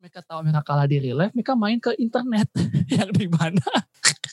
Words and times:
mereka 0.00 0.24
tahu 0.24 0.40
mereka 0.40 0.64
kalah 0.64 0.88
di 0.88 0.96
real 0.96 1.20
life, 1.20 1.36
mereka 1.36 1.52
main 1.52 1.76
ke 1.76 1.92
internet 2.00 2.48
yang 2.96 3.12
di 3.12 3.28
mana 3.28 3.60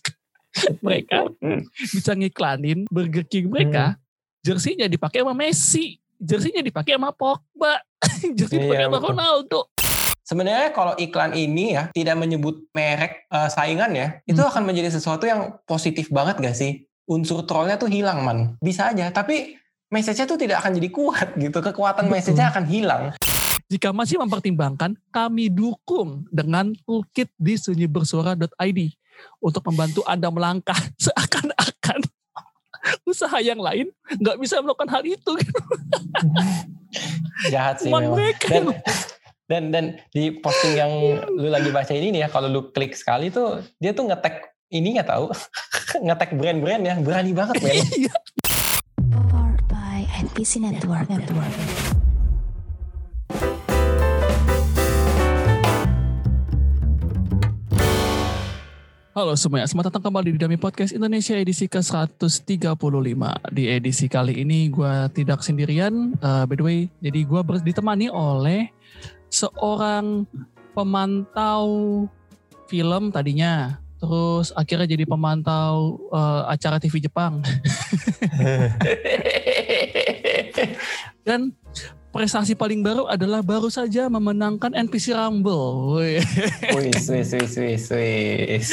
mereka 0.86 1.28
bisa 1.76 2.16
ngiklanin 2.16 2.88
Burger 2.88 3.28
King 3.28 3.52
mereka, 3.52 4.00
jersinya 4.42 4.88
dipakai 4.88 5.22
sama 5.22 5.36
Messi, 5.36 6.00
jersinya 6.16 6.64
dipakai 6.64 6.96
sama 6.96 7.12
Pogba, 7.12 7.84
jersi 8.38 8.58
dipakai 8.58 8.88
Iya, 8.88 8.90
sama. 8.90 9.04
Ronaldo. 9.12 9.62
Sebenarnya 10.24 10.72
kalau 10.72 10.96
iklan 10.96 11.36
ini 11.36 11.76
ya 11.76 11.92
tidak 11.92 12.16
menyebut 12.16 12.72
merek 12.72 13.28
eh, 13.28 13.50
saingan 13.52 13.92
ya, 13.92 14.08
itu 14.24 14.40
Hmm. 14.40 14.48
akan 14.48 14.64
menjadi 14.64 14.96
sesuatu 14.96 15.28
yang 15.28 15.56
positif 15.64 16.08
banget 16.08 16.40
gak 16.40 16.56
sih? 16.56 16.88
Unsur 17.08 17.44
trollnya 17.44 17.76
tuh 17.76 17.88
hilang 17.88 18.24
man, 18.24 18.56
bisa 18.60 18.92
aja. 18.92 19.08
Tapi 19.12 19.56
message-nya 19.88 20.28
tuh 20.28 20.36
tidak 20.36 20.60
akan 20.60 20.76
jadi 20.76 20.90
kuat 20.92 21.36
gitu. 21.36 21.60
Kekuatan 21.60 22.08
message-nya 22.08 22.52
akan 22.52 22.68
hilang. 22.68 23.04
Jika 23.68 23.92
masih 23.92 24.16
mempertimbangkan, 24.24 24.96
kami 25.12 25.52
dukung 25.52 26.24
dengan 26.32 26.72
toolkit 26.88 27.28
di 27.36 27.60
sunyibersuara.id 27.60 28.80
untuk 29.44 29.60
membantu 29.68 30.08
Anda 30.08 30.32
melangkah 30.32 30.78
seakan-akan 31.04 32.00
usaha 33.04 33.36
yang 33.44 33.60
lain 33.60 33.92
nggak 34.08 34.40
bisa 34.40 34.64
melakukan 34.64 34.88
hal 34.88 35.04
itu. 35.04 35.34
Jahat 37.52 37.84
sih 37.84 37.92
Cuman 37.92 38.08
memang. 38.08 38.16
mereka 38.16 38.48
Dan, 38.48 38.64
dan 39.52 39.64
dan 39.76 39.86
di 40.16 40.32
posting 40.40 40.80
yang 40.80 40.92
lu 41.36 41.52
lagi 41.52 41.68
baca 41.68 41.92
ini 41.92 42.16
nih 42.16 42.22
ya, 42.24 42.28
kalau 42.32 42.48
lu 42.48 42.72
klik 42.72 42.96
sekali 42.96 43.28
tuh 43.28 43.60
dia 43.84 43.92
tuh 43.92 44.08
ngetek 44.08 44.48
ininya 44.72 45.04
tahu, 45.04 45.28
ngetek 46.08 46.40
brand-brand 46.40 46.84
ya, 46.88 46.96
berani 47.04 47.36
banget 47.36 47.60
men. 47.60 47.84
Iya. 47.84 48.16
Powered 49.12 49.60
by 49.68 50.08
NPC 50.24 50.64
Network. 50.64 51.12
Network. 51.12 51.97
Halo 59.18 59.34
semuanya, 59.34 59.66
selamat 59.66 59.90
datang 59.90 60.14
kembali 60.14 60.30
di 60.30 60.38
Dami 60.38 60.62
Podcast 60.62 60.94
Indonesia 60.94 61.34
edisi 61.34 61.66
ke-135. 61.66 63.18
Di 63.50 63.66
edisi 63.66 64.06
kali 64.06 64.46
ini 64.46 64.70
gue 64.70 65.10
tidak 65.10 65.42
sendirian, 65.42 66.14
eh, 66.22 66.46
by 66.46 66.54
the 66.54 66.62
way, 66.62 66.80
jadi 67.02 67.26
gue 67.26 67.42
ditemani 67.66 68.14
oleh 68.14 68.70
seorang 69.34 70.22
pemantau 70.78 71.66
film 72.70 73.10
tadinya, 73.10 73.82
terus 73.98 74.54
akhirnya 74.54 74.86
jadi 74.86 75.10
pemantau 75.10 75.98
eh, 76.14 76.54
acara 76.54 76.78
TV 76.78 77.02
Jepang. 77.02 77.42
Dan 81.26 81.58
prestasi 82.18 82.58
paling 82.58 82.82
baru 82.82 83.06
adalah 83.06 83.46
baru 83.46 83.70
saja 83.70 84.10
memenangkan 84.10 84.74
NPC 84.74 85.14
Rumble. 85.14 86.02
Wih. 86.02 86.18
Wis, 86.74 87.06
wis, 87.14 87.30
wis, 87.38 87.54
wis, 87.54 87.86
wis. 87.94 88.68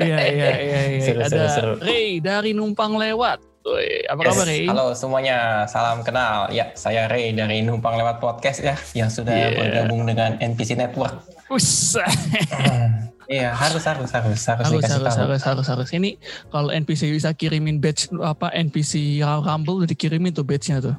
Iya 0.00 0.16
iya 0.32 0.48
iya. 0.56 0.80
iya. 0.96 1.12
Ada 1.20 1.52
seru. 1.52 1.72
Ray 1.84 2.24
dari 2.24 2.56
numpang 2.56 2.96
lewat. 2.96 3.44
Woi, 3.62 4.02
apa 4.10 4.26
Yes, 4.26 4.34
kabar 4.34 4.46
Ray? 4.48 4.64
Halo 4.66 4.86
semuanya, 4.90 5.68
salam 5.70 6.02
kenal. 6.02 6.50
Ya, 6.50 6.74
saya 6.74 7.06
Ray 7.06 7.30
dari 7.30 7.62
Numpang 7.62 7.94
Lewat 7.94 8.18
Podcast 8.18 8.58
ya, 8.58 8.74
yang 8.90 9.06
sudah 9.06 9.30
Yeah. 9.30 9.54
bergabung 9.54 10.02
dengan 10.02 10.34
NPC 10.42 10.74
Network. 10.74 11.20
Usah. 11.52 12.08
Iya, 13.30 13.54
harus, 13.54 13.80
harus, 13.86 14.10
harus, 14.12 14.44
harus, 14.44 14.66
harus 14.66 14.82
harus 14.82 15.14
tahu. 15.14 15.24
harus 15.24 15.40
harus 15.46 15.66
harus. 15.70 15.88
Ini 15.94 16.20
kalau 16.52 16.68
NPC 16.68 17.08
bisa 17.08 17.32
kirimin 17.32 17.80
badge 17.80 18.12
apa 18.20 18.52
NPC 18.52 19.22
Rumble 19.24 19.80
udah 19.80 19.88
dikirimin 19.88 20.36
tuh 20.36 20.44
badge-nya 20.44 20.84
tuh. 20.84 20.92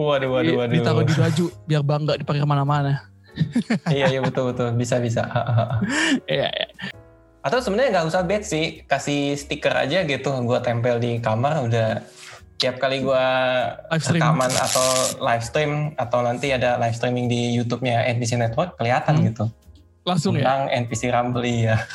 Waduh, 0.00 0.28
waduh, 0.32 0.54
waduh. 0.64 0.72
Ditaruh 0.72 1.04
di 1.04 1.12
baju 1.12 1.44
biar 1.68 1.82
bangga 1.84 2.16
dipakai 2.16 2.40
ke 2.40 2.48
mana-mana. 2.48 3.04
iya, 3.94 4.08
iya 4.08 4.20
betul, 4.24 4.50
betul, 4.50 4.72
bisa, 4.74 4.96
bisa. 4.96 5.28
Iya 6.24 6.48
iya. 6.48 6.66
Atau 7.44 7.60
sebenarnya 7.60 8.00
nggak 8.00 8.06
usah 8.08 8.24
badge 8.24 8.46
sih, 8.48 8.64
kasih 8.84 9.36
stiker 9.36 9.72
aja 9.72 10.04
gitu, 10.04 10.32
gua 10.44 10.64
tempel 10.64 10.96
di 10.96 11.20
kamar 11.20 11.64
udah 11.68 12.00
tiap 12.60 12.76
kali 12.76 13.00
stream. 13.96 14.20
rekaman 14.20 14.52
atau 14.52 14.84
live 15.16 15.44
stream 15.44 15.72
atau 15.96 16.20
nanti 16.20 16.52
ada 16.52 16.76
live 16.76 16.92
streaming 16.92 17.28
di 17.28 17.56
YouTube-nya 17.56 18.04
NPC 18.16 18.36
Network 18.36 18.76
kelihatan 18.76 19.20
Hmm. 19.20 19.26
gitu. 19.32 19.44
Langsung 20.04 20.36
ya. 20.36 20.44
Tentang 20.44 20.62
NPC 20.84 21.02
Rumble 21.08 21.44
ya. 21.44 21.76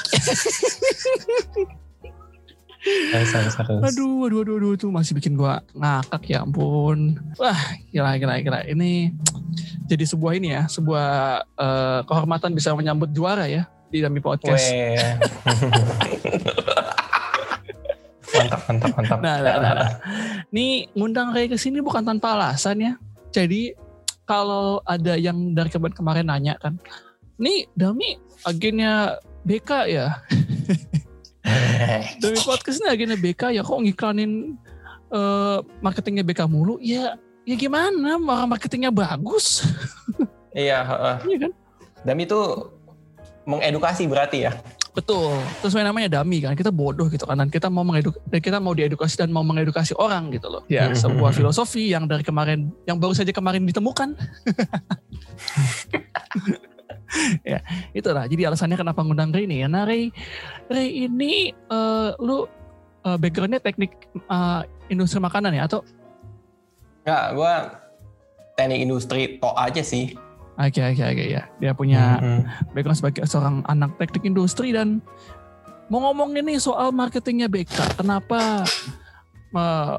harus. 2.85 3.55
Aduh, 3.93 4.29
aduh, 4.29 4.39
aduh, 4.45 4.55
aduh, 4.61 4.71
itu 4.77 4.87
masih 4.93 5.13
bikin 5.17 5.33
gua 5.33 5.61
ngakak 5.73 6.23
ya 6.29 6.45
ampun. 6.45 7.17
Wah, 7.41 7.57
gila, 7.89 8.17
gila, 8.21 8.37
gila. 8.41 8.59
Ini 8.69 9.13
jadi 9.89 10.05
sebuah 10.05 10.37
ini 10.37 10.53
ya, 10.53 10.69
sebuah 10.69 11.07
eh, 11.57 11.99
kehormatan 12.05 12.53
bisa 12.53 12.73
menyambut 12.77 13.09
juara 13.11 13.49
ya 13.49 13.65
di 13.89 14.01
Dami 14.01 14.21
Podcast. 14.21 14.69
Mantap, 18.35 18.61
mantap, 18.67 18.91
mantap. 18.99 19.19
Nah, 19.23 19.35
nah, 19.39 19.55
nah, 19.63 19.73
nah. 19.79 19.91
Nih 20.51 20.91
ngundang 20.91 21.31
Ray 21.31 21.47
ke 21.47 21.55
sini 21.55 21.79
bukan 21.79 22.03
tanpa 22.03 22.35
alasan 22.35 22.83
ya. 22.83 22.93
Jadi 23.31 23.71
kalau 24.27 24.83
ada 24.83 25.15
yang 25.15 25.55
dari 25.55 25.71
kemarin 25.71 25.95
kemarin 25.95 26.27
nanya 26.27 26.59
kan, 26.59 26.75
nih 27.39 27.63
Dami 27.79 28.19
agennya 28.43 29.23
BK 29.47 29.71
ya. 29.87 30.07
Dami 32.21 32.39
podcast 32.41 32.81
ini 32.81 32.89
agennya 32.89 33.17
BK 33.17 33.41
ya 33.55 33.61
kok 33.61 33.77
ngiklanin 33.77 34.57
eh, 35.13 35.57
marketingnya 35.81 36.25
BK 36.25 36.49
mulu? 36.49 36.81
Ya 36.81 37.17
ya 37.45 37.55
gimana? 37.55 38.17
Orang 38.17 38.49
marketingnya 38.49 38.89
bagus, 38.89 39.61
Iya, 40.55 40.87
heeh. 40.87 41.15
Iya 41.27 41.37
kan? 41.47 41.51
Dan 42.07 42.15
itu 42.23 42.39
mengedukasi 43.43 44.07
berarti 44.07 44.47
ya. 44.47 44.55
Betul. 44.95 45.35
Terus 45.59 45.75
namanya 45.75 46.07
Dami 46.07 46.39
kan, 46.39 46.55
kita 46.55 46.71
bodoh 46.71 47.11
gitu 47.11 47.27
kan. 47.27 47.35
Dan 47.35 47.51
kita 47.51 47.67
mau 47.67 47.83
mengeduk 47.83 48.15
dan 48.31 48.39
kita 48.39 48.63
mau 48.63 48.71
diedukasi 48.71 49.19
dan 49.19 49.35
mau 49.35 49.43
mengedukasi 49.43 49.91
orang 49.99 50.31
gitu 50.31 50.47
loh. 50.47 50.63
Ya, 50.71 50.87
sebuah 50.95 51.35
filosofi 51.35 51.91
yang 51.91 52.07
dari 52.07 52.23
kemarin, 52.23 52.71
yang 52.87 52.95
baru 52.95 53.11
saja 53.11 53.35
kemarin 53.35 53.67
ditemukan. 53.67 54.15
ya, 57.55 57.59
itulah. 57.91 58.25
Jadi 58.27 58.41
alasannya 58.47 58.77
kenapa 58.77 59.01
ngundang 59.01 59.31
Ray 59.31 59.45
ini 59.47 59.63
ya. 59.63 59.67
Nah, 59.67 59.83
Ray, 59.87 60.11
Ray 60.67 61.07
ini 61.07 61.51
eh, 61.51 62.09
lu 62.19 62.45
eh, 63.05 63.17
backgroundnya 63.17 63.61
teknik 63.61 63.95
eh, 64.15 64.61
industri 64.89 65.19
makanan 65.19 65.55
ya 65.55 65.65
atau 65.67 65.81
Enggak, 67.05 67.25
gua 67.37 67.53
teknik 68.57 68.79
industri 68.81 69.37
tok 69.37 69.53
aja 69.53 69.85
sih. 69.85 70.17
Oke 70.55 70.81
oke 70.81 71.03
oke 71.03 71.25
ya. 71.29 71.43
Dia 71.61 71.71
punya 71.75 72.17
Mhm. 72.17 72.73
background 72.73 72.97
sebagai 72.97 73.21
seorang 73.27 73.61
anak 73.67 73.93
teknik 74.01 74.25
industri 74.25 74.73
dan 74.73 75.03
mau 75.85 76.01
ngomongin 76.01 76.47
nih 76.47 76.57
soal 76.57 76.89
marketingnya 76.89 77.45
BK. 77.45 77.99
Kenapa 77.99 78.65
eh, 79.53 79.95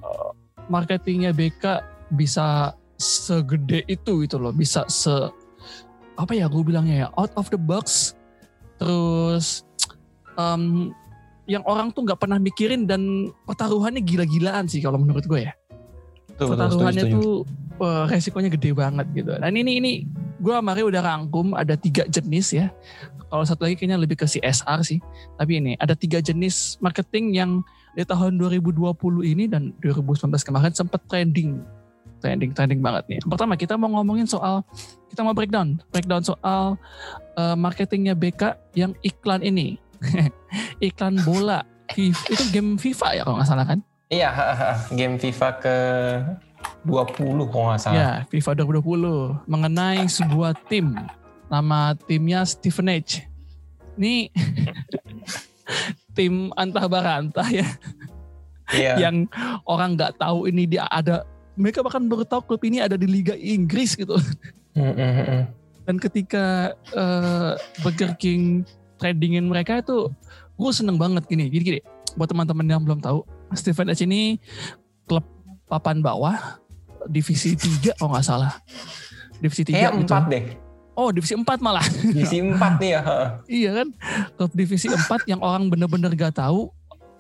marketingnya 0.67 1.31
BK 1.31 1.85
bisa 2.11 2.75
segede 2.97 3.85
itu 3.87 4.25
gitu 4.25 4.41
loh, 4.41 4.51
bisa 4.57 4.83
se 4.89 5.13
apa 6.17 6.33
ya 6.33 6.49
gue 6.49 6.63
bilangnya 6.65 7.07
ya 7.07 7.09
out 7.17 7.33
of 7.37 7.49
the 7.53 7.61
box. 7.61 8.17
Terus 8.77 9.65
em, 10.37 10.93
yang 11.47 11.63
orang 11.65 11.95
tuh 11.95 12.05
nggak 12.05 12.21
pernah 12.21 12.37
mikirin 12.37 12.85
dan 12.85 13.33
pertaruhannya 13.47 14.03
gila-gilaan 14.03 14.67
sih 14.67 14.83
kalau 14.83 14.99
menurut 14.99 15.25
gue 15.25 15.47
ya 15.47 15.55
Betul, 16.37 16.53
betul, 16.53 16.69
pertaruhannya 16.69 17.05
setuju. 17.09 17.17
tuh 17.17 17.33
eh, 17.81 18.05
resikonya 18.13 18.51
gede 18.53 18.71
banget 18.77 19.07
gitu. 19.17 19.31
Dan 19.33 19.53
ini 19.57 19.73
ini 19.81 19.93
gue 20.37 20.53
kemarin 20.53 20.85
udah 20.85 21.03
rangkum 21.03 21.57
ada 21.57 21.75
tiga 21.81 22.05
jenis 22.05 22.53
ya. 22.53 22.69
Kalau 23.27 23.43
satu 23.43 23.65
lagi 23.65 23.81
kayaknya 23.81 23.97
lebih 23.97 24.21
ke 24.21 24.29
CSR 24.29 24.85
sih. 24.85 25.01
Tapi 25.41 25.53
ini 25.65 25.73
ada 25.81 25.97
tiga 25.97 26.21
jenis 26.21 26.77
marketing 26.85 27.33
yang 27.33 27.51
di 27.97 28.05
tahun 28.05 28.37
2020 28.37 28.93
ini 29.25 29.49
dan 29.49 29.73
2019 29.81 30.29
kemarin 30.45 30.73
sempat 30.77 31.01
trending. 31.09 31.65
Trending, 32.21 32.57
trending 32.57 32.81
banget 32.81 33.05
nih. 33.13 33.21
Pertama 33.25 33.55
kita 33.55 33.77
mau 33.77 33.93
ngomongin 33.93 34.25
soal, 34.25 34.65
kita 35.13 35.21
mau 35.21 35.37
breakdown. 35.37 35.77
Breakdown 35.93 36.25
soal 36.25 36.81
eh, 37.37 37.57
marketingnya 37.57 38.17
BK 38.17 38.57
yang 38.75 38.97
iklan 39.05 39.45
ini. 39.45 39.77
iklan 40.89 41.21
bola. 41.25 41.63
Itu 41.97 42.45
game 42.51 42.77
FIFA 42.77 43.09
ya 43.15 43.23
kalau 43.23 43.37
nggak 43.41 43.49
salah 43.49 43.67
kan? 43.69 43.79
Iya, 44.07 44.31
game 44.95 45.19
FIFA 45.19 45.49
ke 45.59 45.77
20 46.87 47.51
kalau 47.51 47.65
nggak 47.75 47.83
salah. 47.83 47.97
Ya, 47.97 48.11
FIFA 48.31 48.63
2020 48.67 49.51
mengenai 49.51 50.07
sebuah 50.07 50.55
tim. 50.71 50.95
Nama 51.47 51.95
timnya 52.07 52.43
Steven 52.43 52.91
Age. 52.91 53.23
Ini 53.97 54.31
tim 56.17 56.51
antah 56.55 56.87
barantah 56.87 57.49
ya, 57.51 57.67
Iya. 58.75 58.95
yang 58.99 59.31
orang 59.63 59.95
nggak 59.95 60.19
tahu 60.19 60.51
ini 60.51 60.67
dia 60.67 60.87
ada. 60.91 61.23
Mereka 61.57 61.81
bahkan 61.81 62.05
baru 62.05 62.25
tahu 62.29 62.45
klub 62.45 62.63
ini 62.69 62.85
ada 62.85 63.01
di 63.01 63.09
Liga 63.09 63.33
Inggris 63.33 63.97
gitu. 63.97 64.17
Dan 65.87 65.97
ketika 65.97 66.77
eh, 66.93 67.53
Burger 67.81 68.13
King 68.21 68.67
tradingin 69.01 69.49
mereka 69.49 69.81
itu, 69.81 70.13
gue 70.57 70.71
seneng 70.73 71.01
banget 71.01 71.25
gini. 71.25 71.49
Gini 71.49 71.65
gini, 71.65 71.81
buat 72.17 72.29
teman-teman 72.29 72.67
yang 72.69 72.83
belum 72.85 73.01
tahu, 73.01 73.25
Steven 73.57 73.93
Age 73.93 74.05
ini 74.05 74.37
klub 75.09 75.25
papan 75.65 76.05
bawah, 76.05 76.61
divisi 77.09 77.57
3 77.57 77.97
kalau 77.97 78.13
nggak 78.13 78.27
salah. 78.27 78.53
Divisi 79.41 79.63
3 79.65 79.73
Kayak 79.73 79.93
gitu. 79.97 80.01
empat 80.05 80.25
deh. 80.29 80.45
Oh, 80.97 81.13
divisi 81.13 81.37
4 81.37 81.45
malah. 81.61 81.85
Divisi 81.85 82.41
4 82.41 82.81
nih 82.81 82.91
ya. 82.97 83.03
iya 83.61 83.71
kan? 83.77 83.89
Klub 84.41 84.53
divisi 84.57 84.89
4 84.89 85.29
yang 85.29 85.41
orang 85.45 85.69
bener-bener 85.69 86.09
gak 86.17 86.41
tahu 86.41 86.73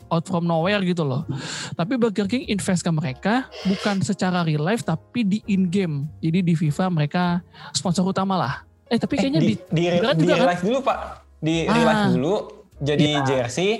out 0.08 0.24
from 0.24 0.44
nowhere 0.44 0.78
gitu 0.80 1.02
loh. 1.02 1.26
Tapi 1.74 1.96
Burger 1.96 2.26
King 2.26 2.46
invest 2.46 2.80
ke 2.80 2.90
mereka 2.90 3.34
bukan 3.64 4.00
secara 4.00 4.42
real 4.42 4.62
life 4.62 4.82
tapi 4.82 5.22
di 5.22 5.38
in 5.46 5.66
game. 5.66 6.06
Jadi 6.20 6.42
di 6.42 6.54
FIFA 6.54 6.88
mereka 6.88 7.42
sponsor 7.70 8.02
utama 8.02 8.34
lah. 8.34 8.54
Eh 8.86 8.96
tapi 8.96 9.18
kayaknya 9.18 9.42
di, 9.42 9.54
di, 9.68 9.82
di, 9.82 9.82
di 9.90 10.22
juga 10.22 10.34
kan? 10.34 10.38
real 10.38 10.48
life 10.48 10.62
dulu 10.62 10.78
Pak. 10.80 10.98
Di 11.38 11.56
real 11.64 11.84
life 11.84 11.98
Ah. 11.98 12.10
dulu 12.10 12.34
jadi 12.76 13.06
Iya. 13.08 13.22
jersey 13.24 13.70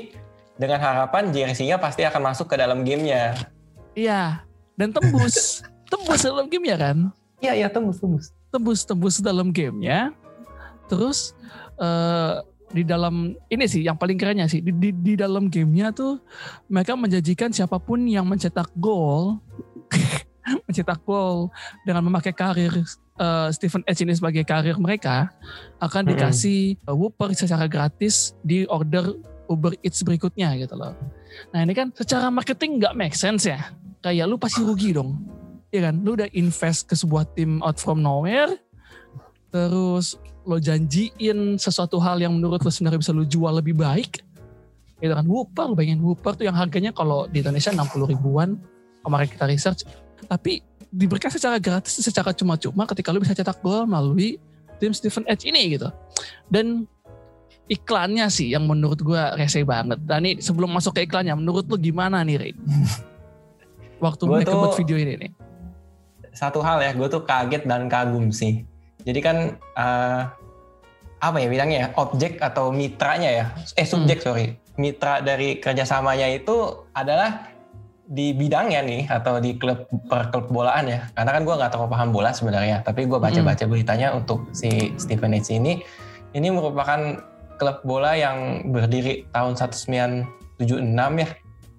dengan 0.56 0.80
harapan 0.80 1.28
jersey-nya 1.30 1.76
pasti 1.76 2.02
akan 2.02 2.32
masuk 2.32 2.48
ke 2.48 2.56
dalam 2.56 2.80
gamenya. 2.80 3.36
iya 3.92 4.40
dan 4.74 4.90
tembus. 4.90 5.60
tembus 5.92 6.20
dalam 6.20 6.46
game 6.46 6.66
ya 6.66 6.76
kan? 6.76 6.98
Iya 7.38 7.52
iya 7.54 7.68
tembus 7.68 7.96
tembus. 7.96 8.26
tembus 8.48 8.80
tembus 8.82 9.16
dalam 9.20 9.52
gamenya 9.52 10.10
terus 10.86 11.36
eh, 11.76 12.34
di 12.74 12.82
dalam 12.82 13.34
ini 13.46 13.64
sih 13.70 13.86
yang 13.86 13.94
paling 13.94 14.18
kerennya 14.18 14.50
sih 14.50 14.58
di, 14.58 14.74
di, 14.74 14.90
di 14.90 15.14
dalam 15.14 15.46
gamenya 15.46 15.94
tuh 15.94 16.18
mereka 16.66 16.98
menjanjikan 16.98 17.54
siapa 17.54 17.78
pun 17.78 18.02
yang 18.10 18.26
mencetak 18.26 18.66
gol 18.74 19.38
mencetak 20.66 20.98
gol 21.06 21.50
dengan 21.86 22.02
memakai 22.10 22.34
karir 22.34 22.74
eh, 23.22 23.48
Stephen 23.54 23.86
Edge 23.86 24.02
ini 24.02 24.14
sebagai 24.18 24.42
karir 24.42 24.74
mereka 24.82 25.30
akan 25.78 26.10
dikasih 26.10 26.74
eh, 26.74 26.94
Whopper 26.94 27.34
secara 27.38 27.70
gratis 27.70 28.34
di 28.42 28.66
order 28.66 29.14
Uber 29.46 29.78
Eats 29.82 30.02
berikutnya 30.02 30.58
gitu 30.58 30.74
loh. 30.74 30.94
Nah 31.54 31.62
ini 31.62 31.72
kan 31.72 31.94
secara 31.94 32.28
marketing 32.30 32.82
nggak 32.82 32.94
make 32.98 33.14
sense 33.14 33.46
ya. 33.46 33.70
Kayak 34.02 34.26
lu 34.30 34.36
pasti 34.38 34.62
rugi 34.62 34.94
dong. 34.94 35.22
Iya 35.70 35.90
kan? 35.90 36.02
Lu 36.02 36.14
udah 36.14 36.30
invest 36.34 36.90
ke 36.90 36.94
sebuah 36.94 37.26
tim 37.34 37.62
out 37.62 37.78
from 37.78 38.02
nowhere. 38.02 38.58
Terus 39.50 40.18
lo 40.46 40.56
janjiin 40.62 41.58
sesuatu 41.58 41.98
hal 41.98 42.22
yang 42.22 42.32
menurut 42.32 42.62
lo 42.62 42.70
sebenarnya 42.70 43.02
bisa 43.02 43.10
lo 43.10 43.26
jual 43.26 43.50
lebih 43.58 43.74
baik. 43.74 44.22
Gitu 45.02 45.12
kan. 45.12 45.26
Whopper, 45.26 45.66
lo 45.68 45.74
bayangin 45.74 46.00
Whopper 46.00 46.38
tuh 46.38 46.46
yang 46.46 46.56
harganya 46.56 46.94
kalau 46.94 47.26
di 47.26 47.42
Indonesia 47.42 47.74
60 47.74 48.14
ribuan. 48.14 48.54
Kemarin 49.02 49.28
kita 49.28 49.44
research. 49.50 49.80
Tapi 50.30 50.62
diberikan 50.88 51.28
secara 51.28 51.58
gratis, 51.58 51.98
secara 51.98 52.30
cuma-cuma 52.32 52.86
ketika 52.88 53.10
lo 53.10 53.18
bisa 53.20 53.34
cetak 53.34 53.60
gol 53.60 53.84
melalui 53.84 54.38
tim 54.78 54.94
Stephen 54.94 55.26
Edge 55.26 55.50
ini 55.50 55.76
gitu. 55.76 55.90
Dan 56.46 56.86
iklannya 57.66 58.30
sih 58.30 58.54
yang 58.54 58.64
menurut 58.70 59.02
gua 59.02 59.34
rese 59.34 59.66
banget. 59.66 59.98
Dan 60.06 60.22
nih 60.22 60.38
sebelum 60.38 60.70
masuk 60.70 60.94
ke 60.94 61.04
iklannya, 61.04 61.34
menurut 61.34 61.66
lo 61.66 61.76
gimana 61.76 62.22
nih 62.22 62.38
Rin? 62.38 62.56
Waktu 64.04 64.22
mereka 64.30 64.54
tuh- 64.54 64.60
buat 64.62 64.76
video 64.78 64.96
ini 64.96 65.14
nih. 65.18 65.32
Satu 66.36 66.60
hal 66.60 66.84
ya, 66.84 66.92
gue 66.92 67.08
tuh 67.08 67.24
kaget 67.24 67.64
dan 67.64 67.88
kagum 67.88 68.28
sih. 68.28 68.68
Jadi 69.06 69.18
kan 69.22 69.36
eh, 69.54 70.22
apa 71.16 71.36
ya 71.40 71.48
bilangnya 71.48 71.78
ya, 71.78 71.88
objek 71.96 72.42
atau 72.42 72.68
mitranya 72.68 73.30
ya, 73.32 73.44
eh 73.78 73.86
subjek 73.86 74.20
sorry, 74.20 74.58
mitra 74.76 75.24
dari 75.24 75.56
kerjasamanya 75.56 76.28
itu 76.28 76.84
adalah 76.92 77.48
di 78.06 78.30
bidangnya 78.36 78.84
nih 78.86 79.02
atau 79.10 79.42
di 79.42 79.56
klub 79.56 79.88
per 80.06 80.30
klub 80.30 80.46
bolaan 80.52 80.86
ya. 80.86 81.08
Karena 81.16 81.30
kan 81.32 81.42
gue 81.42 81.54
nggak 81.56 81.70
terlalu 81.72 81.90
paham 81.90 82.10
bola 82.12 82.30
sebenarnya, 82.30 82.84
tapi 82.84 83.08
gue 83.08 83.16
baca-baca 83.18 83.64
beritanya 83.66 84.12
untuk 84.12 84.46
si 84.52 84.92
Stephen 85.00 85.32
H 85.34 85.50
ini, 85.50 85.80
ini 86.34 86.48
merupakan 86.52 87.22
klub 87.56 87.80
bola 87.82 88.12
yang 88.12 88.68
berdiri 88.68 89.24
tahun 89.32 89.56
1976 89.56 90.26
ya, 91.16 91.28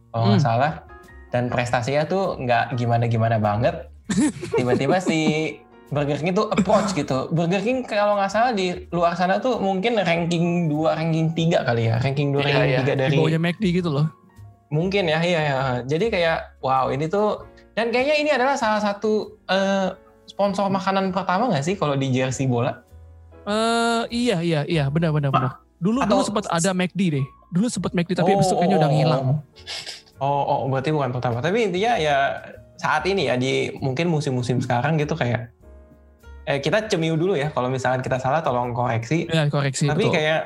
kalau 0.10 0.24
nggak 0.34 0.42
Hmm. 0.42 0.50
salah. 0.50 0.74
Dan 1.28 1.52
prestasinya 1.52 2.08
tuh 2.08 2.40
nggak 2.40 2.80
gimana-gimana 2.80 3.38
banget. 3.38 3.92
Tiba-tiba 4.58 4.98
si 5.04 5.20
Burger 5.88 6.20
King 6.20 6.36
itu 6.36 6.44
approach 6.52 6.92
gitu. 6.92 7.32
Burger 7.32 7.64
King 7.64 7.88
kalau 7.88 8.20
nggak 8.20 8.28
salah 8.28 8.52
di 8.52 8.88
luar 8.92 9.16
sana 9.16 9.40
tuh 9.40 9.56
mungkin 9.58 9.96
ranking 9.96 10.68
2, 10.68 11.00
ranking 11.00 11.32
3 11.32 11.64
kali 11.64 11.88
ya. 11.88 11.96
Ranking 12.04 12.36
2, 12.36 12.44
Iya, 12.44 12.44
ranking 12.44 12.68
iya. 12.68 12.80
3 12.84 13.00
dari 13.00 13.12
Di 13.16 13.18
bawahnya 13.20 13.40
McD 13.40 13.64
gitu 13.72 13.90
loh. 13.92 14.08
Mungkin 14.68 15.08
ya, 15.08 15.20
iya 15.24 15.40
ya. 15.48 15.58
Jadi 15.88 16.12
kayak 16.12 16.60
wow 16.60 16.92
ini 16.92 17.08
tuh 17.08 17.48
dan 17.72 17.88
kayaknya 17.88 18.16
ini 18.20 18.30
adalah 18.36 18.60
salah 18.60 18.84
satu 18.84 19.40
eh, 19.48 19.96
sponsor 20.28 20.68
makanan 20.68 21.16
pertama 21.16 21.48
nggak 21.48 21.64
sih 21.64 21.80
kalau 21.80 21.96
di 21.96 22.12
jersey 22.12 22.52
bola? 22.52 22.84
Eh 23.48 24.04
iya 24.12 24.44
iya 24.44 24.62
iya 24.68 24.84
benar 24.92 25.16
benar 25.16 25.32
benar. 25.32 25.52
Dulu 25.80 26.04
Atau- 26.04 26.20
dulu 26.20 26.22
sempat 26.28 26.46
ada 26.52 26.76
McD 26.76 27.02
deh. 27.16 27.26
Dulu 27.48 27.72
sempat 27.72 27.96
McD 27.96 28.12
tapi 28.12 28.36
habis 28.36 28.52
itu 28.52 28.60
Oh, 28.60 28.68
udah 28.68 28.76
oh, 28.76 28.92
ngilang. 28.92 29.24
Oh, 30.20 30.44
oh, 30.44 30.60
berarti 30.68 30.92
bukan 30.92 31.16
pertama. 31.16 31.40
Tapi 31.40 31.72
intinya 31.72 31.96
ya 31.96 32.18
saat 32.76 33.08
ini 33.08 33.32
ya 33.32 33.40
di 33.40 33.72
mungkin 33.80 34.12
musim-musim 34.12 34.60
sekarang 34.60 35.00
gitu 35.00 35.16
kayak 35.16 35.54
eh, 36.48 36.58
kita 36.58 36.88
cemiu 36.88 37.14
dulu 37.14 37.36
ya. 37.36 37.52
Kalau 37.52 37.68
misalkan 37.68 38.00
kita 38.00 38.18
salah 38.18 38.40
tolong 38.40 38.72
koreksi. 38.72 39.28
Ya 39.28 39.46
koreksi 39.48 39.86
Tapi 39.86 40.08
betul. 40.08 40.16
kayak 40.16 40.42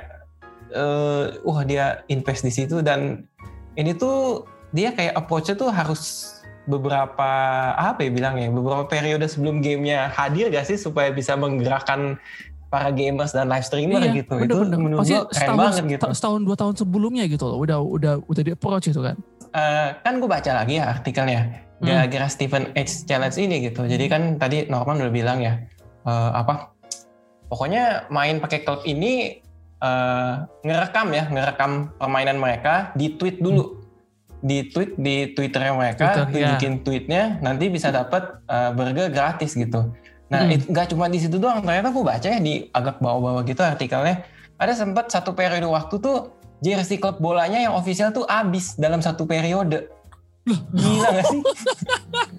eh, 0.72 1.24
wah 1.42 1.62
dia 1.62 1.86
invest 2.08 2.42
di 2.42 2.50
situ 2.50 2.82
dan 2.82 3.30
ini 3.74 3.94
tuh 3.94 4.44
dia 4.72 4.90
kayak 4.90 5.14
approach-nya 5.14 5.54
tuh 5.54 5.70
harus 5.70 6.34
beberapa 6.64 7.30
apa 7.72 8.00
ya 8.00 8.10
bilangnya 8.10 8.48
beberapa 8.50 8.86
periode 8.86 9.26
sebelum 9.26 9.60
gamenya 9.60 10.08
hadir 10.08 10.48
gak 10.48 10.64
sih 10.64 10.78
supaya 10.78 11.10
bisa 11.10 11.34
menggerakkan 11.34 12.16
para 12.70 12.88
gamers 12.90 13.34
dan 13.34 13.50
live 13.50 13.62
streamer 13.62 14.00
Iya, 14.00 14.24
gitu 14.24 14.38
bener, 14.38 14.48
itu 14.48 14.58
bener. 14.64 14.80
menurut 14.80 15.02
Pasti 15.04 15.16
keren 15.18 15.28
setahun, 15.34 15.58
banget 15.60 15.84
gitu 15.90 16.00
seta- 16.02 16.16
setahun 16.16 16.42
dua 16.42 16.56
tahun 16.56 16.74
sebelumnya 16.78 17.24
gitu 17.28 17.44
loh. 17.46 17.58
Udah 17.60 17.78
udah 17.82 18.14
udah 18.24 18.42
di 18.42 18.52
approach 18.52 18.88
itu 18.88 19.02
kan. 19.02 19.18
Eh, 19.52 19.90
kan 20.00 20.14
gue 20.16 20.30
baca 20.30 20.52
lagi 20.56 20.80
ya 20.80 20.86
artikelnya 20.90 21.42
Hmm. 21.82 21.90
gara-gara 21.90 22.30
Stephen 22.30 22.70
H 22.72 23.04
challenge 23.04 23.36
ini 23.36 23.66
gitu 23.66 23.82
jadi 23.84 24.06
kan 24.06 24.38
tadi 24.38 24.70
Norman 24.70 25.02
udah 25.02 25.10
bilang 25.10 25.42
ya 25.42 25.58
eh, 26.06 26.32
apa? 26.34 26.74
Pokoknya 27.52 28.08
main 28.08 28.40
pakai 28.40 28.64
klub 28.64 28.82
ini 28.88 29.44
eh, 29.82 30.34
ngerekam 30.64 31.08
ya 31.12 31.28
ngerekam 31.28 31.94
permainan 32.00 32.38
mereka 32.40 32.96
di 32.96 33.18
tweet 33.20 33.44
dulu. 33.44 33.82
Di 34.42 34.74
tweet 34.74 34.98
di 34.98 35.38
twitternya 35.38 35.74
mereka 35.78 36.06
Twitter, 36.18 36.26
ya. 36.26 36.34
tunjukin 36.58 36.74
tweetnya 36.82 37.24
nanti 37.46 37.70
bisa 37.70 37.94
dapat 37.94 38.42
eh, 38.50 38.72
burger 38.74 39.14
gratis 39.14 39.54
gitu. 39.54 39.94
Nah 40.32 40.48
Hmm. 40.48 40.56
itu 40.56 40.66
nggak 40.72 40.96
cuma 40.96 41.12
di 41.12 41.20
situ 41.20 41.38
doang 41.38 41.60
ternyata 41.60 41.92
gue 41.92 42.06
baca 42.08 42.24
ya 42.24 42.40
di 42.40 42.64
agak 42.72 43.04
bawah-bawah 43.04 43.44
gitu 43.44 43.62
artikelnya. 43.62 44.24
Ada 44.58 44.80
sempat 44.80 45.12
satu 45.12 45.36
periode 45.36 45.68
waktu 45.68 46.00
tuh 46.00 46.32
jersey 46.64 47.02
klub 47.02 47.20
bolanya 47.20 47.58
yang 47.60 47.74
official 47.76 48.14
tuh 48.16 48.24
abis 48.30 48.78
dalam 48.80 49.02
satu 49.04 49.28
periode 49.28 49.92
gila 50.48 51.08
gak 51.14 51.26
sih? 51.30 51.42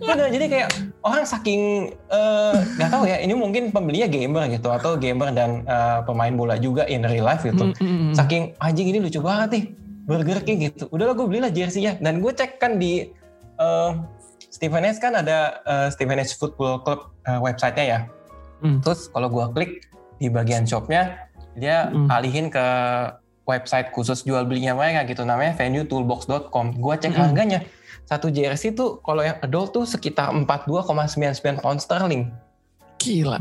Bener, 0.02 0.26
jadi 0.34 0.46
kayak 0.50 0.68
orang 1.06 1.22
saking 1.22 1.94
eh, 2.10 2.54
nggak 2.76 2.90
tahu 2.90 3.04
ya 3.06 3.22
ini 3.22 3.34
mungkin 3.38 3.70
pembelinya 3.70 4.10
gamer 4.10 4.50
gitu 4.50 4.68
atau 4.74 4.98
gamer 4.98 5.30
dan 5.30 5.62
eh, 5.62 5.98
pemain 6.02 6.34
bola 6.34 6.58
juga 6.58 6.82
in 6.90 7.06
real 7.06 7.22
life 7.22 7.46
gitu. 7.46 7.70
Mm, 7.70 7.74
mm, 7.78 7.98
mm. 8.10 8.12
Saking 8.18 8.42
anjing 8.58 8.90
ini 8.90 8.98
lucu 8.98 9.22
banget 9.22 9.48
nih 9.54 9.64
Burger 10.02 10.42
King 10.42 10.58
gitu. 10.66 10.90
Udahlah 10.90 11.14
gue 11.14 11.26
belilah 11.30 11.50
jersey-nya 11.54 12.02
dan 12.02 12.18
gue 12.18 12.32
cek 12.34 12.58
kan 12.58 12.82
di 12.82 13.06
eh, 13.56 13.90
Stephen 14.50 14.82
H 14.82 14.98
kan 14.98 15.14
ada 15.14 15.62
eh, 15.62 15.88
Stephen 15.94 16.18
H 16.18 16.34
Football 16.34 16.82
Club 16.82 17.00
eh, 17.22 17.38
website-nya 17.38 17.84
ya. 17.86 18.00
Hmm. 18.66 18.82
Terus 18.82 19.06
kalau 19.14 19.30
gue 19.30 19.46
klik 19.54 19.72
di 20.18 20.26
bagian 20.26 20.66
shopnya 20.66 21.30
dia 21.54 21.86
Hmm. 21.86 22.08
alihin 22.10 22.50
ke 22.50 22.66
website 23.42 23.90
khusus 23.90 24.22
jual 24.22 24.46
belinya 24.46 24.72
mereka 24.72 25.02
gitu 25.04 25.22
namanya 25.22 25.54
venuetoolbox.com. 25.54 26.78
Gue 26.78 26.94
cek 26.98 27.10
Mm-mm. 27.10 27.22
harganya 27.22 27.60
satu 28.06 28.28
jersey 28.28 28.74
tuh 28.74 29.00
kalau 29.00 29.22
yang 29.24 29.38
adult 29.40 29.72
tuh 29.72 29.84
sekitar 29.86 30.30
42,99 30.34 31.62
pound 31.62 31.80
sterling. 31.80 32.28
Gila. 33.00 33.38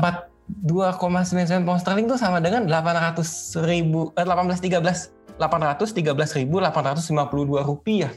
42,99 0.62 1.66
pound 1.66 1.80
sterling 1.82 2.06
tuh 2.08 2.18
sama 2.18 2.38
dengan 2.38 2.66
800 2.66 3.58
ribu, 3.66 4.10
eh, 4.16 4.24
18 4.24 4.58
13 4.58 5.12
813 5.38 6.38
ribu 6.38 6.60
852 6.60 7.62
rupiah. 7.64 8.12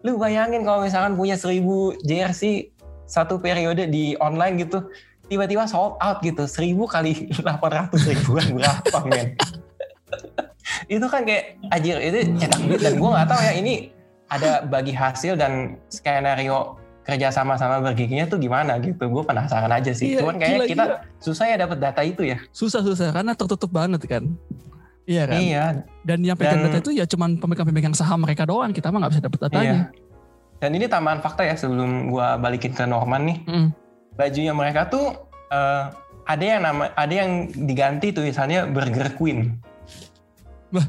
Lu 0.00 0.16
bayangin 0.16 0.64
kalau 0.64 0.84
misalkan 0.84 1.16
punya 1.18 1.36
1000 1.36 1.96
jersey 2.04 2.72
satu 3.04 3.42
periode 3.42 3.90
di 3.90 4.16
online 4.22 4.64
gitu, 4.64 4.88
tiba-tiba 5.28 5.66
sold 5.68 5.98
out 6.00 6.22
gitu, 6.24 6.46
1000 6.46 6.86
kali 6.88 7.28
800 7.44 8.10
ribuan 8.14 8.46
berapa 8.56 8.98
men? 9.08 9.36
itu 10.94 11.06
kan 11.06 11.22
kayak 11.26 11.58
anjir 11.70 11.96
itu 12.02 12.34
cetak 12.38 12.60
duit 12.66 12.80
dan 12.82 12.94
gue 12.98 13.10
nggak 13.10 13.28
tahu 13.30 13.40
ya 13.42 13.52
ini 13.58 13.74
ada 14.30 14.62
bagi 14.62 14.90
hasil 14.90 15.34
dan 15.34 15.76
skenario 15.88 16.78
kerja 17.00 17.28
sama-sama 17.28 17.82
bergiginya 17.82 18.22
tuh 18.24 18.38
gimana 18.38 18.78
gitu 18.78 19.02
gue 19.02 19.22
penasaran 19.22 19.68
aja 19.68 19.90
sih 19.90 20.14
Iya, 20.14 20.22
cuman 20.22 20.34
kayaknya 20.36 20.56
gila, 20.56 20.66
kita 20.68 20.84
gila. 20.86 20.96
susah 21.18 21.44
ya 21.44 21.56
dapat 21.58 21.78
data 21.80 22.00
itu 22.00 22.22
ya 22.24 22.38
Susah-susah 22.50 23.10
karena 23.10 23.32
tertutup 23.32 23.68
banget 23.68 24.06
kan. 24.06 24.24
Iya 25.04 25.22
kan? 25.26 25.40
iya 25.40 25.64
Dan 26.00 26.22
yang 26.22 26.38
pegang 26.38 26.62
data 26.62 26.78
itu 26.78 26.92
ya 26.92 27.02
cuman 27.04 27.34
pemegang-pemegang 27.36 27.92
saham 27.92 28.22
mereka 28.22 28.46
doang. 28.46 28.70
Kita 28.70 28.88
mah 28.88 29.02
nggak 29.02 29.12
bisa 29.12 29.22
dapat 29.22 29.38
datanya. 29.42 29.64
iya 29.64 29.80
dan 30.60 30.70
ini 30.70 30.86
tambahan 30.86 31.18
fakta 31.18 31.40
ya 31.42 31.56
sebelum 31.56 32.12
gue 32.12 32.26
balikin 32.36 32.70
ke 32.70 32.84
Norman 32.84 33.22
nih 33.24 33.38
Mm. 33.48 33.68
bajunya 34.12 34.52
mereka 34.52 34.86
tuh 34.86 35.16
eh, 35.48 35.84
ada 36.22 36.44
yang 36.44 36.60
nama 36.60 36.92
ada 36.92 37.14
yang 37.16 37.30
diganti 37.48 38.12
tulisannya 38.12 38.68
Burger 38.68 39.08
Queen 39.16 39.56
Wah. 40.70 40.84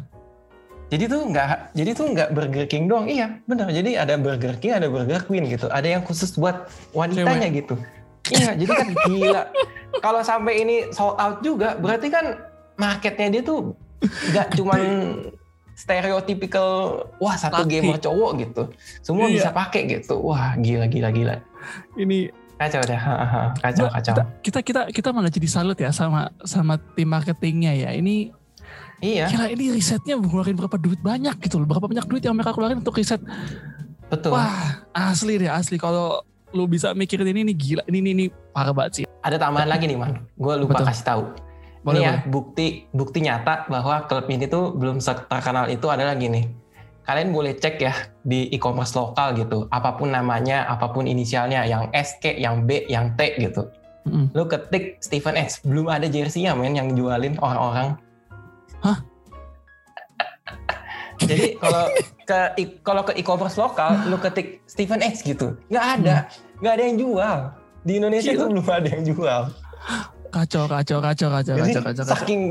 Jadi 0.91 1.03
tuh 1.07 1.21
nggak 1.31 1.47
jadi 1.71 1.91
tuh 1.95 2.05
nggak 2.11 2.29
Burger 2.35 2.65
King 2.67 2.91
doang 2.91 3.07
iya 3.07 3.39
benar 3.47 3.71
jadi 3.71 4.03
ada 4.03 4.19
Burger 4.19 4.59
King 4.59 4.75
ada 4.75 4.91
Burger 4.91 5.23
Queen 5.23 5.47
gitu 5.47 5.71
ada 5.71 5.87
yang 5.87 6.03
khusus 6.03 6.35
buat 6.35 6.67
wanitanya 6.91 7.47
gitu 7.49 7.79
iya 8.29 8.51
jadi 8.53 8.69
kan 8.69 8.87
gila 9.07 9.43
kalau 9.99 10.23
sampai 10.23 10.63
ini 10.63 10.75
sold 10.95 11.19
out 11.19 11.43
juga, 11.43 11.75
berarti 11.75 12.07
kan 12.07 12.39
marketnya 12.79 13.27
dia 13.27 13.43
tuh 13.43 13.75
nggak 14.01 14.55
cuman 14.55 14.81
stereotypical 15.75 16.69
wah 17.19 17.35
satu 17.35 17.67
Laki. 17.67 17.71
gamer 17.81 17.97
cowok 17.99 18.31
gitu. 18.39 18.63
Semua 19.03 19.27
Iya. 19.27 19.35
bisa 19.41 19.49
pakai 19.51 19.81
gitu. 19.89 20.21
Wah, 20.21 20.53
gila 20.55 20.87
gila 20.87 21.09
gila. 21.11 21.35
Ini 21.97 22.31
Kacau 22.61 22.77
haha. 22.85 23.57
Kacau 23.57 23.89
kacau. 23.89 24.13
kita, 24.13 24.25
kita 24.45 24.59
kita 24.61 24.81
kita 24.93 25.09
malah 25.09 25.33
jadi 25.33 25.49
salut 25.49 25.73
ya 25.81 25.89
sama 25.89 26.29
sama 26.45 26.77
tim 26.93 27.09
marketingnya 27.09 27.73
ya. 27.73 27.89
Ini 27.97 28.29
Iya, 29.01 29.25
kira 29.33 29.49
ini 29.49 29.73
risetnya 29.73 30.13
ngeluarin 30.13 30.53
berapa 30.53 30.77
duit 30.77 31.01
banyak 31.01 31.41
gitu 31.41 31.57
loh. 31.57 31.65
Berapa 31.65 31.89
banyak 31.89 32.05
duit 32.05 32.21
yang 32.21 32.37
mereka 32.37 32.53
keluarin 32.53 32.85
untuk 32.85 32.95
riset. 32.95 33.19
betul. 34.13 34.37
Wah, 34.37 34.85
asli 34.93 35.41
deh 35.41 35.49
asli. 35.49 35.81
Kalau 35.81 36.21
lu 36.53 36.69
bisa 36.69 36.93
mikirin 36.93 37.25
ini, 37.33 37.41
ini 37.49 37.53
gila. 37.57 37.83
Ini, 37.89 37.97
ini, 37.97 38.09
ini 38.13 38.25
parah 38.53 38.75
banget 38.75 38.91
sih. 39.01 39.05
Ada 39.25 39.41
tambahan 39.41 39.71
lagi 39.71 39.89
nih, 39.89 39.97
Man. 39.97 40.21
Gue 40.37 40.53
lupa 40.59 40.77
Betul. 40.77 40.87
kasih 40.93 41.05
tahu. 41.07 41.23
Boleh, 41.81 41.97
ini 41.97 42.05
ya, 42.05 42.13
boleh. 42.21 42.29
bukti 42.29 42.67
bukti 42.93 43.19
nyata 43.25 43.65
bahwa 43.65 44.05
klub 44.05 44.29
ini 44.29 44.45
tuh 44.45 44.77
belum 44.77 45.01
terkenal 45.01 45.65
itu 45.73 45.89
adalah 45.89 46.13
gini. 46.13 46.45
Kalian 47.01 47.33
boleh 47.33 47.57
cek 47.57 47.81
ya 47.81 47.97
di 48.21 48.45
e-commerce 48.53 48.93
lokal 48.93 49.33
gitu, 49.33 49.65
apa 49.73 49.97
pun 49.97 50.13
namanya, 50.13 50.69
apa 50.69 50.93
pun 50.93 51.09
inisialnya, 51.09 51.65
yang 51.65 51.89
S, 51.97 52.21
K, 52.21 52.37
yang 52.37 52.69
B, 52.69 52.85
yang 52.85 53.17
T 53.17 53.41
gitu. 53.41 53.65
Mm-mm. 54.05 54.29
Lu 54.37 54.45
ketik 54.45 55.01
Stephen 55.01 55.33
X, 55.33 55.65
belum 55.65 55.89
ada 55.89 56.05
jersey-nya 56.05 56.53
men 56.53 56.77
yang 56.77 56.93
jualin 56.93 57.33
orang-orang. 57.41 57.97
Hah? 58.81 58.97
Jadi 61.29 61.57
kalau 61.61 61.85
ke 62.25 62.39
kalau 62.81 63.01
ke 63.05 63.13
e-commerce 63.17 63.57
lokal, 63.57 63.93
lu 64.09 64.17
ketik 64.17 64.65
Stephen 64.65 65.05
X 65.05 65.21
gitu, 65.21 65.53
nggak 65.69 65.85
ada, 66.01 66.15
nggak 66.59 66.73
ada 66.73 66.83
yang 66.83 66.97
jual. 66.97 67.37
Di 67.81 67.93
Indonesia 67.97 68.31
itu 68.33 68.45
belum 68.45 68.65
ada 68.65 68.89
yang 68.89 69.05
jual. 69.05 69.41
Kacau, 70.31 70.63
kacau, 70.63 70.99
kacau, 71.03 71.27
kacau, 71.27 71.55
Jadi 71.59 71.75
kacau, 71.75 71.81
kacau, 71.83 72.03
kacau. 72.07 72.15
saking 72.23 72.41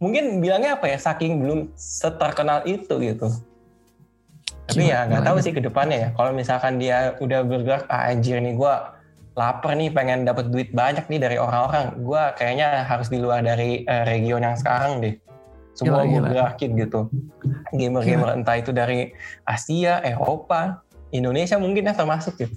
mungkin 0.00 0.40
bilangnya 0.40 0.80
apa 0.80 0.88
ya 0.88 0.96
saking 0.96 1.44
belum 1.44 1.68
seterkenal 1.76 2.64
itu 2.64 2.96
gitu. 2.96 3.28
Tapi 4.66 4.82
Gila, 4.82 4.90
ya 4.90 4.98
nggak 5.06 5.22
tahu 5.22 5.36
sih 5.44 5.52
ke 5.52 5.60
depannya 5.60 5.98
ya. 6.00 6.08
Kalau 6.16 6.32
misalkan 6.32 6.80
dia 6.80 7.14
udah 7.20 7.44
bergerak 7.44 7.84
ah, 7.92 8.08
anjir 8.08 8.40
nih 8.40 8.56
gua 8.56 8.96
lapar 9.36 9.76
nih 9.76 9.92
pengen 9.92 10.24
dapat 10.24 10.48
duit 10.48 10.72
banyak 10.72 11.04
nih 11.12 11.20
dari 11.20 11.36
orang-orang. 11.36 11.92
Gua 12.00 12.32
kayaknya 12.34 12.88
harus 12.88 13.12
di 13.12 13.20
luar 13.20 13.44
dari 13.44 13.84
eh, 13.84 14.04
region 14.08 14.40
yang 14.40 14.56
sekarang 14.56 15.04
deh. 15.04 15.14
Semua 15.76 16.02
gue 16.08 16.20
gitu. 16.58 17.00
Gamer-gamer 17.76 18.28
entah 18.40 18.56
itu 18.56 18.72
dari 18.72 19.12
Asia, 19.44 20.00
Eropa, 20.00 20.80
Indonesia 21.12 21.60
mungkin 21.60 21.84
ya 21.86 21.92
termasuk 21.92 22.40
gitu. 22.40 22.56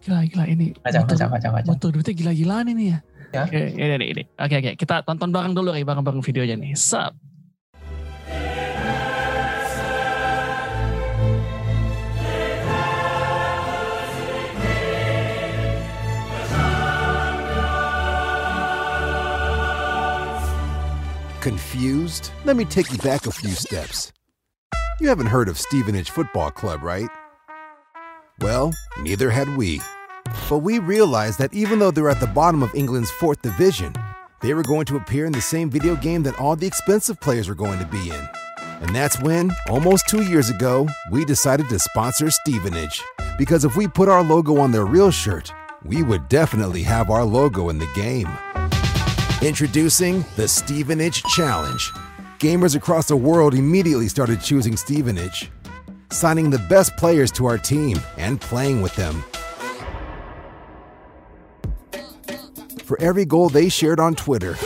Gila, 0.00 0.24
gila 0.24 0.44
ini. 0.48 0.72
Kacau, 0.80 1.04
motor- 1.04 1.12
kacau, 1.12 1.28
kacau, 1.28 1.50
kacau. 1.52 1.68
Motor 1.76 1.88
duitnya 1.92 2.14
gila-gilaan 2.16 2.66
ini 2.72 2.84
ya. 2.96 2.98
Ya. 3.30 3.42
Oke, 3.46 3.60
ini, 3.76 3.94
ini, 3.94 4.06
ini. 4.16 4.22
Oke, 4.40 4.54
oke. 4.58 4.70
Kita 4.74 5.06
tonton 5.06 5.30
bareng 5.30 5.52
dulu 5.54 5.70
ya, 5.76 5.84
bareng-bareng 5.86 6.24
videonya 6.24 6.56
nih. 6.56 6.72
Sup. 6.74 7.12
Confused? 21.40 22.32
Let 22.44 22.56
me 22.56 22.66
take 22.66 22.92
you 22.92 22.98
back 22.98 23.26
a 23.26 23.32
few 23.32 23.52
steps. 23.52 24.12
You 25.00 25.08
haven't 25.08 25.28
heard 25.28 25.48
of 25.48 25.58
Stevenage 25.58 26.10
Football 26.10 26.50
Club, 26.50 26.82
right? 26.82 27.08
Well, 28.40 28.74
neither 29.00 29.30
had 29.30 29.56
we. 29.56 29.80
But 30.50 30.58
we 30.58 30.78
realized 30.78 31.38
that 31.38 31.54
even 31.54 31.78
though 31.78 31.90
they're 31.90 32.10
at 32.10 32.20
the 32.20 32.26
bottom 32.26 32.62
of 32.62 32.74
England's 32.74 33.10
fourth 33.10 33.40
division, 33.40 33.94
they 34.42 34.52
were 34.52 34.62
going 34.62 34.84
to 34.86 34.96
appear 34.96 35.24
in 35.24 35.32
the 35.32 35.40
same 35.40 35.70
video 35.70 35.96
game 35.96 36.22
that 36.24 36.38
all 36.38 36.56
the 36.56 36.66
expensive 36.66 37.18
players 37.20 37.48
were 37.48 37.54
going 37.54 37.78
to 37.78 37.86
be 37.86 38.10
in. 38.10 38.28
And 38.82 38.94
that's 38.94 39.18
when, 39.22 39.50
almost 39.70 40.08
two 40.08 40.22
years 40.24 40.50
ago, 40.50 40.86
we 41.10 41.24
decided 41.24 41.70
to 41.70 41.78
sponsor 41.78 42.30
Stevenage. 42.30 43.02
Because 43.38 43.64
if 43.64 43.76
we 43.76 43.88
put 43.88 44.10
our 44.10 44.22
logo 44.22 44.58
on 44.58 44.72
their 44.72 44.84
real 44.84 45.10
shirt, 45.10 45.54
we 45.86 46.02
would 46.02 46.28
definitely 46.28 46.82
have 46.82 47.08
our 47.08 47.24
logo 47.24 47.70
in 47.70 47.78
the 47.78 47.90
game. 47.94 48.28
Introducing 49.42 50.22
the 50.36 50.46
Stevenage 50.46 51.22
Challenge. 51.22 51.90
Gamers 52.38 52.76
across 52.76 53.08
the 53.08 53.16
world 53.16 53.54
immediately 53.54 54.06
started 54.08 54.40
choosing 54.42 54.76
Stevenage, 54.76 55.50
signing 56.10 56.50
the 56.50 56.58
best 56.58 56.94
players 56.98 57.30
to 57.32 57.46
our 57.46 57.56
team 57.56 57.98
and 58.18 58.38
playing 58.40 58.82
with 58.82 58.94
them. 58.96 59.24
For 62.84 63.00
every 63.00 63.24
goal 63.24 63.48
they 63.48 63.70
shared 63.70 63.98
on 63.98 64.14
Twitter, 64.14 64.56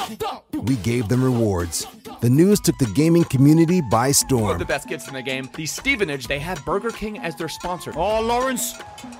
we 0.64 0.74
gave 0.76 1.08
them 1.08 1.22
rewards. 1.22 1.86
The 2.20 2.30
news 2.30 2.58
took 2.58 2.76
the 2.78 2.90
gaming 2.96 3.24
community 3.24 3.80
by 3.80 4.06
Two 4.06 4.10
of 4.10 4.16
storm. 4.16 4.58
the 4.58 4.64
best 4.64 4.88
gifts 4.88 5.06
in 5.06 5.14
the 5.14 5.22
game. 5.22 5.48
The 5.54 5.66
Stevenage, 5.66 6.26
they 6.26 6.38
have 6.40 6.64
Burger 6.64 6.90
King 6.90 7.18
as 7.18 7.36
their 7.36 7.48
sponsor. 7.50 7.92
Oh, 7.94 8.20
Lawrence. 8.22 8.74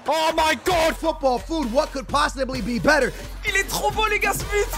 Oh, 0.08 0.32
my 0.34 0.56
God. 0.64 0.96
Football 0.96 1.38
food, 1.38 1.70
what 1.70 1.90
could 1.92 2.08
possibly 2.08 2.60
be 2.62 2.78
better? 2.80 3.12
Il 3.46 3.54
est 3.54 3.68
trop 3.68 3.92
beau, 3.94 4.06
les 4.08 4.18
gars, 4.18 4.32
Smith! 4.32 4.74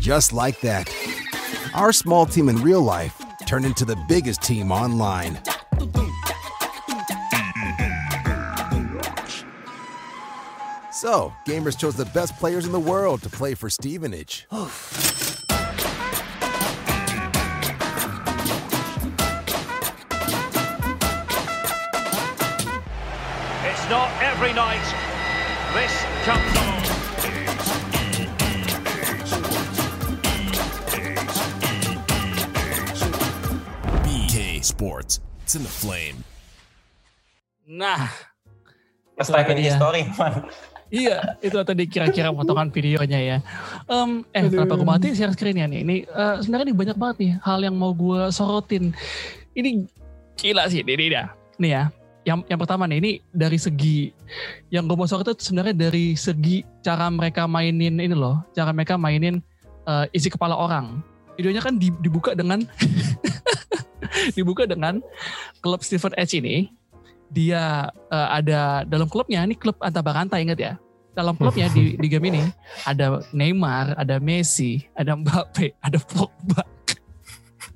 Just 0.00 0.32
like 0.32 0.60
that. 0.62 0.90
Our 1.74 1.92
small 1.92 2.24
team 2.24 2.48
in 2.48 2.56
real 2.56 2.80
life 2.80 3.20
turned 3.46 3.66
into 3.66 3.84
the 3.84 3.96
biggest 4.08 4.40
team 4.40 4.72
online. 4.72 5.38
So, 10.90 11.34
gamers 11.46 11.78
chose 11.78 11.96
the 11.96 12.10
best 12.14 12.34
players 12.38 12.64
in 12.64 12.72
the 12.72 12.80
world 12.80 13.22
to 13.22 13.28
play 13.28 13.54
for 13.54 13.68
Stevenage. 13.68 14.46
It's 14.50 14.68
not 23.90 24.10
every 24.22 24.54
night 24.54 24.80
this 25.74 25.92
comes 26.24 26.56
along. 26.56 26.79
Sports. 34.80 35.20
It's 35.44 35.52
in 35.52 35.60
the 35.60 35.68
flame. 35.68 36.24
Nah, 37.68 38.08
in 39.20 39.28
Iya. 39.60 39.76
history, 39.76 40.08
man. 40.16 40.48
iya 40.88 41.36
itu 41.44 41.52
tadi 41.60 41.84
kira-kira 41.84 42.32
potongan 42.32 42.72
videonya 42.72 43.20
ya. 43.20 43.36
Em, 43.84 44.24
eh, 44.32 44.48
kenapa 44.48 44.80
gue 44.80 44.88
matiin 44.88 45.12
share 45.12 45.36
screen-nya 45.36 45.68
nih? 45.68 45.84
Ini 45.84 45.96
eh, 46.08 46.34
sebenarnya 46.40 46.72
ini 46.72 46.76
banyak 46.80 46.96
banget 46.96 47.16
nih 47.20 47.32
hal 47.44 47.60
yang 47.60 47.76
mau 47.76 47.92
gue 47.92 48.32
sorotin. 48.32 48.96
Ini 49.52 49.84
gila 50.40 50.64
sih, 50.72 50.80
ini 50.80 51.12
dah. 51.12 51.28
Nih 51.60 51.76
ya, 51.76 51.82
yang 52.24 52.40
yang 52.48 52.56
pertama 52.56 52.88
nih, 52.88 53.04
ini 53.04 53.10
dari 53.28 53.60
segi 53.60 54.08
yang 54.72 54.88
gue 54.88 54.96
mau 54.96 55.04
sorot 55.04 55.28
itu 55.28 55.44
sebenarnya 55.44 55.76
dari 55.76 56.16
segi 56.16 56.64
cara 56.80 57.12
mereka 57.12 57.44
mainin 57.44 58.00
ini 58.00 58.16
loh, 58.16 58.40
cara 58.56 58.72
mereka 58.72 58.96
mainin 58.96 59.44
eh, 59.84 60.04
isi 60.16 60.32
kepala 60.32 60.56
orang. 60.56 61.04
Videonya 61.36 61.60
kan 61.60 61.76
di- 61.76 62.00
dibuka 62.00 62.32
dengan 62.32 62.64
dibuka 64.36 64.66
dengan 64.66 64.98
klub 65.62 65.80
Stephen 65.82 66.14
Edge 66.18 66.38
ini. 66.38 66.70
Dia 67.30 67.88
eh, 68.10 68.28
ada 68.42 68.82
dalam 68.82 69.06
klubnya, 69.06 69.46
ini 69.46 69.54
klub 69.54 69.78
Anta 69.78 70.02
Baranta 70.02 70.38
ingat 70.42 70.58
ya. 70.58 70.74
Dalam 71.10 71.34
klubnya 71.34 71.66
di, 71.74 71.98
di 71.98 72.06
game 72.06 72.30
ini 72.30 72.42
ada 72.86 73.20
Neymar, 73.34 73.98
ada 73.98 74.22
Messi, 74.22 74.86
ada 74.94 75.18
Mbappe, 75.18 75.74
ada 75.82 75.98
Pogba. 75.98 76.62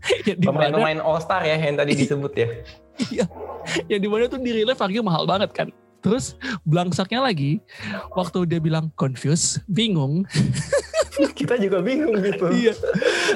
yang 0.29 0.39
Pemain-pemain 0.39 1.01
All 1.03 1.19
Star 1.19 1.43
ya 1.43 1.59
yang 1.59 1.75
tadi 1.75 1.93
disebut 1.99 2.33
ya. 2.35 2.49
yang 3.91 4.01
di 4.01 4.09
mana 4.09 4.31
tuh 4.31 4.39
di 4.39 4.55
relief 4.55 4.79
harganya 4.79 5.07
mahal 5.07 5.27
banget 5.27 5.51
kan. 5.51 5.69
Terus 6.05 6.37
blangsaknya 6.69 7.25
lagi 7.25 7.65
waktu 8.13 8.45
dia 8.45 8.61
bilang 8.61 8.93
confused, 8.95 9.65
bingung. 9.67 10.29
Kita 11.39 11.55
juga 11.57 11.79
bingung 11.79 12.19
gitu. 12.19 12.51
Iya. 12.51 12.75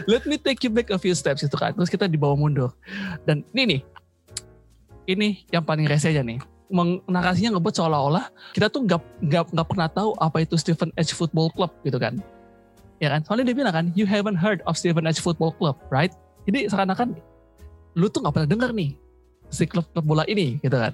Let 0.05 0.25
me 0.25 0.37
take 0.37 0.63
you 0.63 0.71
back 0.71 0.91
a 0.91 0.99
few 0.99 1.13
steps 1.13 1.43
itu 1.43 1.55
kan. 1.55 1.73
Terus 1.73 1.87
kita 1.87 2.07
dibawa 2.07 2.35
mundur. 2.35 2.75
Dan 3.23 3.47
ini 3.53 3.65
nih, 3.65 3.81
ini 5.07 5.29
yang 5.49 5.63
paling 5.63 5.87
rese 5.87 6.11
aja 6.11 6.21
nih. 6.21 6.39
Meng- 6.69 7.01
narasinya 7.09 7.57
ngebuat 7.57 7.75
seolah-olah 7.75 8.29
kita 8.53 8.69
tuh 8.69 8.85
nggak 8.85 9.01
nggak 9.25 9.45
nggak 9.57 9.67
pernah 9.67 9.89
tahu 9.89 10.13
apa 10.21 10.45
itu 10.45 10.53
Stephen 10.55 10.93
Edge 10.95 11.17
Football 11.17 11.49
Club 11.51 11.73
gitu 11.81 11.97
kan. 11.97 12.21
Ya 12.99 13.09
kan? 13.09 13.25
Soalnya 13.25 13.49
dia 13.49 13.57
bilang 13.57 13.73
kan, 13.73 13.87
you 13.97 14.05
haven't 14.05 14.37
heard 14.37 14.61
of 14.69 14.77
Stephen 14.77 15.07
Edge 15.07 15.23
Football 15.23 15.55
Club, 15.57 15.79
right? 15.89 16.13
Jadi 16.45 16.69
seakan-akan 16.69 17.17
lu 17.97 18.07
tuh 18.09 18.21
nggak 18.21 18.35
pernah 18.37 18.49
dengar 18.51 18.71
nih 18.75 18.93
si 19.49 19.65
klub-klub 19.65 20.05
bola 20.05 20.29
ini 20.29 20.61
gitu 20.61 20.77
kan. 20.77 20.93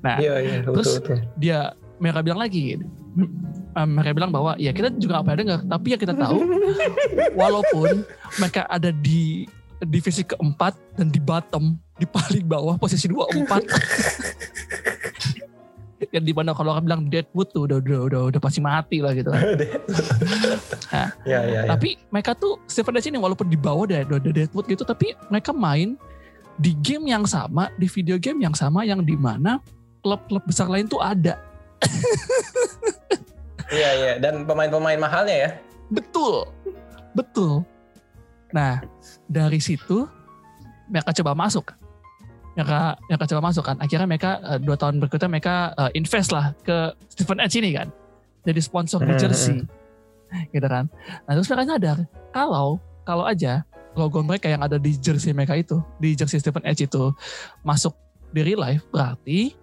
Nah, 0.00 0.16
Iya, 0.16 0.34
iya, 0.40 0.54
Terus- 0.64 0.96
betul, 0.96 1.18
betul. 1.18 1.18
dia 1.36 1.58
mereka 2.00 2.24
bilang 2.24 2.40
lagi 2.40 2.80
eh, 2.80 3.86
mereka 3.86 4.12
bilang 4.16 4.32
bahwa 4.32 4.56
ya 4.56 4.72
kita 4.72 4.90
juga 4.96 5.20
pernah 5.20 5.38
dengar 5.38 5.60
tapi 5.68 5.86
yang 5.94 6.00
kita 6.00 6.14
tahu 6.16 6.38
walaupun 7.40 8.02
mereka 8.40 8.64
ada 8.66 8.90
di 8.90 9.44
divisi 9.80 10.24
keempat 10.24 10.76
dan 10.96 11.12
di 11.12 11.20
bottom 11.20 11.76
di 12.00 12.08
paling 12.08 12.44
bawah 12.48 12.76
posisi 12.80 13.08
dua 13.08 13.28
empat 13.32 13.62
yang 16.08 16.24
di 16.24 16.32
mana 16.32 16.56
kalau 16.56 16.72
orang 16.72 16.84
bilang 16.88 17.02
Deadwood 17.12 17.52
tuh 17.52 17.68
udah 17.68 17.78
udah 17.84 18.00
udah, 18.08 18.20
udah 18.32 18.40
pasti 18.40 18.60
mati 18.64 19.04
lah 19.04 19.12
gitu. 19.12 19.28
Nah, 20.90 21.14
Iya, 21.22 21.40
iya, 21.46 21.60
iya. 21.62 21.70
Tapi 21.70 21.94
mereka 22.10 22.34
tuh 22.34 22.58
Stephen 22.66 22.98
Edge 22.98 23.14
ini 23.14 23.20
walaupun 23.20 23.46
di 23.46 23.54
bawah 23.54 23.86
dari 23.86 24.02
dari 24.02 24.42
Deadwood 24.42 24.66
gitu, 24.66 24.82
tapi 24.82 25.14
mereka 25.30 25.54
main 25.54 25.94
di 26.58 26.74
game 26.82 27.06
yang 27.06 27.22
sama, 27.28 27.70
di 27.78 27.86
video 27.86 28.18
game 28.18 28.42
yang 28.42 28.56
sama, 28.58 28.82
yang 28.82 29.06
di 29.06 29.14
mana 29.14 29.62
klub-klub 30.02 30.42
besar 30.48 30.66
lain 30.66 30.90
tuh 30.90 30.98
ada. 30.98 31.38
Iya, 33.70 33.90
iya. 33.94 34.12
Dan 34.18 34.50
pemain-pemain 34.50 34.98
mahalnya 34.98 35.36
ya. 35.46 35.50
Betul, 35.94 36.50
betul. 37.14 37.62
Nah 38.50 38.82
dari 39.30 39.62
situ 39.62 40.10
mereka 40.90 41.14
coba 41.14 41.38
masuk. 41.38 41.70
Mereka, 42.58 42.98
mereka 43.06 43.24
coba 43.30 43.42
masuk 43.46 43.62
kan. 43.62 43.78
Akhirnya 43.78 44.10
mereka 44.10 44.42
eh, 44.42 44.58
dua 44.58 44.74
tahun 44.74 44.98
berikutnya 44.98 45.30
mereka 45.30 45.70
eh, 45.78 45.90
invest 45.94 46.34
lah 46.34 46.50
ke 46.66 46.98
Stephen 47.14 47.38
Edge 47.38 47.62
ini 47.62 47.70
kan. 47.78 47.88
Jadi 48.42 48.58
sponsor 48.58 49.06
di 49.06 49.14
Hmm, 49.14 49.22
jersey. 49.22 49.62
Gitu 50.50 50.66
kan. 50.66 50.90
Nah 51.30 51.32
terus 51.38 51.46
mereka 51.46 51.78
sadar 51.78 51.98
kalau 52.34 52.82
kalau 53.06 53.22
aja 53.22 53.62
logo 53.94 54.18
mereka 54.22 54.50
yang 54.50 54.66
ada 54.66 54.78
di 54.82 54.94
jersey 54.98 55.30
mereka 55.30 55.54
itu, 55.54 55.78
di 56.02 56.18
jersey 56.18 56.42
Stephen 56.42 56.62
Edge 56.66 56.90
itu 56.90 57.14
masuk 57.62 57.94
di 58.30 58.42
real 58.46 58.62
life, 58.62 58.82
berarti 58.94 59.54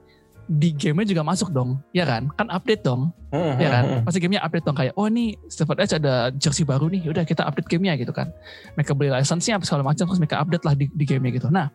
di 0.48 0.72
game-nya 0.72 1.04
juga 1.12 1.24
masuk 1.28 1.52
dong. 1.52 1.84
Ya 1.92 2.08
kan? 2.08 2.32
Kan 2.40 2.48
update 2.48 2.88
dong. 2.88 3.12
Hmm, 3.36 3.60
Ya 3.60 3.68
kan? 3.68 3.84
hmm, 3.84 3.94
hmm. 4.00 4.04
Pasti 4.08 4.20
gamenya 4.24 4.42
update 4.48 4.64
dong 4.64 4.78
kayak, 4.80 4.94
oh 4.96 5.12
nih 5.12 5.36
Stephen 5.52 5.78
Edge 5.84 6.00
ada 6.00 6.32
jersey 6.32 6.64
baru 6.64 6.88
nih, 6.88 7.12
udah 7.12 7.28
kita 7.28 7.44
update 7.44 7.68
gamenya 7.68 8.00
gitu 8.00 8.16
kan. 8.16 8.32
Mereka 8.80 8.96
beli 8.96 9.12
license-nya 9.12 9.60
apa 9.60 9.68
segala 9.68 9.84
macam, 9.84 10.08
terus 10.08 10.20
mereka 10.24 10.40
update 10.40 10.64
lah 10.64 10.74
di, 10.80 10.88
di 10.88 11.04
gamenya 11.04 11.36
gitu. 11.36 11.48
Nah, 11.52 11.68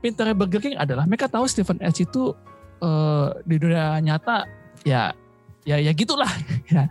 pintarnya 0.00 0.32
Burger 0.32 0.60
King 0.64 0.80
adalah 0.80 1.04
mereka 1.04 1.28
tahu 1.28 1.44
Stephen 1.44 1.76
Edge 1.84 2.08
itu 2.08 2.32
eh, 2.80 3.28
di 3.44 3.56
dunia 3.60 4.00
nyata 4.00 4.48
ya 4.84 5.12
ya 5.64 5.76
ya 5.80 5.92
gitulah 5.96 6.28
ya. 6.72 6.88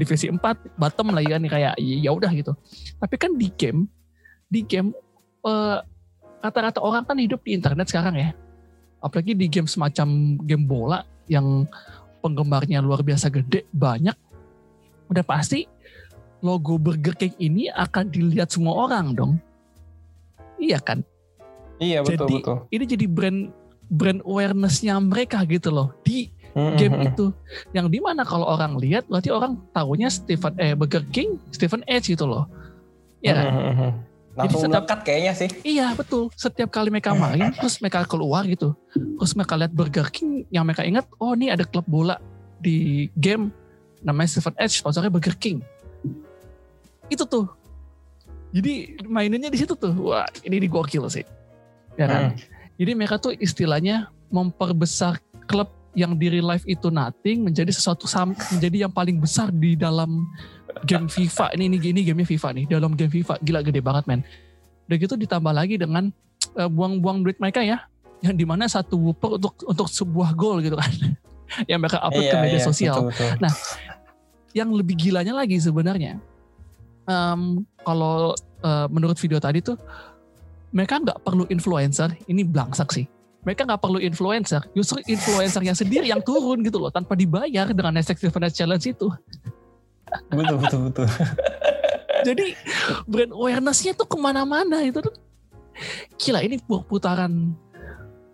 divisi 0.00 0.32
4 0.32 0.40
bottom 0.80 1.12
lah 1.12 1.20
ya 1.20 1.36
kan 1.36 1.44
kayak 1.44 1.74
ya 1.76 2.10
udah 2.12 2.32
gitu. 2.32 2.56
Tapi 2.96 3.14
kan 3.20 3.36
di 3.36 3.52
game 3.52 3.88
di 4.48 4.64
game 4.64 4.96
eh, 5.44 5.78
rata-rata 6.40 6.80
orang 6.80 7.04
kan 7.04 7.20
hidup 7.20 7.44
di 7.44 7.52
internet 7.52 7.88
sekarang 7.88 8.16
ya. 8.16 8.30
Apalagi 9.06 9.38
di 9.38 9.46
game 9.46 9.70
semacam 9.70 10.38
game 10.42 10.64
bola 10.66 11.06
yang 11.30 11.64
penggemarnya 12.20 12.82
luar 12.82 13.06
biasa 13.06 13.30
gede, 13.30 13.64
banyak. 13.70 14.14
Udah 15.06 15.22
pasti 15.22 15.64
logo 16.42 16.76
Burger 16.76 17.14
King 17.14 17.34
ini 17.38 17.62
akan 17.70 18.10
dilihat 18.10 18.50
semua 18.50 18.90
orang 18.90 19.14
dong. 19.14 19.32
Iya 20.58 20.82
kan? 20.82 21.06
Iya, 21.78 22.02
betul, 22.02 22.26
jadi 22.26 22.34
betul. 22.40 22.56
ini 22.72 22.84
jadi 22.88 23.06
brand 23.06 23.40
brand 23.86 24.20
awareness-nya 24.24 24.96
mereka 24.98 25.44
gitu 25.44 25.70
loh 25.70 25.92
di 26.02 26.32
Hmm, 26.56 26.72
game 26.80 26.96
hmm, 26.96 27.00
hmm. 27.04 27.10
itu. 27.12 27.26
Yang 27.76 27.86
di 27.92 27.98
mana 28.00 28.24
kalau 28.24 28.48
orang 28.48 28.80
lihat 28.80 29.04
berarti 29.12 29.28
orang 29.28 29.60
tahunya 29.76 30.08
Stephen 30.08 30.56
eh 30.56 30.72
Burger 30.72 31.04
King, 31.12 31.36
Stephen 31.52 31.84
Edge 31.84 32.16
gitu 32.16 32.24
loh. 32.24 32.48
Iya 33.20 33.32
kan? 33.36 33.46
Langsung 34.36 34.68
setiap- 34.68 34.84
melekat 34.84 35.00
kayaknya 35.00 35.32
sih. 35.32 35.48
Iya 35.64 35.96
betul. 35.96 36.28
Setiap 36.36 36.68
kali 36.68 36.92
mereka 36.92 37.16
main, 37.16 37.56
terus 37.56 37.80
mereka 37.80 38.04
keluar 38.04 38.44
gitu, 38.44 38.76
terus 38.92 39.32
mereka 39.32 39.56
lihat 39.56 39.72
Burger 39.72 40.08
King, 40.12 40.44
yang 40.52 40.68
mereka 40.68 40.84
ingat, 40.84 41.08
oh 41.16 41.32
ini 41.32 41.48
ada 41.48 41.64
klub 41.64 41.88
bola 41.88 42.20
di 42.60 43.08
game 43.16 43.48
namanya 44.04 44.36
Stephen 44.36 44.54
Edge, 44.60 44.76
sponsornya 44.76 45.08
Burger 45.08 45.34
King. 45.40 45.64
Itu 47.08 47.24
tuh. 47.24 47.48
Jadi 48.52 49.00
mainannya 49.04 49.48
di 49.52 49.58
situ 49.58 49.72
tuh. 49.76 49.92
Wah 50.12 50.28
ini 50.44 50.60
di 50.60 50.68
gokil 50.68 51.08
sih. 51.08 51.24
Ya 51.96 52.06
kan? 52.08 52.22
Hmm. 52.32 52.36
Jadi 52.76 52.92
mereka 52.92 53.16
tuh 53.16 53.32
istilahnya 53.36 54.12
memperbesar 54.28 55.20
klub 55.48 55.72
yang 55.96 56.12
di 56.12 56.28
real 56.28 56.44
life 56.44 56.62
itu 56.68 56.92
nothing 56.92 57.48
menjadi 57.48 57.72
sesuatu 57.72 58.04
menjadi 58.52 58.84
yang 58.84 58.92
paling 58.92 59.16
besar 59.16 59.48
di 59.48 59.72
dalam 59.74 60.28
game 60.84 61.08
FIFA. 61.08 61.56
Ini 61.56 61.72
ini 61.72 61.76
ini 61.80 62.00
gamenya 62.04 62.28
FIFA 62.28 62.48
nih. 62.52 62.64
Dalam 62.68 62.92
game 62.92 63.08
FIFA 63.08 63.40
gila 63.40 63.64
gede 63.64 63.80
banget 63.80 64.04
men. 64.04 64.20
Udah 64.86 64.96
gitu 65.00 65.16
ditambah 65.16 65.56
lagi 65.56 65.80
dengan 65.80 66.12
eh, 66.60 66.68
buang-buang 66.68 67.24
duit 67.24 67.40
mereka 67.40 67.64
ya. 67.64 67.88
Yang 68.20 68.34
di 68.36 68.44
mana 68.44 68.68
satu 68.68 69.00
wooper 69.00 69.40
untuk 69.40 69.56
untuk 69.64 69.88
sebuah 69.88 70.36
gol 70.36 70.60
gitu 70.60 70.76
kan. 70.76 70.92
yang 71.70 71.80
mereka 71.80 72.04
upload 72.04 72.28
ke 72.28 72.36
Iya, 72.36 72.44
media 72.44 72.60
iya, 72.60 72.66
sosial. 72.68 72.96
betul, 73.08 73.08
betul. 73.16 73.30
Nah, 73.40 73.52
yang 74.52 74.68
lebih 74.76 74.94
gilanya 75.00 75.32
lagi 75.32 75.56
sebenarnya, 75.56 76.20
em, 77.08 77.64
kalau 77.80 78.36
eh, 78.60 78.86
menurut 78.92 79.16
video 79.16 79.40
tadi 79.40 79.64
tuh, 79.64 79.80
mereka 80.76 81.00
nggak 81.00 81.24
perlu 81.24 81.48
influencer. 81.48 82.12
Ini 82.28 82.44
belangsak 82.44 82.92
sih. 82.92 83.08
Mereka 83.46 83.62
nggak 83.62 83.78
perlu 83.78 84.02
influencer. 84.02 84.58
Justru 84.74 84.98
influencernya 85.06 85.78
sendiri 85.78 86.10
yang 86.10 86.18
turun 86.18 86.66
gitu 86.66 86.82
loh, 86.82 86.90
tanpa 86.90 87.14
dibayar 87.14 87.70
dengan 87.70 87.94
hashtag 87.94 88.18
Edge 88.18 88.58
Challenge 88.58 88.82
itu. 88.82 89.06
betul, 90.34 90.56
betul, 90.58 90.80
betul. 90.90 91.06
Jadi 92.26 92.58
brand 93.06 93.30
awareness-nya 93.30 93.94
tuh 93.94 94.10
ke 94.10 94.18
mana-mana 94.18 94.82
itu 94.82 94.98
tuh. 94.98 95.14
Gila 96.18 96.42
ini 96.42 96.58
putaran 96.66 97.54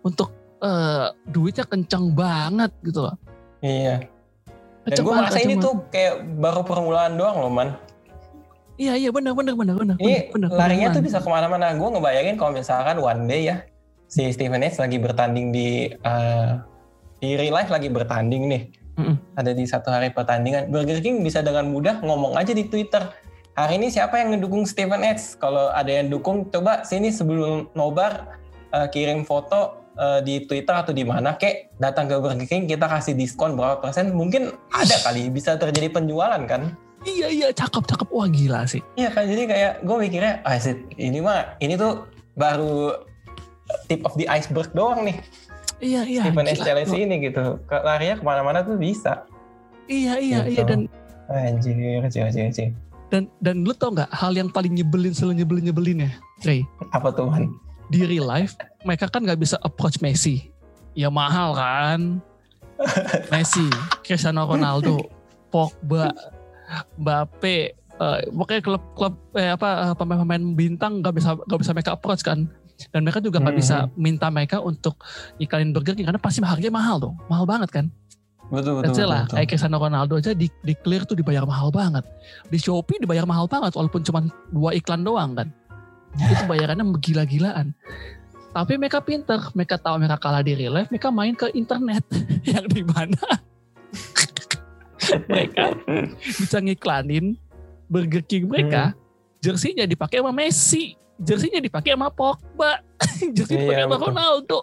untuk 0.01 0.33
eh, 0.65 1.13
duitnya 1.29 1.69
kencang 1.69 2.09
banget 2.17 2.73
gitu 2.81 3.05
loh. 3.05 3.15
Iya. 3.61 4.09
Dan 4.83 4.97
gue 4.99 5.13
merasa 5.13 5.39
ini 5.39 5.55
tuh 5.61 5.79
kayak 5.93 6.25
baru 6.41 6.65
permulaan 6.65 7.15
doang 7.15 7.37
loh, 7.37 7.53
Man. 7.53 7.77
Iya 8.73 8.97
iya 8.97 9.09
benar 9.13 9.37
benar 9.37 9.53
benar 9.53 9.75
benar. 9.77 9.95
Ini 10.01 10.33
benar, 10.33 10.49
larinya 10.49 10.89
benar. 10.89 10.97
tuh 10.97 11.03
bisa 11.05 11.17
ke 11.21 11.29
mana-mana. 11.29 11.77
Gue 11.77 11.93
ngebayangin 11.93 12.35
kalau 12.41 12.51
misalkan 12.57 12.97
one 12.97 13.29
day 13.29 13.53
ya, 13.53 13.61
si 14.13 14.29
Stephen 14.29 14.61
Edge 14.61 14.77
lagi 14.77 15.01
bertanding 15.01 15.49
di 15.49 15.89
eh, 15.89 16.49
di 17.17 17.33
real 17.33 17.57
life 17.57 17.73
lagi 17.73 17.89
bertanding 17.89 18.45
nih. 18.45 18.63
Mm-mm. 18.93 19.17
Ada 19.33 19.57
di 19.57 19.65
satu 19.65 19.89
hari 19.89 20.13
pertandingan. 20.13 20.69
Burger 20.69 21.01
King 21.01 21.25
bisa 21.25 21.41
dengan 21.41 21.73
mudah 21.73 21.97
ngomong 22.05 22.37
aja 22.37 22.53
di 22.53 22.69
Twitter. 22.69 23.09
Hari 23.57 23.81
ini 23.81 23.89
siapa 23.89 24.21
yang 24.21 24.37
ngedukung 24.37 24.69
Stephen 24.69 25.01
Edge? 25.01 25.33
Kalau 25.41 25.73
ada 25.73 25.89
yang 25.89 26.13
dukung, 26.13 26.45
coba 26.53 26.85
sini 26.85 27.09
sebelum 27.09 27.73
nobar 27.73 28.37
eh, 28.69 28.85
kirim 28.93 29.25
foto 29.25 29.81
eh, 29.97 30.21
di 30.21 30.45
Twitter 30.45 30.77
atau 30.77 30.93
di 30.93 31.01
mana 31.01 31.33
kek 31.33 31.73
datang 31.81 32.05
ke 32.05 32.21
Burger 32.21 32.45
King 32.45 32.69
kita 32.69 32.85
kasih 32.85 33.17
diskon 33.17 33.57
berapa 33.57 33.81
persen 33.81 34.13
mungkin 34.13 34.53
ada 34.69 34.93
kali 35.01 35.33
bisa 35.33 35.57
terjadi 35.57 35.89
penjualan 35.89 36.45
kan 36.45 36.77
Iya 37.03 37.27
iya 37.27 37.47
cakep 37.51 37.83
cakep 37.83 38.07
wah 38.15 38.31
gila 38.31 38.63
sih. 38.63 38.79
Iya 38.95 39.11
kan 39.11 39.27
jadi 39.27 39.43
kayak 39.43 39.73
gue 39.83 39.97
mikirnya 40.07 40.39
ah 40.47 40.55
ini 40.95 41.19
mah 41.19 41.59
ini 41.59 41.75
tuh 41.75 42.07
baru 42.39 42.95
tip 43.85 44.01
of 44.03 44.13
the 44.15 44.25
iceberg 44.27 44.69
doang 44.71 45.03
nih 45.03 45.17
Iya 45.83 46.07
iya. 46.07 46.21
Stephen. 46.23 46.47
Challenge 46.55 46.95
ini 46.95 47.15
gitu 47.27 47.59
larinya 47.67 48.15
ke 48.15 48.23
mana-mana 48.23 48.63
tuh 48.63 48.77
bisa 48.77 49.27
Iya 49.85 50.15
iya 50.15 50.37
Gitu. 50.47 50.53
iya 50.55 50.63
dan 50.63 50.79
anjir 51.27 51.75
anjir 51.99 52.21
anjir, 52.23 52.43
anjir. 52.47 52.69
dan 53.07 53.27
dan 53.39 53.61
lu 53.61 53.71
tau 53.71 53.91
nggak 53.91 54.07
hal 54.09 54.31
yang 54.31 54.47
paling 54.47 54.73
nyebelin 54.73 55.11
selalu 55.11 55.43
nyebelin 55.43 55.63
nyebelinnya, 55.67 56.11
Ray? 56.41 56.63
apa 56.89 57.11
tuh 57.11 57.27
man 57.27 57.51
Di 57.87 58.03
real 58.03 58.25
life 58.25 58.55
mereka 58.81 59.05
kan 59.05 59.21
nggak 59.21 59.37
bisa 59.37 59.59
approach 59.61 59.99
Messi. 59.99 60.49
Ya 60.93 61.09
mahal 61.09 61.53
kan. 61.53 62.23
Messi, 63.29 63.65
Cristiano 64.01 64.45
Ronaldo, 64.45 64.97
Pogba, 65.49 66.09
Mbappe, 66.97 67.57
eh, 67.75 68.19
pokoknya 68.29 68.61
klub-klub 68.61 69.13
eh, 69.35 69.51
apa 69.51 69.91
eh, 69.91 69.93
pemain-pemain 69.93 70.43
bintang 70.53 71.01
nggak 71.01 71.13
bisa 71.13 71.37
nggak 71.37 71.59
bisa 71.59 71.71
mereka 71.71 71.91
approach 71.93 72.23
kan. 72.23 72.49
Dan 72.89 73.05
mereka 73.05 73.21
juga 73.21 73.37
nggak 73.39 73.55
bisa 73.57 73.87
minta 73.93 74.27
mereka 74.33 74.59
untuk 74.59 74.97
iklanin 75.37 75.71
Burger 75.71 75.93
King 75.93 76.09
karena 76.09 76.21
pasti 76.21 76.41
harganya 76.41 76.73
mahal 76.73 76.97
dong, 76.99 77.15
mahal 77.29 77.45
banget 77.45 77.69
kan. 77.71 77.87
betul 78.53 78.85
betul, 78.85 79.07
lah, 79.07 79.25
betul. 79.25 79.39
kayak 79.39 79.47
Cristiano 79.49 79.77
Ronaldo 79.81 80.13
aja 80.19 80.35
di, 80.35 80.45
di 80.61 80.73
clear 80.77 81.07
tuh 81.07 81.17
dibayar 81.17 81.47
mahal 81.47 81.73
banget. 81.73 82.05
Di 82.51 82.59
Shopee 82.59 83.01
dibayar 83.01 83.25
mahal 83.25 83.49
banget 83.49 83.73
walaupun 83.73 84.03
cuma 84.05 84.29
dua 84.51 84.75
iklan 84.77 85.01
doang 85.01 85.33
kan. 85.33 85.47
Itu 86.19 86.43
bayarannya 86.51 86.85
gila-gilaan. 87.01 87.73
Tapi 88.53 88.77
mereka 88.77 89.01
pinter, 89.01 89.41
mereka 89.57 89.81
tahu 89.81 89.97
mereka 89.97 90.21
kalah 90.21 90.45
di 90.45 90.53
real 90.53 90.77
life, 90.77 90.89
mereka 90.93 91.09
main 91.09 91.33
ke 91.33 91.49
internet 91.57 92.05
yang 92.53 92.69
di 92.69 92.85
mana 92.85 93.41
mereka 95.29 95.73
bisa 96.21 96.61
ngiklanin 96.61 97.33
Burger 97.89 98.21
King 98.21 98.49
mereka, 98.49 98.93
jersinya 99.41 99.89
dipakai 99.89 100.21
sama 100.21 100.29
Messi, 100.29 100.93
jersinya 101.17 101.59
dipakai 101.59 101.93
sama 101.93 102.09
Pogba, 102.09 102.81
dipakai 103.35 103.59
Iya, 103.69 103.85
sama 103.85 103.95
betul. 103.95 104.07
Ronaldo. 104.09 104.59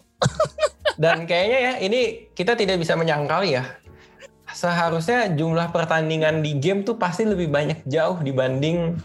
dan 0.97 1.25
kayaknya 1.25 1.59
ya 1.59 1.73
ini 1.81 2.01
kita 2.31 2.53
tidak 2.53 2.77
bisa 2.77 2.93
menyangkal 2.93 3.41
ya 3.41 3.65
seharusnya 4.51 5.31
jumlah 5.31 5.71
pertandingan 5.71 6.43
di 6.43 6.59
game 6.59 6.83
tuh 6.83 6.95
pasti 6.95 7.23
lebih 7.23 7.49
banyak 7.49 7.87
jauh 7.87 8.19
dibanding 8.19 8.99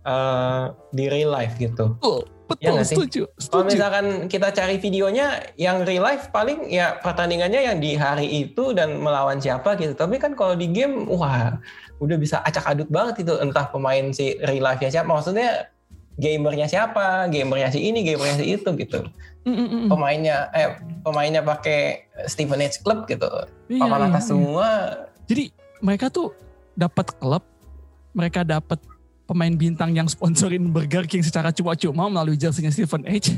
eh, 0.00 0.64
di 0.90 1.04
real 1.06 1.30
life 1.30 1.58
gitu 1.58 1.98
Betul, 1.98 2.24
betul, 2.46 2.60
Iya 2.60 2.70
nggak 2.70 2.86
sih? 2.86 2.96
setuju, 2.96 3.22
Kalau 3.26 3.40
setuju. 3.64 3.72
misalkan 3.72 4.04
kita 4.28 4.48
cari 4.52 4.76
videonya 4.78 5.26
yang 5.56 5.82
real 5.82 6.00
life 6.02 6.30
paling 6.30 6.68
ya 6.68 6.96
pertandingannya 6.96 7.60
yang 7.64 7.76
di 7.76 7.92
hari 7.94 8.28
itu 8.46 8.70
dan 8.70 9.00
melawan 9.00 9.36
siapa 9.36 9.74
gitu. 9.74 9.92
Tapi 9.92 10.16
kan 10.16 10.32
kalau 10.32 10.52
di 10.52 10.68
game 10.68 11.08
wah 11.08 11.56
udah 11.98 12.16
bisa 12.16 12.40
acak 12.40 12.64
adut 12.66 12.86
banget 12.86 13.24
itu 13.24 13.34
entah 13.34 13.66
pemain 13.66 14.12
si 14.12 14.36
real 14.40 14.60
life-nya 14.62 14.92
siapa. 14.92 15.08
Maksudnya 15.08 15.72
gamernya 16.14 16.66
siapa, 16.70 17.26
gamernya 17.30 17.74
si 17.74 17.80
ini, 17.82 18.06
gamernya 18.06 18.36
si 18.38 18.46
itu 18.54 18.70
gitu. 18.78 19.06
Mm, 19.44 19.54
mm, 19.54 19.68
mm. 19.68 19.88
Pemainnya 19.90 20.36
eh 20.54 20.78
pemainnya 21.04 21.42
pakai 21.44 22.08
Stephen 22.30 22.62
Edge 22.62 22.80
Club 22.80 23.04
gitu. 23.10 23.28
Iya, 23.68 23.82
Papan 23.84 24.00
iya, 24.00 24.08
atas 24.10 24.24
iya. 24.24 24.30
semua. 24.30 24.68
Jadi 25.26 25.44
mereka 25.84 26.06
tuh 26.08 26.32
dapat 26.74 27.06
klub 27.18 27.44
mereka 28.14 28.46
dapat 28.46 28.78
pemain 29.26 29.52
bintang 29.52 29.90
yang 29.96 30.06
sponsorin 30.06 30.70
Burger 30.70 31.04
King 31.08 31.24
secara 31.24 31.50
cuma-cuma 31.50 32.06
melalui 32.06 32.38
jersey-nya 32.38 32.70
Stephen 32.70 33.02
H. 33.04 33.34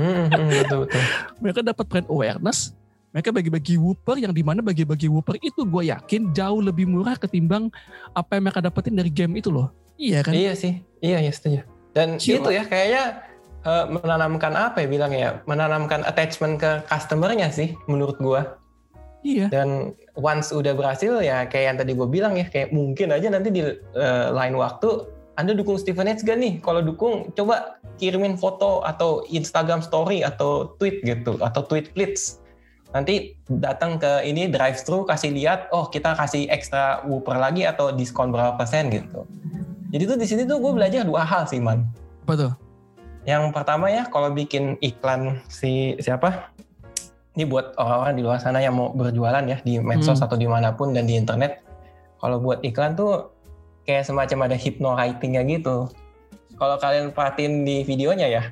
Hmm, 0.00 0.30
hmm, 0.30 0.48
betul 0.64 0.78
betul. 0.86 1.02
mereka 1.42 1.60
dapat 1.66 1.84
brand 1.90 2.08
awareness. 2.08 2.72
Mereka 3.10 3.34
bagi-bagi 3.34 3.74
Whopper 3.74 4.22
yang 4.22 4.30
di 4.30 4.46
mana 4.46 4.62
bagi-bagi 4.62 5.10
Whopper 5.10 5.34
itu 5.42 5.66
gue 5.66 5.90
yakin 5.90 6.30
jauh 6.30 6.62
lebih 6.62 6.86
murah 6.86 7.18
ketimbang 7.18 7.66
apa 8.14 8.38
yang 8.38 8.46
mereka 8.46 8.62
dapetin 8.62 8.94
dari 8.94 9.10
game 9.10 9.34
itu 9.34 9.50
loh. 9.50 9.74
Iya 9.98 10.22
kan? 10.22 10.32
Iya 10.32 10.52
sih, 10.54 10.78
iya 11.02 11.18
iya 11.18 11.32
setuju. 11.34 11.66
Dan 11.90 12.22
Gila. 12.22 12.38
itu 12.38 12.48
ya 12.54 12.62
kayaknya 12.70 13.04
eh, 13.66 13.84
menanamkan 13.90 14.54
apa 14.54 14.86
ya 14.86 14.86
bilang 14.86 15.10
ya, 15.10 15.42
menanamkan 15.50 16.06
attachment 16.06 16.62
ke 16.62 16.86
customernya 16.86 17.50
sih 17.50 17.74
menurut 17.90 18.14
gua. 18.22 18.54
Iya. 19.26 19.52
Dan 19.52 19.92
once 20.16 20.54
udah 20.54 20.72
berhasil 20.72 21.20
ya 21.20 21.44
kayak 21.44 21.66
yang 21.66 21.78
tadi 21.82 21.92
gue 21.92 22.08
bilang 22.08 22.40
ya 22.40 22.48
kayak 22.48 22.72
mungkin 22.72 23.12
aja 23.12 23.28
nanti 23.28 23.52
di 23.52 23.60
eh, 23.68 24.26
lain 24.32 24.56
waktu 24.56 25.20
anda 25.36 25.56
dukung 25.56 25.80
Steven 25.80 26.04
Edge 26.04 26.24
gak 26.24 26.36
nih? 26.36 26.60
Kalau 26.60 26.84
dukung 26.84 27.32
coba 27.32 27.80
kirimin 27.96 28.36
foto 28.36 28.84
atau 28.84 29.24
Instagram 29.28 29.80
story 29.80 30.20
atau 30.20 30.76
tweet 30.76 31.00
gitu 31.04 31.40
atau 31.40 31.64
tweet 31.64 31.92
please. 31.96 32.40
Nanti 32.90 33.38
datang 33.46 34.02
ke 34.02 34.26
ini 34.26 34.50
drive 34.50 34.82
thru 34.82 35.06
kasih 35.06 35.30
lihat 35.30 35.70
oh 35.70 35.86
kita 35.86 36.18
kasih 36.18 36.50
ekstra 36.50 37.06
Whopper 37.06 37.38
lagi 37.38 37.62
atau 37.62 37.94
diskon 37.94 38.34
berapa 38.34 38.58
persen 38.58 38.90
gitu. 38.90 39.22
Jadi 39.94 40.02
tuh 40.06 40.18
di 40.18 40.26
sini 40.26 40.42
tuh 40.46 40.58
gue 40.58 40.72
belajar 40.74 41.06
dua 41.06 41.22
hal 41.22 41.46
sih 41.46 41.62
man. 41.62 41.86
Apa 42.26 42.34
tuh? 42.34 42.52
Yang 43.26 43.54
pertama 43.54 43.86
ya 43.94 44.06
kalau 44.10 44.34
bikin 44.34 44.74
iklan 44.82 45.38
si 45.46 45.94
siapa? 46.02 46.50
Ini 47.38 47.46
buat 47.46 47.78
orang-orang 47.78 48.14
di 48.18 48.22
luar 48.26 48.38
sana 48.42 48.58
yang 48.58 48.74
mau 48.74 48.90
berjualan 48.90 49.42
ya 49.46 49.62
di 49.62 49.78
medsos 49.78 50.18
Hmm. 50.18 50.26
atau 50.26 50.34
di 50.34 50.50
mana 50.50 50.74
pun 50.74 50.90
dan 50.90 51.06
di 51.06 51.14
internet. 51.14 51.62
Kalau 52.18 52.42
buat 52.42 52.58
iklan 52.66 52.98
tuh 52.98 53.30
kayak 53.86 54.02
semacam 54.02 54.50
ada 54.50 54.56
hypno 54.58 54.98
writing-nya 54.98 55.46
gitu. 55.46 55.86
Kalau 56.58 56.76
kalian 56.82 57.14
perhatiin 57.14 57.62
di 57.62 57.86
videonya 57.86 58.26
ya, 58.26 58.42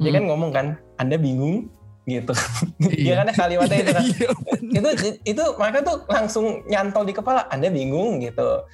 dia 0.00 0.10
Hmm. 0.10 0.16
kan 0.16 0.24
ngomong 0.32 0.50
kan, 0.50 0.66
Anda 0.96 1.20
bingung 1.20 1.68
gitu. 2.04 2.34
Iya. 2.92 3.22
kan 3.22 3.30
kalimatnya 3.30 3.78
itu 3.78 3.92
kan. 3.94 4.04
Itu 4.72 4.88
itu 5.22 5.44
mereka 5.54 5.78
tuh 5.82 5.96
langsung 6.06 6.46
nyantol 6.66 7.06
di 7.06 7.14
kepala 7.14 7.46
anda 7.48 7.70
bingung 7.70 8.18
gitu 8.18 8.66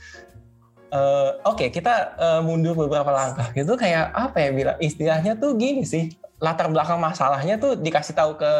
Eh, 0.88 1.30
oke 1.44 1.68
kita 1.68 2.16
eh, 2.16 2.40
mundur 2.40 2.72
beberapa 2.72 3.12
langkah 3.12 3.52
gitu 3.52 3.76
kayak 3.76 4.08
apa 4.08 4.40
ya 4.40 4.48
bilang 4.56 4.76
istilahnya 4.80 5.36
tuh 5.36 5.52
gini 5.52 5.84
sih 5.84 6.08
latar 6.40 6.72
belakang 6.72 6.96
masalahnya 6.96 7.60
tuh 7.60 7.76
dikasih 7.76 8.16
tahu 8.16 8.40
ke 8.40 8.52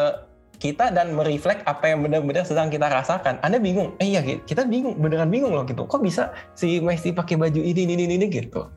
kita 0.60 0.92
dan 0.92 1.16
mereflek 1.16 1.64
apa 1.64 1.88
yang 1.88 2.04
benar-benar 2.04 2.44
sedang 2.44 2.68
kita 2.68 2.84
rasakan. 2.84 3.40
Anda 3.40 3.56
bingung? 3.56 3.96
Eh 3.96 4.12
iya 4.12 4.20
kita 4.20 4.68
bingung, 4.68 5.00
beneran 5.00 5.32
bingung 5.32 5.54
loh 5.56 5.64
gitu. 5.64 5.88
Kok 5.88 6.04
bisa 6.04 6.34
si 6.52 6.82
Messi 6.84 7.16
pakai 7.16 7.40
baju 7.40 7.62
ini 7.64 7.86
ini 7.88 7.96
ini, 7.96 8.14
ini 8.20 8.26
gitu. 8.28 8.68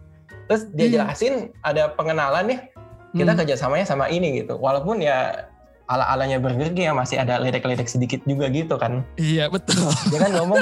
Terus 0.48 0.72
dia 0.72 0.88
Iya. 0.88 0.94
jelasin 1.04 1.52
ada 1.60 1.92
pengenalan 1.92 2.48
ya. 2.48 2.60
Kita 3.12 3.36
Hmm. 3.36 3.40
kerjasamanya 3.44 3.84
sama 3.84 4.08
ini 4.08 4.40
gitu. 4.40 4.56
Walaupun 4.56 5.04
ya 5.04 5.51
ala-alanya 5.90 6.38
Burger 6.38 6.74
King 6.74 6.92
ya 6.92 6.94
masih 6.94 7.18
ada 7.22 7.42
ledek-ledek 7.42 7.90
sedikit 7.90 8.22
juga 8.26 8.50
gitu 8.50 8.76
kan. 8.78 9.06
Iya 9.18 9.50
betul. 9.50 9.90
Dia 10.14 10.20
kan 10.28 10.32
ngomong, 10.38 10.62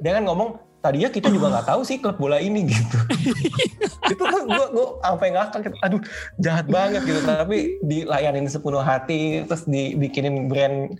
dia 0.00 0.12
kan 0.16 0.24
ngomong 0.24 0.48
tadinya 0.84 1.08
kita 1.08 1.32
juga 1.32 1.48
nggak 1.48 1.66
tahu 1.72 1.80
sih 1.80 1.96
klub 1.96 2.20
bola 2.20 2.36
ini 2.36 2.68
gitu. 2.68 2.96
itu 4.12 4.20
kan 4.20 4.42
gue 4.44 4.66
gue 4.76 4.86
sampai 5.00 5.28
ngakak 5.32 5.60
gitu. 5.64 5.76
aduh 5.80 6.00
jahat 6.36 6.66
banget 6.68 7.08
gitu 7.08 7.24
tapi 7.24 7.80
dilayanin 7.80 8.44
sepenuh 8.44 8.84
hati 8.84 9.48
terus 9.48 9.64
dibikinin 9.64 10.44
brand 10.52 10.92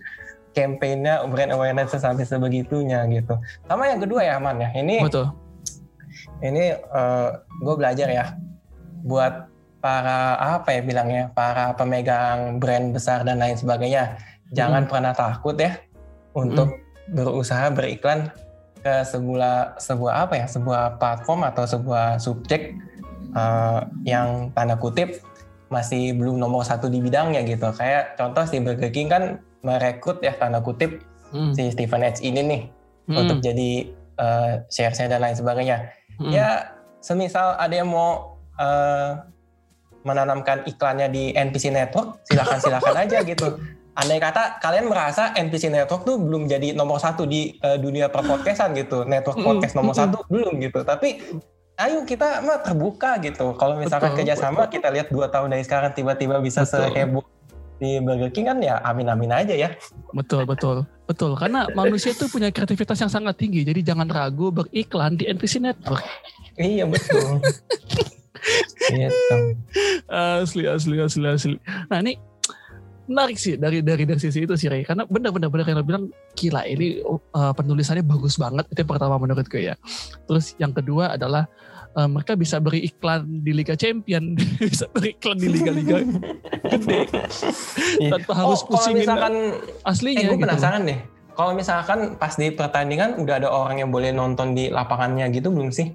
campaignnya 0.57 1.21
brand 1.29 1.53
awareness 1.53 1.93
sampai 1.93 2.25
sebegitunya 2.25 3.05
gitu 3.13 3.37
sama 3.69 3.85
yang 3.85 4.01
kedua 4.01 4.25
ya 4.25 4.41
aman 4.41 4.57
ya 4.57 4.69
ini 4.73 5.05
Betul. 5.05 5.29
ini 6.41 6.73
gue 7.61 7.75
belajar 7.77 8.09
ya 8.09 8.33
buat 9.05 9.53
para 9.85 10.33
apa 10.41 10.73
ya 10.73 10.81
bilangnya 10.81 11.29
para 11.37 11.77
pemegang 11.77 12.57
brand 12.57 12.89
besar 12.89 13.21
dan 13.21 13.37
lain 13.37 13.53
sebagainya 13.53 14.17
jangan 14.49 14.89
pernah 14.89 15.13
takut 15.13 15.53
ya 15.61 15.77
untuk 16.33 16.81
berusaha 17.13 17.69
beriklan 17.69 18.33
ke 18.81 19.05
sebuah 19.05 19.77
sebuah 19.77 20.25
apa 20.25 20.41
ya 20.41 20.45
sebuah 20.49 20.97
platform 20.97 21.45
atau 21.45 21.69
sebuah 21.69 22.17
subjek 22.17 22.73
eh, 23.37 23.79
yang 24.09 24.49
tanda 24.57 24.73
kutip 24.73 25.21
masih 25.69 26.17
belum 26.17 26.41
nomor 26.41 26.65
satu 26.65 26.89
di 26.89 26.97
bidangnya 26.97 27.45
gitu 27.45 27.69
kayak 27.77 28.17
contoh 28.17 28.41
si 28.49 28.57
Burger 28.57 28.89
King 28.89 29.13
kan 29.13 29.23
merekrut 29.61 30.17
ya 30.25 30.33
tanda 30.33 30.65
kutip 30.65 30.97
Hmm. 31.33 31.51
si 31.51 31.67
Stephen 31.73 32.05
Edge 32.05 32.21
ini 32.21 32.41
nih 32.41 32.61
Hmm. 33.05 33.21
untuk 33.21 33.37
jadi 33.45 33.91
eh, 34.17 34.51
share-share 34.71 35.13
dan 35.13 35.21
lain 35.21 35.37
sebagainya 35.37 35.93
Hmm. 36.17 36.31
ya 36.33 36.73
semisal 37.05 37.53
ada 37.59 37.73
yang 37.75 37.93
mau 37.93 38.37
eh, 38.55 39.34
menanamkan 40.05 40.63
iklannya 40.69 41.09
di 41.09 41.33
NPC 41.33 41.73
Network 41.73 42.21
silakan 42.29 42.59
silakan 42.61 42.95
aja 42.95 43.25
gitu. 43.25 43.57
Andai 43.95 44.19
kata 44.21 44.61
kalian 44.61 44.91
merasa 44.91 45.33
NPC 45.33 45.73
Network 45.73 46.05
tuh 46.05 46.21
belum 46.21 46.45
jadi 46.45 46.77
nomor 46.77 47.01
satu 47.01 47.25
di 47.25 47.57
eh, 47.57 47.77
dunia 47.81 48.07
perpodcastan 48.07 48.77
gitu. 48.77 49.03
Network 49.03 49.41
podcast 49.41 49.73
nomor 49.73 49.97
satu 49.97 50.21
belum 50.29 50.61
gitu. 50.61 50.85
Tapi 50.85 51.23
ayo 51.81 52.05
kita 52.05 52.45
mah 52.45 52.61
terbuka 52.61 53.17
gitu. 53.23 53.57
Kalau 53.57 53.75
misalkan 53.81 54.13
Betul, 54.13 54.19
kerjasama 54.23 54.69
kita 54.69 54.93
lihat 54.93 55.09
dua 55.09 55.27
tahun 55.31 55.57
dari 55.57 55.63
sekarang 55.65 55.91
tiba-tiba 55.97 56.37
bisa 56.39 56.63
Betul. 56.63 56.91
seheboh 56.91 57.25
di 57.75 57.99
Burger 57.99 58.31
King 58.31 58.47
kan 58.47 58.57
ya 58.63 58.79
amin 58.83 59.07
amin 59.09 59.31
aja 59.31 59.55
ya. 59.55 59.69
Betul, 60.15 60.47
betul, 60.47 60.87
betul. 61.07 61.35
Karena 61.35 61.67
manusia 61.75 62.15
itu 62.15 62.27
punya 62.31 62.51
kreativitas 62.51 62.99
yang 62.99 63.11
sangat 63.11 63.35
tinggi. 63.39 63.63
Jadi 63.63 63.83
jangan 63.83 64.07
ragu 64.07 64.51
beriklan 64.51 65.19
di 65.19 65.27
NPC 65.27 65.63
Network. 65.63 66.03
iya 66.55 66.87
betul 66.87 67.43
Asli, 70.41 70.63
asli, 70.69 70.95
asli, 71.01 71.25
asli. 71.25 71.57
Nah 71.89 71.97
ini 72.01 72.13
menarik 73.05 73.37
sih 73.37 73.53
dari 73.53 73.85
dari 73.85 74.03
dari 74.05 74.17
sisi 74.17 74.45
itu 74.45 74.53
sih 74.57 74.69
Ray. 74.69 74.85
Karena 74.85 75.05
benar-benar 75.05 75.49
benar 75.49 75.65
yang 75.69 75.85
bilang 75.85 76.03
gila 76.33 76.65
ini 76.65 77.01
uh, 77.05 77.53
penulisannya 77.53 78.05
bagus 78.05 78.37
banget. 78.37 78.65
Itu 78.73 78.85
yang 78.85 78.91
pertama 78.91 79.15
menurut 79.21 79.45
gue 79.45 79.73
ya. 79.73 79.75
Terus 80.25 80.57
yang 80.57 80.73
kedua 80.73 81.13
adalah 81.13 81.45
uh, 81.95 82.09
mereka 82.09 82.33
bisa 82.33 82.57
beri 82.57 82.85
iklan 82.85 83.45
di 83.45 83.51
Liga 83.53 83.77
Champion, 83.77 84.35
bisa 84.71 84.89
beri 84.91 85.13
iklan 85.15 85.37
di 85.37 85.47
liga-liga 85.49 86.01
gede 86.65 86.99
tanpa 88.09 88.31
harus 88.33 88.61
oh, 88.61 88.67
kalau 88.67 88.77
pusingin 88.77 89.05
misalkan 89.05 89.33
aslinya. 89.85 90.21
Eh, 90.21 90.25
gue 90.29 90.37
gitu. 90.37 90.45
penasaran 90.45 90.81
deh. 90.85 90.99
Kalau 91.35 91.51
misalkan 91.51 91.99
pas 92.15 92.31
di 92.39 92.47
pertandingan 92.55 93.19
udah 93.19 93.35
ada 93.43 93.49
orang 93.51 93.83
yang 93.83 93.91
boleh 93.91 94.15
nonton 94.15 94.55
di 94.55 94.71
lapangannya 94.71 95.27
gitu 95.35 95.51
belum 95.51 95.67
sih? 95.67 95.91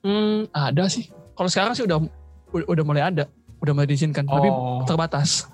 Hmm, 0.00 0.48
ada 0.56 0.88
sih. 0.88 1.12
Kalau 1.38 1.46
sekarang 1.46 1.72
sih 1.78 1.86
udah 1.86 2.02
udah 2.50 2.84
mulai 2.84 3.02
ada, 3.06 3.30
udah 3.62 3.72
mulai 3.72 3.86
diizinkan, 3.86 4.26
tapi 4.26 4.50
Oh. 4.50 4.82
terbatas. 4.82 5.46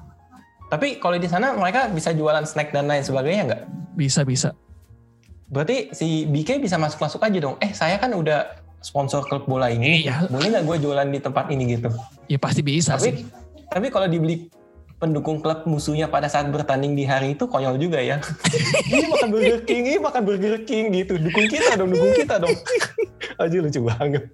Tapi 0.73 0.97
kalau 0.97 1.21
di 1.21 1.29
sana 1.29 1.53
mereka 1.53 1.93
bisa 1.93 2.17
jualan 2.17 2.41
snack 2.49 2.73
dan 2.73 2.89
lain 2.89 3.05
sebagainya 3.05 3.43
nggak? 3.53 3.63
Bisa 3.93 4.25
bisa. 4.25 4.57
Berarti 5.53 5.93
si 5.93 6.25
BK 6.25 6.57
bisa 6.57 6.81
masuk-masuk 6.81 7.21
aja 7.21 7.39
dong. 7.39 7.61
Eh 7.61 7.77
saya 7.77 8.01
kan 8.01 8.17
udah 8.17 8.65
sponsor 8.81 9.29
klub 9.29 9.45
bola 9.45 9.69
ini. 9.69 10.09
Iya. 10.09 10.25
Boleh 10.33 10.57
nggak 10.57 10.65
gue 10.65 10.77
jualan 10.89 11.09
di 11.13 11.21
tempat 11.21 11.53
ini 11.53 11.77
gitu? 11.77 11.93
Ya 12.33 12.41
pasti 12.41 12.65
bisa 12.65 12.97
sih. 12.97 13.13
Tapi 13.13 13.29
tapi 13.69 13.87
kalau 13.93 14.09
dibeli 14.09 14.49
pendukung 14.97 15.45
klub 15.45 15.69
musuhnya 15.69 16.09
pada 16.09 16.33
saat 16.33 16.49
bertanding 16.49 16.97
di 16.97 17.05
hari 17.05 17.37
itu 17.37 17.45
konyol 17.45 17.77
juga 17.77 18.01
ya. 18.01 18.25
ini 18.89 19.05
makan 19.13 19.29
Burger 19.29 19.61
King, 19.69 19.83
ini 19.85 19.99
makan 20.01 20.23
Burger 20.25 20.57
King 20.65 20.85
gitu. 20.97 21.21
Dukung 21.21 21.45
kita 21.45 21.77
dong, 21.77 21.93
dukung 21.93 22.15
kita 22.17 22.41
dong. 22.41 22.57
Aja 23.43 23.57
lucu 23.61 23.81
banget. 23.85 24.25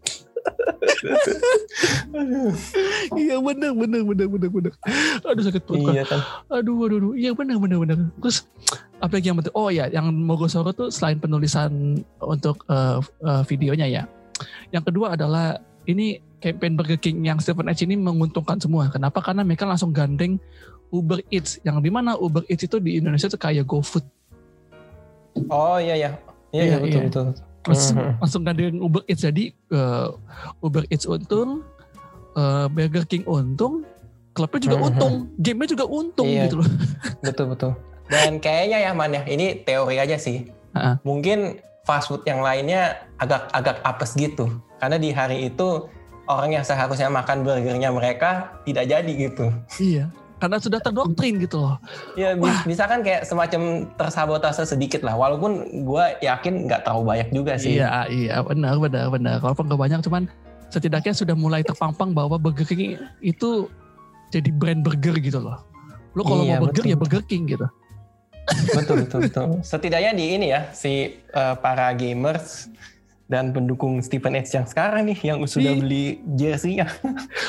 Iya 3.17 3.37
benar 3.41 3.73
benar 3.73 4.03
benar 4.05 4.27
benar 4.29 4.51
benar. 4.51 4.73
Aduh 5.25 5.45
sakit 5.47 5.63
perut 5.65 5.93
iya 5.93 6.05
kan. 6.05 6.21
Aduh 6.53 6.87
aduh 6.87 6.97
aduh. 7.01 7.13
Iya 7.17 7.31
benar 7.33 7.57
benar 7.59 7.79
benar. 7.81 7.97
Terus 8.21 8.47
apa 9.01 9.13
lagi 9.17 9.27
yang 9.33 9.39
penting? 9.41 9.55
Oh 9.57 9.69
ya, 9.73 9.89
yang 9.89 10.13
Mogosoro 10.13 10.71
tuh 10.77 10.93
selain 10.93 11.17
penulisan 11.17 12.03
untuk 12.21 12.65
eh, 12.69 12.99
eh, 13.01 13.43
videonya 13.49 13.87
ya. 13.89 14.03
Yang 14.73 14.93
kedua 14.93 15.17
adalah 15.17 15.61
ini 15.89 16.21
campaign 16.41 16.77
Burger 16.77 17.01
King 17.01 17.25
yang 17.25 17.39
Stephen 17.41 17.69
H 17.69 17.85
ini 17.85 17.97
menguntungkan 17.97 18.61
semua. 18.61 18.89
Kenapa? 18.93 19.21
Karena 19.21 19.45
mereka 19.45 19.65
langsung 19.69 19.93
gandeng 19.93 20.41
Uber 20.91 21.23
Eats 21.31 21.61
yang 21.63 21.81
di 21.81 21.89
mana 21.93 22.17
Uber 22.17 22.45
Eats 22.51 22.67
itu 22.67 22.77
di 22.83 22.99
Indonesia 22.99 23.31
tuh 23.31 23.41
kayak 23.41 23.65
GoFood. 23.69 24.05
Oh 25.49 25.79
iya 25.79 25.95
ya. 25.97 26.11
Iya, 26.51 26.63
Iya, 26.63 26.65
iya 26.67 26.77
betul 26.83 27.01
iya. 27.01 27.07
betul. 27.07 27.27
Terus 27.61 27.93
Mhm. 27.93 28.13
langsung 28.19 28.43
gandeng 28.43 28.81
Uber 28.81 29.03
Eats 29.05 29.21
jadi 29.21 29.53
eh, 29.53 30.09
Uber 30.59 30.85
Eats 30.89 31.05
untung, 31.05 31.61
eh, 32.35 32.67
Burger 32.69 33.05
King 33.05 33.25
untung, 33.25 33.85
klubnya 34.33 34.61
juga 34.65 34.77
Mhm. 34.81 34.87
untung, 34.89 35.15
gamenya 35.37 35.69
juga 35.71 35.85
untung 35.85 36.27
Iya. 36.27 36.49
gitu 36.49 36.57
loh. 36.65 36.69
Betul 37.27 37.47
betul. 37.53 37.73
Dan 38.11 38.43
kayaknya 38.43 38.79
ya 38.81 38.91
Man 38.91 39.15
ya, 39.15 39.23
ini 39.25 39.61
teori 39.61 39.95
aja 39.95 40.19
sih. 40.19 40.49
Ha-ha. 40.75 40.99
Mungkin 41.03 41.61
fast 41.87 42.11
food 42.11 42.23
yang 42.25 42.43
lainnya 42.43 43.07
agak 43.17 43.47
agak 43.51 43.79
apes 43.83 44.15
gitu. 44.15 44.51
Karena 44.79 44.97
di 44.97 45.13
hari 45.13 45.47
itu 45.47 45.87
orang 46.27 46.55
yang 46.55 46.65
seharusnya 46.65 47.07
makan 47.07 47.43
burgernya 47.43 47.91
mereka 47.91 48.57
tidak 48.65 48.87
jadi 48.87 49.13
gitu. 49.15 49.47
Iya. 49.79 50.11
Karena 50.41 50.57
sudah 50.57 50.81
terdoktrin 50.81 51.37
gitu 51.37 51.61
loh. 51.61 51.77
Ya 52.17 52.33
bi- 52.33 52.65
bisa 52.65 52.89
kan 52.89 53.05
kayak 53.05 53.29
semacam 53.29 53.85
tersabotase 53.95 54.65
sedikit 54.65 55.05
lah. 55.05 55.15
Walaupun 55.15 55.53
gue 55.85 56.05
yakin 56.25 56.65
nggak 56.65 56.89
terlalu 56.89 57.05
banyak 57.05 57.29
juga 57.31 57.53
sih. 57.61 57.77
Iya, 57.77 58.09
iya, 58.09 58.41
benar, 58.41 58.81
benar, 58.81 59.13
benar. 59.13 59.37
Walaupun 59.45 59.69
gak 59.69 59.81
banyak, 59.81 60.01
cuman 60.01 60.23
setidaknya 60.73 61.13
sudah 61.13 61.37
mulai 61.37 61.61
terpampang 61.61 62.17
bahwa 62.17 62.41
Burger 62.41 62.65
King 62.65 62.97
itu 63.21 63.69
jadi 64.33 64.49
brand 64.49 64.81
burger 64.81 65.21
gitu 65.21 65.39
loh. 65.39 65.61
Lu 66.17 66.25
kalau 66.25 66.43
Iya, 66.43 66.57
mau 66.59 66.67
burger 66.67 66.83
betul. 66.89 66.93
ya 66.93 66.97
Burger 66.97 67.23
King 67.29 67.45
gitu. 67.47 67.67
betul 68.75 69.07
betul 69.07 69.21
betul. 69.29 69.47
Setidaknya 69.63 70.11
di 70.17 70.25
ini 70.35 70.47
ya 70.51 70.73
si 70.73 71.15
eh, 71.21 71.55
para 71.61 71.93
gamers 71.95 72.67
dan 73.31 73.55
pendukung 73.55 74.03
Stephen 74.03 74.35
H 74.35 74.51
yang 74.59 74.67
sekarang 74.67 75.07
nih 75.07 75.19
yang 75.23 75.39
sudah 75.47 75.71
beli 75.79 76.19
jersey-nya. 76.35 76.91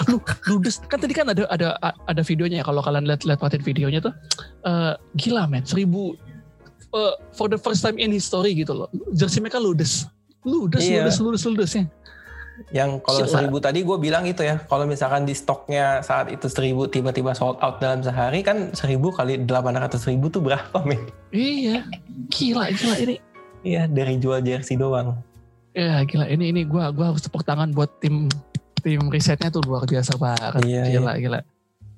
Lu 0.06 0.22
ludes 0.54 0.78
kan 0.86 1.02
tadi 1.02 1.18
kan 1.18 1.34
ada 1.34 1.50
ada 1.50 1.74
ada 1.82 2.22
videonya 2.22 2.62
ya 2.62 2.66
kalau 2.70 2.86
kalian 2.86 3.10
lihat 3.10 3.26
lihat 3.26 3.42
perhatiin 3.42 3.66
videonya 3.66 4.00
tuh 4.00 4.14
eh, 4.62 4.94
gila 5.18 5.50
men 5.50 5.66
seribu 5.66 6.14
eh, 6.94 7.14
for 7.34 7.50
the 7.50 7.58
first 7.58 7.82
time 7.82 7.98
in 7.98 8.14
history 8.14 8.54
gitu 8.54 8.78
loh. 8.78 8.94
Jersey 9.18 9.42
mereka 9.42 9.58
ludes. 9.58 10.06
Ludes, 10.46 10.86
Iya. 10.86 11.06
ludes, 11.06 11.18
ludes, 11.22 11.44
ludes 11.50 11.72
ya. 11.74 11.86
Yang 12.70 13.02
kalau 13.02 13.26
seribu 13.26 13.58
tadi 13.58 13.82
gue 13.82 13.98
bilang 13.98 14.22
gitu 14.30 14.46
ya, 14.46 14.62
kalau 14.70 14.86
misalkan 14.86 15.26
di 15.26 15.34
stoknya 15.34 16.06
saat 16.06 16.30
itu 16.30 16.46
seribu 16.46 16.86
tiba-tiba 16.86 17.34
sold 17.34 17.58
out 17.58 17.82
dalam 17.82 18.06
sehari 18.06 18.46
kan 18.46 18.70
seribu 18.78 19.10
kali 19.10 19.42
delapan 19.42 19.82
ratus 19.82 20.06
ribu 20.06 20.30
tuh 20.30 20.46
berapa 20.46 20.78
men? 20.86 21.02
Iya. 21.34 21.90
Gila, 22.30 22.70
gila 22.70 22.96
ini. 23.02 23.16
Iya 23.66 23.90
dari 23.90 24.18
jual 24.22 24.46
jersey 24.46 24.78
doang. 24.78 25.18
Ya 25.72 26.04
gila 26.04 26.28
ini 26.28 26.52
ini 26.52 26.62
gua 26.68 26.92
gua 26.92 27.16
harus 27.16 27.24
tepuk 27.24 27.48
tangan 27.48 27.72
buat 27.72 27.88
tim 28.04 28.28
tim 28.84 29.00
risetnya 29.08 29.48
tuh 29.48 29.64
luar 29.64 29.88
biasa 29.88 30.20
banget. 30.20 30.68
Iya, 30.68 31.00
gila 31.00 31.14
gila. 31.22 31.40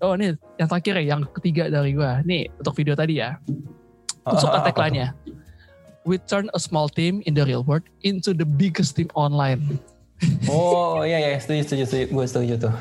Oh 0.04 0.14
ini 0.20 0.36
yang 0.60 0.68
terakhir 0.68 0.94
ya, 1.00 1.04
yang 1.16 1.22
ketiga 1.32 1.72
dari 1.72 1.96
gua. 1.96 2.22
Nih 2.22 2.52
untuk 2.60 2.74
video 2.78 2.94
tadi 2.94 3.18
ya. 3.24 3.40
Untuk 4.24 4.48
Ah, 4.52 4.56
ah, 4.56 4.62
apa 4.62 4.70
tagline-nya. 4.72 5.08
We 6.04 6.20
turn 6.20 6.52
a 6.52 6.60
small 6.60 6.92
team 6.92 7.24
in 7.24 7.34
the 7.34 7.48
real 7.48 7.64
world 7.64 7.88
into 8.04 8.36
the 8.36 8.44
biggest 8.44 9.00
team 9.00 9.08
online. 9.16 9.80
Oh 10.48 11.04
iya 11.04 11.20
iya 11.20 11.40
setuju 11.40 11.64
setuju, 11.64 11.84
setuju. 11.88 12.06
gue 12.12 12.26
setuju 12.28 12.54
tuh. 12.68 12.74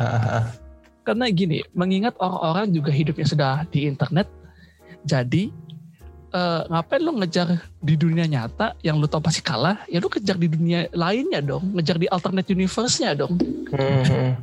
Karena 1.07 1.27
gini, 1.35 1.59
mengingat 1.75 2.15
orang-orang 2.23 2.71
juga 2.71 2.95
hidupnya 2.95 3.27
sudah 3.27 3.53
di 3.71 3.91
internet, 3.91 4.31
jadi 5.03 5.51
eh, 6.33 6.63
ngapain 6.73 7.01
lu 7.05 7.13
ngejar 7.21 7.49
di 7.79 7.95
dunia 7.95 8.25
nyata 8.25 8.75
yang 8.81 8.97
lu 8.97 9.07
tau 9.07 9.21
pasti 9.21 9.45
kalah, 9.45 9.85
ya 9.87 10.01
lu 10.01 10.09
kejar 10.09 10.41
di 10.41 10.49
dunia 10.49 10.89
lainnya 10.97 11.45
dong, 11.45 11.77
ngejar 11.77 12.01
di 12.01 12.09
alternate 12.09 12.49
universe-nya 12.51 13.13
dong. 13.15 13.37
Hmm. 13.71 14.41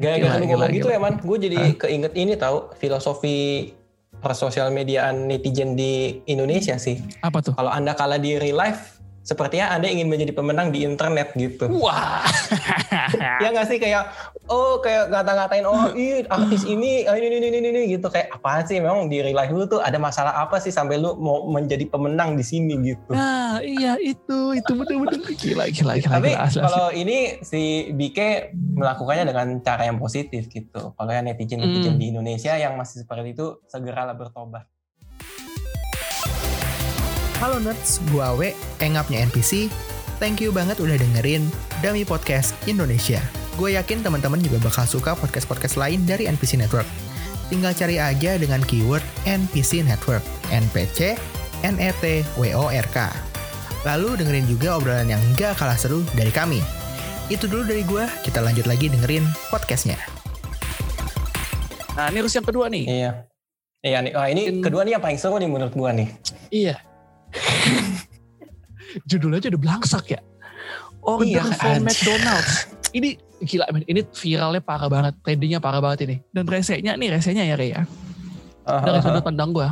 Gara-gara 0.00 0.40
lu 0.40 0.46
ngomong 0.48 0.72
gitu 0.72 0.88
ya 0.88 1.00
man, 1.02 1.20
gue 1.20 1.36
jadi 1.50 1.58
keinget 1.76 2.12
ini 2.16 2.32
tahu 2.38 2.72
filosofi 2.80 3.68
persosial 4.20 4.68
mediaan 4.70 5.26
netizen 5.26 5.74
di 5.74 6.20
Indonesia 6.28 6.76
sih. 6.76 7.00
Apa 7.24 7.40
tuh? 7.40 7.56
Kalau 7.56 7.72
anda 7.72 7.96
kalah 7.96 8.20
di 8.20 8.36
real 8.36 8.60
life, 8.60 8.99
sepertinya 9.20 9.70
anda 9.70 9.86
ingin 9.86 10.08
menjadi 10.08 10.32
pemenang 10.32 10.72
di 10.72 10.82
internet 10.82 11.36
gitu. 11.36 11.68
Wah. 11.68 12.24
ya 13.42 13.48
nggak 13.52 13.68
sih 13.68 13.78
kayak 13.78 14.08
oh 14.48 14.80
kayak 14.80 15.12
ngata-ngatain 15.12 15.64
oh 15.64 15.92
ih 15.98 16.24
artis 16.26 16.64
ini 16.64 17.04
ah, 17.04 17.14
ini 17.14 17.38
ini 17.38 17.48
ini 17.52 17.68
ini 17.70 17.80
gitu 17.94 18.08
kayak 18.08 18.32
apaan 18.32 18.64
sih 18.64 18.80
memang 18.80 19.06
di 19.06 19.20
real 19.20 19.36
life 19.36 19.52
lu 19.52 19.64
tuh 19.64 19.78
ada 19.78 20.00
masalah 20.00 20.34
apa 20.40 20.58
sih 20.58 20.72
sampai 20.72 20.98
lu 20.98 21.14
mau 21.20 21.46
menjadi 21.46 21.84
pemenang 21.86 22.34
di 22.34 22.44
sini 22.44 22.74
gitu. 22.82 23.12
Nah, 23.12 23.60
iya 23.60 24.00
itu, 24.00 24.56
itu 24.56 24.72
betul-betul 24.72 25.20
gila, 25.36 25.68
gila, 25.70 25.94
gila, 26.00 26.16
Tapi 26.16 26.30
gila, 26.32 26.44
asli, 26.46 26.58
asli. 26.58 26.64
kalau 26.64 26.86
ini 26.90 27.18
si 27.44 27.62
Bike 27.92 28.52
melakukannya 28.54 29.24
dengan 29.28 29.46
cara 29.60 29.86
yang 29.86 30.00
positif 30.00 30.48
gitu. 30.48 30.96
Kalau 30.96 31.10
yang 31.10 31.26
netizen-netizen 31.26 31.88
Hmm. 31.90 32.00
di 32.00 32.06
Indonesia 32.10 32.54
yang 32.54 32.74
masih 32.74 33.02
seperti 33.02 33.34
itu 33.34 33.58
segeralah 33.66 34.14
bertobat. 34.14 34.64
Halo 37.40 37.56
nerds, 37.56 38.04
gua 38.12 38.36
Awe, 38.36 38.52
engapnya 38.84 39.24
NPC. 39.24 39.72
Thank 40.20 40.44
you 40.44 40.52
banget 40.52 40.76
udah 40.76 41.00
dengerin 41.00 41.48
Dami 41.80 42.04
Podcast 42.04 42.52
Indonesia. 42.68 43.16
Gue 43.56 43.80
yakin 43.80 44.04
teman-teman 44.04 44.44
juga 44.44 44.60
bakal 44.60 44.84
suka 44.84 45.16
podcast-podcast 45.16 45.80
lain 45.80 46.04
dari 46.04 46.28
NPC 46.28 46.60
Network. 46.60 46.84
Tinggal 47.48 47.72
cari 47.72 47.96
aja 47.96 48.36
dengan 48.36 48.60
keyword 48.60 49.00
NPC 49.24 49.80
Network, 49.80 50.20
NPC, 50.52 51.16
NET, 51.64 52.28
WORK. 52.36 52.96
Lalu 53.88 54.20
dengerin 54.20 54.44
juga 54.44 54.76
obrolan 54.76 55.08
yang 55.08 55.20
gak 55.40 55.56
kalah 55.56 55.80
seru 55.80 56.04
dari 56.12 56.28
kami. 56.28 56.60
Itu 57.32 57.48
dulu 57.48 57.64
dari 57.64 57.88
gue, 57.88 58.04
kita 58.20 58.44
lanjut 58.44 58.68
lagi 58.68 58.92
dengerin 58.92 59.24
podcastnya. 59.48 59.96
Nah, 61.96 62.12
ini 62.12 62.20
harus 62.20 62.36
yang 62.36 62.44
kedua 62.44 62.68
nih. 62.68 62.84
Iya. 62.84 63.12
Iya 63.80 63.98
nih. 64.04 64.12
Wah, 64.12 64.28
ini 64.28 64.42
In- 64.44 64.60
kedua 64.60 64.84
nih 64.84 65.00
yang 65.00 65.02
paling 65.04 65.16
seru 65.16 65.40
nih 65.40 65.48
menurut 65.48 65.72
gua 65.72 65.96
nih. 65.96 66.12
Iya. 66.52 66.89
Judulnya 69.06 69.38
aja 69.38 69.48
udah 69.54 69.62
belangsak 69.62 70.04
ya. 70.18 70.20
Order 71.00 71.26
Iya, 71.26 71.42
anjir. 71.46 71.80
McDonald's. 71.80 72.54
Ini 72.90 73.08
gila 73.40 73.64
men, 73.72 73.86
ini 73.88 74.04
viralnya 74.04 74.60
parah 74.60 74.88
banget, 74.90 75.14
trendingnya 75.24 75.60
parah 75.62 75.80
banget 75.80 76.10
ini. 76.10 76.16
Dan 76.34 76.44
resenya 76.44 76.98
nih, 76.98 77.08
resenya 77.14 77.44
ya 77.46 77.56
Rey 77.56 77.72
ya. 77.72 77.82
Dari 78.66 79.00
sudut 79.02 79.24
pandang 79.24 79.50
gue. 79.50 79.66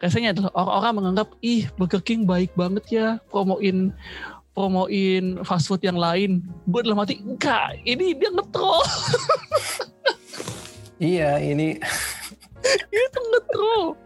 Resenya 0.00 0.32
adalah 0.32 0.50
orang-orang 0.56 0.92
menganggap, 1.02 1.28
ih 1.44 1.68
Burger 1.76 2.02
King 2.02 2.24
baik 2.24 2.50
banget 2.56 2.84
ya, 2.90 3.06
promoin 3.28 3.92
promoin 4.54 5.42
fast 5.42 5.66
food 5.66 5.82
yang 5.82 5.98
lain. 5.98 6.40
Gue 6.70 6.80
dalam 6.86 6.98
hati, 7.02 7.20
enggak, 7.20 7.78
ini 7.84 8.14
dia 8.16 8.30
ngetrol. 8.32 8.80
Iya, 11.02 11.42
ini 11.42 11.74
itu 12.94 13.20
ngetrol. 13.34 13.98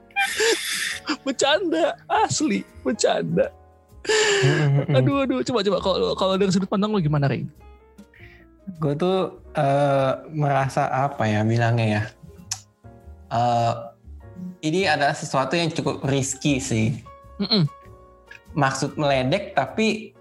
Bercanda, 1.25 1.97
asli, 2.09 2.65
bercanda. 2.85 3.53
Aduh, 4.97 5.27
aduh, 5.27 5.45
coba 5.45 5.61
coba 5.61 5.79
kalau 5.85 6.17
kalau 6.17 6.35
dari 6.41 6.49
sudut 6.49 6.71
pandang 6.71 6.95
lu 6.95 7.03
gimana, 7.03 7.29
Rey? 7.29 7.45
gue 8.77 8.93
tuh 9.01 9.41
eh, 9.57 10.13
merasa 10.37 10.93
apa 10.93 11.25
ya 11.25 11.41
bilangnya 11.49 11.87
ya. 11.89 12.03
Eh, 13.33 13.75
ini 14.69 14.85
adalah 14.85 15.17
sesuatu 15.17 15.57
yang 15.57 15.73
cukup 15.73 16.05
risky 16.05 16.61
sih. 16.61 17.01
Mm-mm. 17.41 17.65
Maksud 18.53 19.01
meledek 19.01 19.57
tapi 19.57 20.13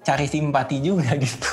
cari 0.00 0.24
simpati 0.24 0.80
juga 0.80 1.12
gitu. 1.20 1.50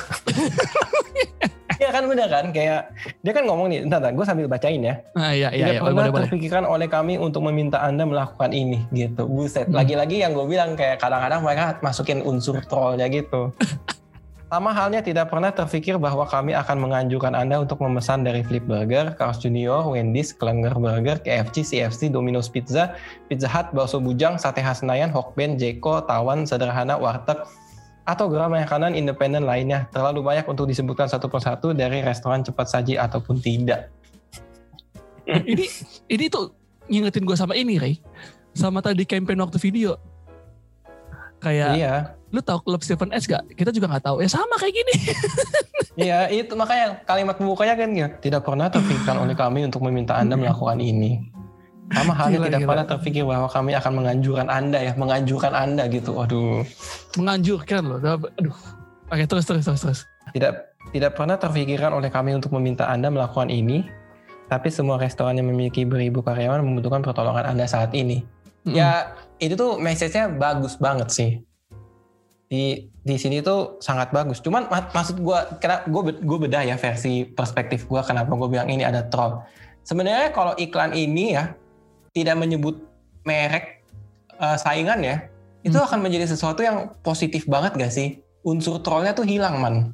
Iya 1.80 1.90
kan 1.96 2.04
bener 2.12 2.28
kan 2.28 2.52
kayak 2.52 2.92
dia 3.24 3.32
kan 3.32 3.48
ngomong 3.48 3.72
nih, 3.72 3.88
entar, 3.88 4.04
gue 4.12 4.26
sambil 4.28 4.44
bacain 4.44 4.84
ya. 4.84 5.00
Ah, 5.16 5.32
iya, 5.32 5.48
iya, 5.48 5.64
Tidak 5.64 5.74
iya, 5.74 5.80
pernah 5.80 5.96
boleh, 5.96 6.12
boleh. 6.12 6.22
terpikirkan 6.28 6.64
oleh 6.68 6.88
kami 6.92 7.16
untuk 7.16 7.40
meminta 7.48 7.80
Anda 7.80 8.04
melakukan 8.04 8.52
ini 8.52 8.84
gitu. 8.92 9.24
Buset. 9.24 9.64
Hmm. 9.64 9.80
Lagi-lagi 9.80 10.20
yang 10.20 10.36
gue 10.36 10.44
bilang 10.44 10.76
kayak 10.76 11.00
kadang-kadang 11.00 11.40
mereka 11.40 11.80
masukin 11.80 12.20
unsur 12.20 12.60
trollnya 12.68 13.08
gitu. 13.08 13.56
Sama 14.50 14.74
halnya 14.74 14.98
tidak 14.98 15.30
pernah 15.30 15.54
terpikir 15.54 15.94
bahwa 15.94 16.26
kami 16.26 16.58
akan 16.58 16.82
menganjurkan 16.82 17.38
Anda 17.38 17.62
untuk 17.62 17.78
memesan 17.86 18.26
dari 18.26 18.42
Flip 18.42 18.66
Burger, 18.66 19.14
Carl's 19.14 19.38
Junior, 19.38 19.86
Wendy's, 19.86 20.34
Klenger 20.34 20.74
Burger, 20.74 21.22
KFC, 21.22 21.62
CFC, 21.62 22.10
Domino's 22.10 22.50
Pizza, 22.50 22.98
Pizza 23.30 23.46
Hut, 23.46 23.70
Bakso 23.70 24.02
Bujang, 24.02 24.42
Sate 24.42 24.58
khas 24.58 24.82
Senayan, 24.82 25.14
Hokben, 25.14 25.54
Jeko, 25.54 26.02
Tawan, 26.02 26.50
Sederhana, 26.50 26.98
Warteg, 26.98 27.46
atau 28.10 28.26
gerai 28.26 28.50
makanan 28.50 28.98
independen 28.98 29.46
lainnya. 29.46 29.86
Terlalu 29.94 30.26
banyak 30.26 30.46
untuk 30.50 30.66
disebutkan 30.66 31.06
satu 31.06 31.30
persatu 31.30 31.70
dari 31.70 32.02
restoran 32.02 32.42
cepat 32.42 32.66
saji 32.66 32.98
ataupun 32.98 33.38
tidak. 33.38 33.86
ini 35.30 35.70
ini 36.10 36.24
tuh 36.26 36.50
ngingetin 36.90 37.22
gue 37.22 37.36
sama 37.38 37.54
ini, 37.54 37.78
Rey. 37.78 38.02
Sama 38.50 38.82
tadi 38.82 39.06
campaign 39.06 39.38
waktu 39.38 39.62
video. 39.62 39.94
Kayak, 41.40 41.70
Iya. 41.78 41.94
lu 42.34 42.42
tahu 42.44 42.58
klub 42.66 42.82
Stephen 42.84 43.14
S 43.14 43.24
gak? 43.24 43.46
Kita 43.56 43.72
juga 43.72 43.88
nggak 43.88 44.04
tahu. 44.04 44.20
Ya 44.20 44.28
sama 44.28 44.58
kayak 44.58 44.74
gini. 44.74 44.94
Iya, 46.00 46.32
itu 46.32 46.54
makanya 46.56 47.02
kalimat 47.04 47.36
pembukanya 47.36 47.74
kan 47.76 47.90
ya, 47.92 48.08
tidak 48.22 48.46
pernah 48.46 48.72
terpikirkan 48.72 49.20
oleh 49.20 49.36
kami 49.36 49.68
untuk 49.68 49.84
meminta 49.84 50.16
Anda 50.16 50.38
melakukan 50.38 50.80
ini. 50.80 51.28
Sama 51.90 52.14
halnya 52.14 52.38
tidak 52.46 52.60
gila. 52.62 52.68
pernah 52.70 52.86
terpikir 52.86 53.22
bahwa 53.26 53.48
kami 53.50 53.74
akan 53.74 53.92
menganjurkan 53.98 54.46
Anda 54.46 54.78
ya, 54.78 54.92
menganjurkan 54.94 55.52
Anda 55.52 55.90
gitu. 55.90 56.14
Waduh. 56.14 56.62
Menganjurkan 57.18 57.82
loh. 57.82 57.98
Aduh. 58.38 58.56
Oke, 59.10 59.26
terus, 59.26 59.42
terus, 59.42 59.66
terus, 59.66 59.82
terus. 59.82 60.00
Tidak 60.30 60.52
tidak 60.94 61.18
pernah 61.18 61.34
terpikirkan 61.34 61.90
oleh 61.90 62.06
kami 62.06 62.30
untuk 62.38 62.54
meminta 62.54 62.86
Anda 62.86 63.10
melakukan 63.10 63.50
ini, 63.50 63.82
tapi 64.46 64.70
semua 64.70 65.02
restoran 65.02 65.34
yang 65.34 65.50
memiliki 65.50 65.82
beribu 65.82 66.22
karyawan 66.22 66.62
membutuhkan 66.62 67.02
pertolongan 67.02 67.50
Anda 67.50 67.66
saat 67.66 67.90
ini. 67.90 68.22
Mm-mm. 68.62 68.78
Ya, 68.78 69.18
itu 69.42 69.58
tuh 69.58 69.82
message-nya 69.82 70.30
bagus 70.30 70.78
banget 70.78 71.10
sih. 71.10 71.30
Di 72.50 72.86
di 73.02 73.16
sini 73.18 73.42
tuh 73.42 73.82
sangat 73.82 74.14
bagus. 74.14 74.38
Cuman 74.42 74.70
mak- 74.70 74.94
maksud 74.94 75.18
gua 75.22 75.58
kena 75.58 75.86
gue 75.86 76.22
gue 76.22 76.38
bedah 76.38 76.62
ya 76.66 76.76
versi 76.78 77.26
perspektif 77.26 77.86
gua 77.86 78.02
kenapa 78.02 78.30
gue 78.34 78.48
bilang 78.50 78.66
ini 78.70 78.82
ada 78.86 79.06
troll. 79.06 79.42
Sebenarnya 79.86 80.30
kalau 80.30 80.54
iklan 80.58 80.94
ini 80.94 81.34
ya 81.34 81.54
tidak 82.10 82.36
menyebut 82.36 82.82
merek 83.22 83.84
eh, 84.40 84.56
saingan 84.56 85.04
ya, 85.04 85.16
itu 85.60 85.76
Hmm. 85.76 85.84
akan 85.84 86.00
menjadi 86.00 86.24
sesuatu 86.24 86.64
yang 86.64 86.88
positif 87.04 87.44
banget 87.44 87.76
gak 87.76 87.92
sih? 87.92 88.24
Unsur 88.40 88.80
trollnya 88.80 89.12
tuh 89.12 89.28
hilang 89.28 89.60
man. 89.60 89.92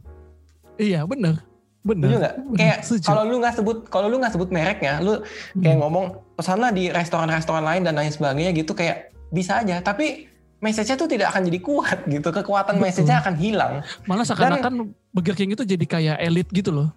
Iya, 0.78 1.02
bener. 1.02 1.42
Bener. 1.82 2.06
Setuju 2.06 2.16
nggak? 2.18 2.34
Kayak 2.58 2.78
kalau 3.02 3.22
lu 3.26 3.36
nggak 3.38 3.54
sebut 3.58 3.78
kalau 3.86 4.06
lu 4.10 4.18
nggak 4.18 4.34
sebut 4.34 4.50
mereknya, 4.50 4.98
lu 4.98 5.22
kayak 5.58 5.78
ngomong 5.78 6.18
pesanlah 6.34 6.70
di 6.70 6.90
restoran-restoran 6.90 7.62
lain 7.62 7.82
dan 7.86 7.94
lain 7.94 8.10
sebagainya 8.10 8.50
gitu 8.54 8.74
kayak 8.74 9.14
bisa 9.30 9.62
aja. 9.62 9.78
Tapi 9.82 10.26
message-nya 10.58 10.98
tuh 10.98 11.06
tidak 11.06 11.30
akan 11.30 11.46
jadi 11.46 11.58
kuat 11.62 11.98
gitu. 12.14 12.28
Kekuatan 12.30 12.78
Betul. 12.78 12.84
message-nya 12.90 13.22
akan 13.22 13.34
hilang. 13.38 13.72
Malah 14.06 14.26
seakan-akan 14.26 14.94
Burger 15.10 15.34
King 15.38 15.54
itu 15.54 15.62
jadi 15.62 15.86
kayak 15.86 16.16
elit 16.22 16.48
gitu 16.50 16.74
loh. 16.74 16.90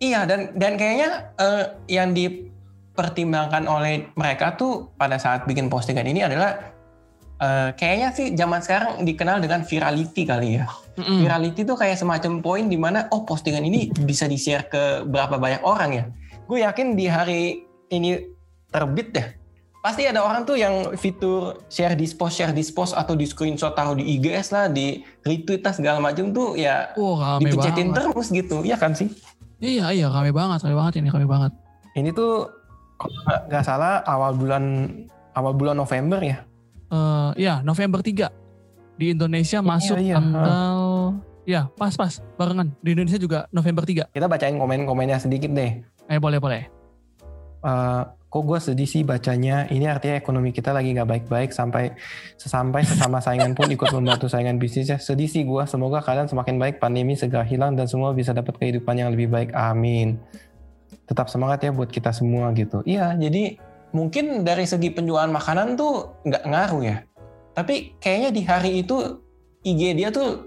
Iya 0.00 0.24
dan 0.24 0.52
dan 0.56 0.80
kayaknya 0.80 1.32
eh, 1.36 1.64
yang 1.88 2.12
dipertimbangkan 3.00 3.64
oleh 3.64 4.12
mereka 4.12 4.60
tuh 4.60 4.92
pada 5.00 5.16
saat 5.16 5.48
bikin 5.48 5.72
postingan 5.72 6.04
ini 6.04 6.20
adalah 6.20 6.76
eh, 7.40 7.72
kayaknya 7.72 8.12
sih 8.12 8.36
zaman 8.36 8.60
sekarang 8.60 9.08
dikenal 9.08 9.40
dengan 9.40 9.64
virality 9.64 10.28
kali 10.28 10.60
ya. 10.60 10.68
Mm-mm. 11.00 11.24
Virality 11.24 11.64
tuh 11.64 11.80
kayak 11.80 11.96
semacam 11.96 12.44
poin 12.44 12.68
di 12.68 12.76
mana 12.76 13.08
oh 13.08 13.24
postingan 13.24 13.64
ini 13.64 13.88
bisa 14.04 14.28
di-share 14.28 14.68
ke 14.68 15.08
berapa 15.08 15.40
banyak 15.40 15.64
orang 15.64 15.90
ya. 15.96 16.04
Gue 16.44 16.60
yakin 16.60 16.92
di 16.92 17.08
hari 17.08 17.64
ini 17.88 18.20
terbit 18.68 19.16
deh. 19.16 19.28
Pasti 19.80 20.04
ada 20.04 20.20
orang 20.20 20.44
tuh 20.44 20.60
yang 20.60 20.92
fitur 20.92 21.64
share 21.72 21.96
this 21.96 22.12
post, 22.12 22.36
share 22.36 22.52
this 22.52 22.68
post 22.68 22.92
atau 22.92 23.16
di 23.16 23.24
screenshot 23.24 23.72
taruh 23.72 23.96
di 23.96 24.04
IGS 24.20 24.52
lah, 24.52 24.68
di 24.68 25.00
retweet 25.24 25.64
lah 25.64 25.72
segala 25.72 26.04
macam 26.04 26.36
tuh 26.36 26.52
ya 26.52 26.92
Oh 27.00 27.16
dipencetin 27.40 27.88
banget. 27.88 28.12
terus 28.12 28.28
gitu. 28.28 28.60
Iya 28.60 28.76
kan 28.76 28.92
sih? 28.92 29.08
Iya 29.56 29.88
iya 29.96 30.12
rame 30.12 30.36
banget, 30.36 30.68
rame 30.68 30.76
banget 30.76 31.00
ini 31.00 31.08
rame 31.08 31.24
banget. 31.24 31.56
Ini 31.96 32.12
tuh 32.12 32.59
kalau 33.00 33.16
nggak- 33.48 33.64
salah 33.64 34.04
awal 34.04 34.36
bulan 34.36 34.64
awal 35.32 35.52
bulan 35.56 35.76
November 35.80 36.20
ya. 36.20 36.44
Eh 36.92 37.30
ya 37.48 37.54
November 37.64 38.04
3 38.04 38.28
di 39.00 39.16
Indonesia 39.16 39.64
masuk 39.64 39.96
iya. 39.96 40.20
tanggal 40.20 40.78
ya 41.48 41.72
pas 41.72 41.96
pas 41.96 42.20
barengan 42.36 42.68
di 42.84 42.92
Indonesia 42.92 43.16
juga 43.16 43.48
November 43.48 43.88
3. 43.88 44.12
Kita 44.12 44.26
bacain 44.28 44.60
komen-komennya 44.60 45.16
sedikit 45.16 45.48
deh. 45.56 45.80
Eh 46.10 46.20
boleh 46.20 46.36
boleh. 46.36 46.62
Eh, 47.60 48.02
kok 48.30 48.42
gue 48.46 48.58
sedih 48.62 48.88
sih 48.88 49.02
bacanya. 49.04 49.68
Ini 49.68 49.90
artinya 49.90 50.16
ekonomi 50.16 50.54
kita 50.54 50.72
lagi 50.72 50.96
nggak 50.96 51.08
baik-baik 51.08 51.50
sampai 51.52 51.92
sesampai 52.40 52.86
sesama 52.86 53.18
saingan 53.20 53.52
pun 53.52 53.68
ikut 53.68 53.90
membantu 53.92 54.30
saingan 54.30 54.56
bisnisnya. 54.56 54.96
Sedih 54.96 55.28
sih 55.28 55.44
gue. 55.44 55.62
Semoga 55.68 56.00
keadaan 56.00 56.30
semakin 56.30 56.56
baik, 56.56 56.76
pandemi 56.80 57.18
segera 57.18 57.44
hilang 57.44 57.76
dan 57.76 57.84
semua 57.90 58.14
bisa 58.16 58.32
dapat 58.32 58.56
kehidupan 58.56 58.96
yang 58.96 59.10
lebih 59.12 59.28
baik. 59.28 59.50
Amin. 59.52 60.16
Tetap 61.10 61.26
semangat 61.26 61.66
ya 61.66 61.74
buat 61.74 61.90
kita 61.90 62.14
semua 62.14 62.54
gitu. 62.54 62.86
Iya, 62.86 63.18
jadi 63.18 63.58
mungkin 63.90 64.46
dari 64.46 64.62
segi 64.62 64.94
penjualan 64.94 65.26
makanan 65.26 65.74
tuh 65.74 66.14
nggak 66.22 66.44
ngaruh 66.46 66.82
ya. 66.86 66.96
Tapi 67.58 67.98
kayaknya 67.98 68.30
di 68.30 68.42
hari 68.46 68.70
itu 68.86 69.18
IG 69.66 69.98
dia 69.98 70.14
tuh 70.14 70.46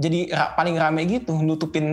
jadi 0.00 0.32
paling 0.58 0.74
rame 0.74 1.06
gitu 1.06 1.36
nutupin 1.38 1.86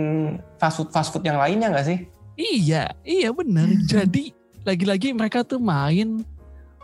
fast 0.58 0.82
food 0.82 0.90
fast 0.90 1.14
food 1.14 1.22
yang 1.22 1.38
lainnya 1.38 1.70
nggak 1.70 1.86
sih? 1.86 1.98
Iya, 2.34 2.90
iya 3.06 3.30
benar. 3.30 3.70
Jadi 3.86 4.34
lagi-lagi 4.66 5.14
mereka 5.14 5.46
tuh 5.46 5.62
main 5.62 6.26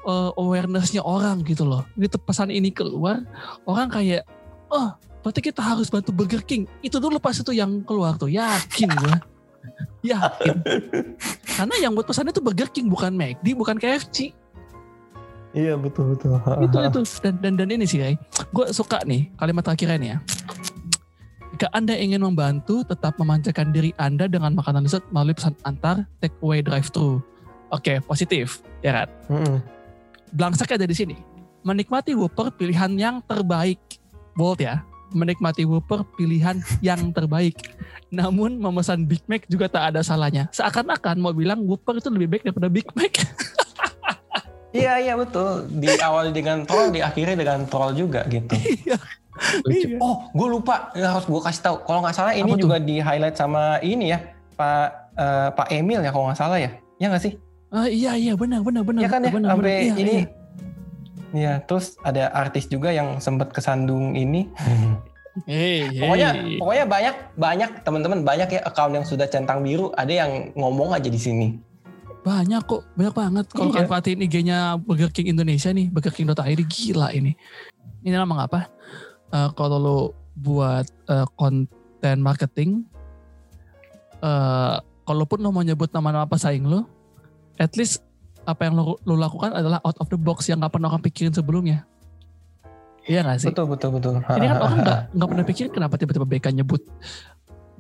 eh, 0.06 0.30
awareness-nya 0.38 1.02
orang 1.02 1.42
gitu 1.42 1.66
loh. 1.66 1.82
Gitu 1.98 2.14
pesan 2.22 2.54
ini 2.54 2.70
keluar, 2.70 3.26
orang 3.66 3.90
kayak, 3.90 4.22
oh 4.70 4.94
berarti 5.24 5.40
kita 5.40 5.64
harus 5.64 5.88
bantu 5.88 6.12
Burger 6.12 6.44
King. 6.44 6.68
Itu 6.84 7.00
dulu 7.00 7.16
pas 7.18 7.34
itu 7.34 7.50
yang 7.50 7.82
keluar 7.82 8.14
tuh, 8.20 8.28
yakin 8.28 8.90
gue. 8.92 9.14
Yakin. 10.04 10.56
Karena 11.48 11.74
yang 11.80 11.96
buat 11.96 12.04
pesannya 12.04 12.32
tuh 12.36 12.44
Burger 12.44 12.68
King, 12.68 12.92
bukan 12.92 13.16
McD, 13.16 13.56
bukan 13.56 13.80
KFC. 13.80 14.36
Iya 15.54 15.78
betul 15.78 16.18
betul. 16.18 16.34
itu 16.66 16.76
itu. 16.82 17.00
Dan 17.22 17.34
dan 17.40 17.52
dan 17.54 17.68
ini 17.70 17.86
sih 17.86 18.02
Ray. 18.02 18.18
Gue 18.50 18.68
suka 18.74 19.00
nih 19.06 19.30
kalimat 19.38 19.62
terakhirnya 19.62 19.96
nih 19.96 20.08
ya. 20.10 20.18
Jika 21.54 21.70
anda 21.70 21.94
ingin 21.94 22.18
membantu 22.18 22.82
tetap 22.82 23.14
memanjakan 23.14 23.70
diri 23.70 23.94
anda 23.94 24.26
dengan 24.26 24.58
makanan 24.58 24.90
lezat 24.90 25.06
melalui 25.14 25.38
pesan 25.38 25.54
antar 25.62 26.02
take 26.18 26.34
away 26.42 26.58
drive 26.58 26.90
thru 26.90 27.22
oke 27.70 27.94
positif. 28.10 28.66
Ya 28.82 29.06
kan 29.06 29.08
Mm-mm. 29.30 29.62
Blangsak 30.34 30.74
ada 30.74 30.82
di 30.82 30.96
sini. 30.98 31.14
Menikmati 31.62 32.12
Whopper 32.18 32.50
pilihan 32.50 32.90
yang 32.98 33.22
terbaik. 33.22 33.78
Bold 34.34 34.58
ya 34.58 34.82
menikmati 35.14 35.62
Whopper 35.62 36.02
pilihan 36.14 36.58
yang 36.78 37.10
terbaik 37.10 37.54
namun 38.10 38.58
memesan 38.58 39.06
Big 39.06 39.22
Mac 39.24 39.46
juga 39.46 39.66
tak 39.66 39.94
ada 39.94 40.00
salahnya 40.02 40.50
seakan-akan 40.50 41.16
mau 41.16 41.32
bilang 41.32 41.62
Whopper 41.64 41.96
itu 41.96 42.10
lebih 42.10 42.28
baik 42.28 42.42
daripada 42.44 42.68
Big 42.68 42.86
Mac 42.92 43.14
Iya 44.74 44.98
iya 44.98 45.14
betul. 45.14 45.70
Di 45.70 45.86
awal 46.02 46.34
dengan 46.34 46.66
troll, 46.66 46.90
diakhiri 46.90 47.38
dengan 47.38 47.62
troll 47.70 47.94
juga 47.94 48.26
gitu. 48.26 48.58
Iya. 48.82 48.98
Lucu. 49.62 49.86
Iya. 49.86 49.98
Oh, 49.98 50.26
gue 50.30 50.48
lupa. 50.50 50.90
Ya, 50.94 51.14
harus 51.14 51.26
gue 51.26 51.38
kasih 51.38 51.62
tahu. 51.62 51.76
Kalau 51.86 52.02
nggak 52.02 52.14
salah 52.14 52.34
ini 52.34 52.50
Apa 52.50 52.58
tuh? 52.58 52.62
juga 52.66 52.76
di 52.78 52.98
highlight 52.98 53.38
sama 53.38 53.78
ini 53.82 54.10
ya, 54.10 54.18
Pak 54.54 54.86
eh, 55.14 55.48
Pak 55.54 55.68
Emil 55.70 56.02
ya 56.02 56.10
kalau 56.10 56.26
nggak 56.26 56.38
salah 56.38 56.58
ya. 56.58 56.70
Ya 56.98 57.06
nggak 57.06 57.22
sih? 57.22 57.38
Ah, 57.70 57.86
iya 57.86 58.14
iya 58.14 58.34
benar 58.34 58.62
benar 58.62 58.82
benar 58.82 59.02
Iya 59.02 59.10
kan 59.10 59.20
ya. 59.22 59.30
benar, 59.30 59.48
Sampai 59.54 59.62
benar. 59.70 59.78
Iya, 59.78 59.94
ini. 59.94 60.10
iya. 60.10 60.26
Ya, 61.34 61.58
terus 61.60 61.98
ada 62.00 62.30
artis 62.30 62.70
juga 62.70 62.88
yang 62.88 63.18
sempat 63.18 63.50
kesandung 63.50 64.14
ini. 64.14 64.46
Hey, 65.50 65.90
hey. 65.90 65.98
Pokoknya 65.98 66.30
pokoknya 66.62 66.84
banyak 66.86 67.14
banyak 67.34 67.70
teman-teman 67.82 68.22
banyak 68.22 68.54
ya 68.54 68.62
account 68.62 68.94
yang 68.94 69.02
sudah 69.02 69.26
centang 69.26 69.66
biru. 69.66 69.90
Ada 69.98 70.22
yang 70.22 70.30
ngomong 70.54 70.94
aja 70.94 71.10
di 71.10 71.18
sini. 71.18 71.58
banyak 72.22 72.62
kok 72.64 72.86
banyak 72.94 73.12
banget 73.12 73.46
kalau 73.50 73.66
Iya. 73.66 73.74
kalian 73.74 73.90
perhatiin 73.90 74.20
IG-nya 74.22 74.58
Burger 74.78 75.10
King 75.10 75.34
Indonesia 75.34 75.68
nih 75.68 75.90
burgerking.id 75.90 76.60
gila 76.64 77.10
ini 77.10 77.34
ini 78.00 78.14
nama 78.14 78.46
apa 78.46 78.70
Eh, 79.28 79.50
kalau 79.52 79.76
lo 79.76 79.98
buat 80.32 80.86
eh, 81.04 81.26
konten 81.34 82.16
marketing 82.22 82.86
eh 84.22 84.76
kalaupun 85.02 85.42
lo 85.42 85.50
mau 85.50 85.60
nyebut 85.60 85.90
nama-nama 85.90 86.24
pesaing 86.24 86.64
lo 86.64 86.86
at 87.58 87.74
least 87.74 88.00
apa 88.44 88.60
yang 88.68 88.74
lo, 88.76 88.96
lo 89.02 89.14
lakukan 89.16 89.52
adalah 89.52 89.80
out 89.82 89.96
of 89.98 90.08
the 90.08 90.18
box 90.18 90.48
yang 90.48 90.60
nggak 90.60 90.72
pernah 90.72 90.88
orang 90.92 91.02
pikirin 91.02 91.32
sebelumnya. 91.32 91.84
Iya 93.04 93.20
gak 93.20 93.36
sih? 93.40 93.48
Betul 93.52 93.68
betul 93.68 93.90
betul. 94.00 94.12
ini 94.40 94.46
kan 94.48 94.58
orang 94.64 94.78
nggak 94.80 95.00
nggak 95.12 95.28
pernah 95.28 95.44
pikir 95.44 95.66
kenapa 95.68 95.94
tiba-tiba 96.00 96.24
BK 96.24 96.46
nyebut 96.56 96.80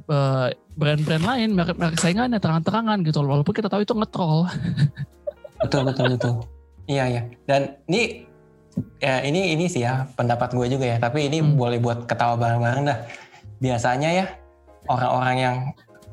eh, 0.04 0.48
brand-brand 0.76 1.24
lain 1.24 1.48
merek-merek 1.56 1.96
saingannya 1.96 2.36
terang-terangan 2.36 3.00
gitu 3.08 3.24
walaupun 3.24 3.54
kita 3.56 3.72
tahu 3.72 3.80
itu 3.84 3.94
ngetrol. 3.96 4.44
Betul 5.64 5.88
betul 5.88 6.12
betul. 6.12 6.34
Iya 6.84 7.04
iya. 7.08 7.22
Dan 7.48 7.72
ini 7.88 8.28
ya 9.00 9.24
ini 9.24 9.56
ini 9.56 9.64
sih 9.64 9.80
ya 9.80 10.04
pendapat 10.12 10.52
gue 10.52 10.66
juga 10.68 10.84
ya. 10.84 10.96
Tapi 11.00 11.32
ini 11.32 11.40
Hmm. 11.40 11.56
boleh 11.56 11.80
buat 11.80 12.04
ketawa 12.04 12.36
bareng-bareng 12.36 12.84
dah. 12.84 12.98
Biasanya 13.64 14.10
ya 14.12 14.26
orang-orang 14.92 15.36
yang 15.40 15.56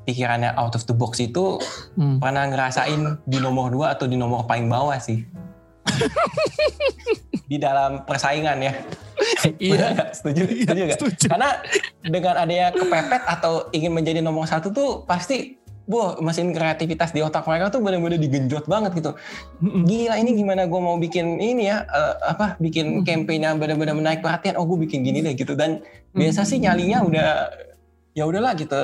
pikirannya 0.03 0.53
out 0.57 0.73
of 0.73 0.83
the 0.85 0.95
box 0.95 1.19
itu 1.19 1.61
Hmm. 1.93 2.17
pernah 2.17 2.47
ngerasain 2.47 3.21
di 3.23 3.37
nomor 3.37 3.69
dua 3.69 3.93
atau 3.93 4.05
di 4.05 4.15
nomor 4.15 4.45
paling 4.45 4.65
bawah 4.65 4.97
sih? 4.97 5.21
Di 7.51 7.59
dalam 7.59 8.07
persaingan 8.07 8.63
ya. 8.63 8.73
Iya. 9.59 10.13
Setuju? 10.15 10.43
Iya, 10.47 10.63
setuju 10.63 10.81
nggak? 10.87 10.99
setuju. 10.99 11.25
karena 11.27 11.49
dengan 11.99 12.35
adanya 12.39 12.67
kepepet 12.71 13.21
atau 13.27 13.67
ingin 13.69 13.91
menjadi 13.91 14.19
nomor 14.23 14.47
satu 14.47 14.71
tuh 14.71 15.03
pasti 15.03 15.59
Wah, 15.89 16.15
mesin 16.23 16.55
kreativitas 16.55 17.11
di 17.11 17.19
otak 17.19 17.43
mereka 17.43 17.67
tuh 17.73 17.83
benar-benar 17.83 18.15
digenjot 18.15 18.63
banget 18.63 18.95
gitu. 18.95 19.11
Gila 19.59 20.15
ini 20.23 20.37
gimana 20.39 20.63
gue 20.63 20.77
mau 20.79 20.95
bikin 20.95 21.35
ini 21.35 21.67
ya? 21.67 21.83
Eh, 21.83 22.15
apa 22.31 22.55
bikin 22.63 23.03
campaign 23.03 23.43
yang 23.43 23.57
benar-benar 23.59 23.97
menaik 23.97 24.23
perhatian. 24.23 24.55
Oh 24.55 24.63
gue 24.63 24.87
bikin 24.87 25.03
gini 25.03 25.19
deh 25.19 25.35
gitu. 25.35 25.51
Dan 25.51 25.83
biasa 26.15 26.47
sih 26.47 26.63
nyalinya 26.63 27.03
udah 27.03 27.29
ya 28.13 28.23
udahlah 28.23 28.55
gitu 28.55 28.77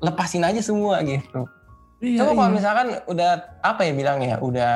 lepasin 0.00 0.44
aja 0.44 0.60
semua 0.60 1.00
gitu. 1.04 1.48
Iya, 2.04 2.20
Coba 2.20 2.32
kalau 2.36 2.50
iya. 2.52 2.56
misalkan 2.60 2.88
udah 3.08 3.30
apa 3.64 3.80
ya 3.88 3.92
bilangnya 3.96 4.36
udah 4.42 4.74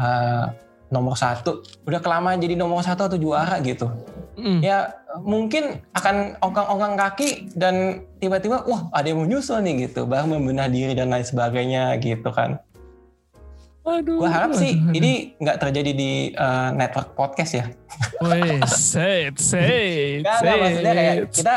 eh, 0.00 0.44
nomor 0.88 1.18
satu, 1.18 1.66
udah 1.84 2.00
kelamaan 2.00 2.38
jadi 2.38 2.54
nomor 2.54 2.80
satu 2.80 3.10
atau 3.10 3.18
juara 3.18 3.58
gitu. 3.60 3.90
Mm. 4.36 4.60
Ya 4.62 4.96
mungkin 5.20 5.80
akan 5.96 6.36
ongkang-ongkang 6.44 6.94
kaki 6.94 7.52
dan 7.56 8.06
tiba-tiba 8.20 8.62
wah 8.68 8.88
ada 8.92 9.08
yang 9.08 9.24
mau 9.24 9.28
nyusul 9.28 9.60
nih 9.64 9.88
gitu, 9.90 10.04
baru 10.06 10.28
membenah 10.28 10.68
diri 10.70 10.92
dan 10.94 11.10
lain 11.10 11.26
sebagainya 11.26 11.96
gitu 12.00 12.30
kan. 12.30 12.60
Aduh. 13.86 14.18
Gue 14.18 14.30
harap 14.30 14.50
aduh, 14.50 14.58
sih 14.58 14.74
aduh. 14.74 14.98
ini 14.98 15.38
nggak 15.38 15.58
terjadi 15.62 15.92
di 15.94 16.10
eh, 16.34 16.68
network 16.74 17.14
podcast 17.14 17.52
ya. 17.54 17.66
Weh, 18.18 18.58
say 18.66 19.30
it, 19.30 19.38
say 19.38 20.20
it, 20.20 20.26
say 20.26 20.42
nggak, 20.42 20.56
maksudnya 20.58 20.94
kayak 20.94 21.16
it. 21.16 21.30
kita 21.30 21.54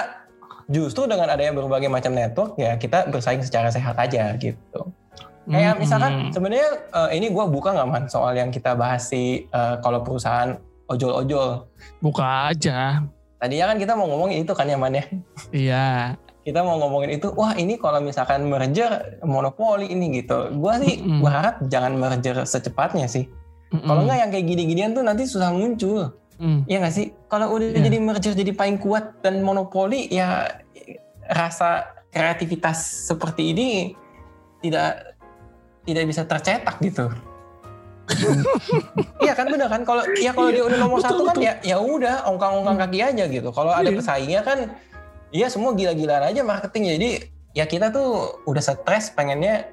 justru 0.69 1.09
dengan 1.09 1.33
adanya 1.33 1.51
berbagai 1.57 1.89
macam 1.89 2.13
network 2.13 2.53
ya 2.61 2.77
kita 2.77 3.09
bersaing 3.09 3.41
secara 3.41 3.73
sehat 3.73 3.97
aja 3.97 4.37
gitu. 4.37 4.93
Kayak 5.49 5.75
Mm-mm. 5.75 5.81
misalkan 5.81 6.13
sebenarnya 6.29 6.69
eh, 6.93 7.09
ini 7.17 7.33
gue 7.33 7.45
buka 7.49 7.73
nggak 7.73 7.89
man 7.89 8.05
soal 8.05 8.37
yang 8.37 8.53
kita 8.53 8.77
bahas 8.77 9.09
si 9.09 9.49
eh, 9.49 9.75
kalau 9.81 10.05
perusahaan 10.05 10.61
ojol-ojol. 10.89 11.65
buka 12.01 12.53
aja. 12.53 13.01
Tadinya 13.39 13.73
kan 13.73 13.77
kita 13.81 13.93
mau 13.97 14.05
ngomongin 14.09 14.45
itu 14.45 14.53
kan 14.53 14.69
ya 14.69 14.77
man 14.77 14.93
ya. 14.93 15.05
Iya. 15.49 15.87
Kita 16.43 16.65
mau 16.65 16.81
ngomongin 16.81 17.13
itu, 17.19 17.29
wah 17.37 17.53
ini 17.53 17.77
kalau 17.77 18.01
misalkan 18.01 18.49
merger 18.49 19.21
monopoli 19.21 19.85
ini 19.85 20.21
gitu. 20.21 20.49
Gue 20.53 20.73
sih 20.81 20.93
Mm-mm. 21.01 21.21
berharap 21.21 21.61
jangan 21.69 21.93
merger 21.97 22.41
secepatnya 22.45 23.05
sih. 23.05 23.29
Mm-mm. 23.69 23.85
Kalau 23.85 24.01
nggak 24.05 24.17
yang 24.17 24.29
kayak 24.33 24.45
gini-ginian 24.49 24.91
tuh 24.97 25.05
nanti 25.05 25.29
susah 25.29 25.53
muncul. 25.53 26.13
Mm. 26.39 26.63
Iya 26.65 26.77
nggak 26.79 26.95
sih? 26.95 27.11
Kalau 27.27 27.51
udah 27.51 27.75
Iya. 27.75 27.83
jadi 27.83 27.97
merger 27.99 28.31
jadi 28.31 28.51
paling 28.55 28.79
kuat 28.79 29.19
dan 29.19 29.43
monopoli 29.43 30.07
ya 30.07 30.47
rasa 31.27 31.83
kreativitas 32.09 33.05
seperti 33.05 33.51
ini 33.51 33.67
tidak 34.63 35.19
tidak 35.83 36.03
bisa 36.07 36.23
tercetak 36.23 36.79
gitu. 36.79 37.11
Iya 39.21 39.37
kan 39.37 39.45
bener 39.51 39.69
kan 39.69 39.85
kalau 39.85 40.01
ya 40.17 40.33
kalau 40.33 40.49
dia 40.49 40.63
udah 40.65 40.79
nomor 40.81 40.97
Betul, 40.97 41.11
satu 41.13 41.21
kan 41.29 41.35
ya 41.37 41.53
ya 41.61 41.77
udah 41.77 42.25
ongkang-ongkang 42.25 42.77
kaki 42.87 42.99
aja 43.03 43.23
gitu. 43.29 43.49
Kalau 43.53 43.69
ada 43.69 43.85
Iya. 43.85 43.99
pesaingnya 43.99 44.41
kan 44.41 44.59
iya 45.29 45.45
semua 45.45 45.77
gila-gilaan 45.77 46.25
aja 46.25 46.41
marketing 46.41 46.97
jadi 46.97 47.09
ya 47.53 47.65
kita 47.69 47.93
tuh 47.93 48.41
udah 48.49 48.63
stres 48.63 49.13
pengennya 49.13 49.69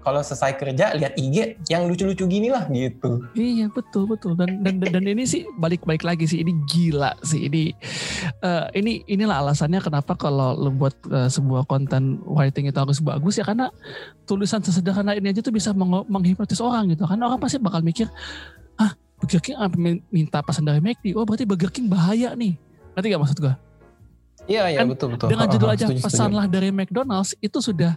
kalau 0.00 0.20
selesai 0.24 0.56
kerja 0.56 0.96
lihat 0.96 1.12
IG 1.16 1.60
yang 1.68 1.84
lucu-lucu 1.84 2.24
gini 2.24 2.48
lah 2.48 2.64
gitu. 2.72 3.24
Iya 3.36 3.68
betul 3.68 4.08
betul. 4.08 4.32
Dan 4.34 4.64
dan 4.64 4.80
dan, 4.80 5.04
ini 5.04 5.28
sih 5.28 5.44
balik-balik 5.60 6.04
lagi 6.04 6.24
sih 6.24 6.40
ini 6.40 6.56
gila 6.68 7.12
sih. 7.20 7.46
Ini 7.46 7.72
eh, 8.40 8.64
ini 8.80 9.04
inilah 9.04 9.44
alasannya 9.44 9.80
kenapa 9.84 10.16
kalau 10.16 10.56
lo 10.56 10.72
buat 10.72 10.96
eh, 11.12 11.28
sebuah 11.28 11.68
konten 11.68 12.20
writing 12.24 12.68
itu 12.68 12.78
harus 12.80 12.98
bagus 12.98 13.36
ya 13.36 13.44
karena 13.44 13.68
tulisan 14.24 14.64
sesederhana 14.64 15.16
ini 15.16 15.32
aja 15.32 15.44
tuh 15.44 15.52
bisa 15.52 15.76
meng- 15.76 16.08
menghipnotis 16.08 16.60
orang 16.64 16.90
gitu. 16.92 17.04
Karena 17.04 17.28
orang 17.28 17.40
pasti 17.40 17.60
bakal 17.60 17.84
mikir 17.84 18.08
ah 18.80 18.96
Burger 19.20 19.40
King 19.44 19.56
minta 20.08 20.40
pesan 20.40 20.64
dari 20.64 20.80
McD 20.80 21.12
oh 21.12 21.28
berarti 21.28 21.44
Burger 21.44 21.68
King 21.68 21.92
bahaya 21.92 22.32
nih. 22.32 22.56
Ngerti 22.96 23.06
gak 23.12 23.22
maksud 23.22 23.38
gua 23.38 23.69
Iya 24.50 24.62
iya 24.66 24.78
Kan 24.82 24.90
betul 24.90 25.14
betul. 25.14 25.30
dengan 25.30 25.46
judul 25.46 25.70
aja 25.70 25.86
Setuju, 25.86 26.02
setuju. 26.02 26.06
pesanlah 26.10 26.44
dari 26.50 26.74
McDonald's 26.74 27.38
itu 27.38 27.58
sudah 27.62 27.94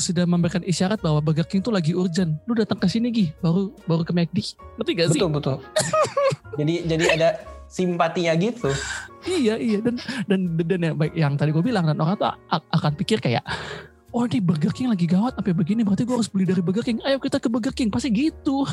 sudah 0.00 0.24
memberikan 0.24 0.64
isyarat 0.64 0.96
bahwa 1.04 1.20
Burger 1.20 1.44
King 1.44 1.60
tuh 1.60 1.76
lagi 1.76 1.92
urgent 1.92 2.40
lu 2.48 2.56
datang 2.56 2.80
ke 2.80 2.88
sini 2.88 3.12
Gi 3.12 3.26
baru 3.44 3.68
baru 3.84 4.00
ke 4.00 4.12
McD 4.16 4.56
ngerti 4.80 4.90
gak 4.96 5.08
sih 5.12 5.20
Betul 5.20 5.30
betul. 5.36 5.56
jadi 6.58 6.74
jadi 6.88 7.04
ada 7.20 7.28
simpatinya 7.68 8.32
gitu. 8.34 8.72
Iya 9.28 9.60
iya 9.60 9.78
dan 9.84 10.00
dan 10.24 10.40
dan, 10.56 10.80
yang 10.80 10.96
baik 10.96 11.12
yang 11.12 11.32
tadi 11.36 11.52
gue 11.52 11.60
bilang 11.60 11.84
dan 11.84 12.00
orang 12.00 12.16
tuh 12.16 12.32
akan 12.48 12.92
pikir 12.96 13.20
kayak 13.20 13.44
oh 14.10 14.24
ini 14.24 14.40
Burger 14.40 14.72
King 14.72 14.88
lagi 14.88 15.04
gawat 15.04 15.36
sampai 15.36 15.52
begini 15.52 15.84
berarti 15.84 16.08
gue 16.08 16.16
harus 16.16 16.32
beli 16.32 16.48
dari 16.48 16.64
Burger 16.64 16.82
King 16.82 17.04
ayo 17.04 17.20
kita 17.20 17.36
ke 17.36 17.52
Burger 17.52 17.76
King 17.76 17.92
pasti 17.92 18.08
gitu 18.08 18.64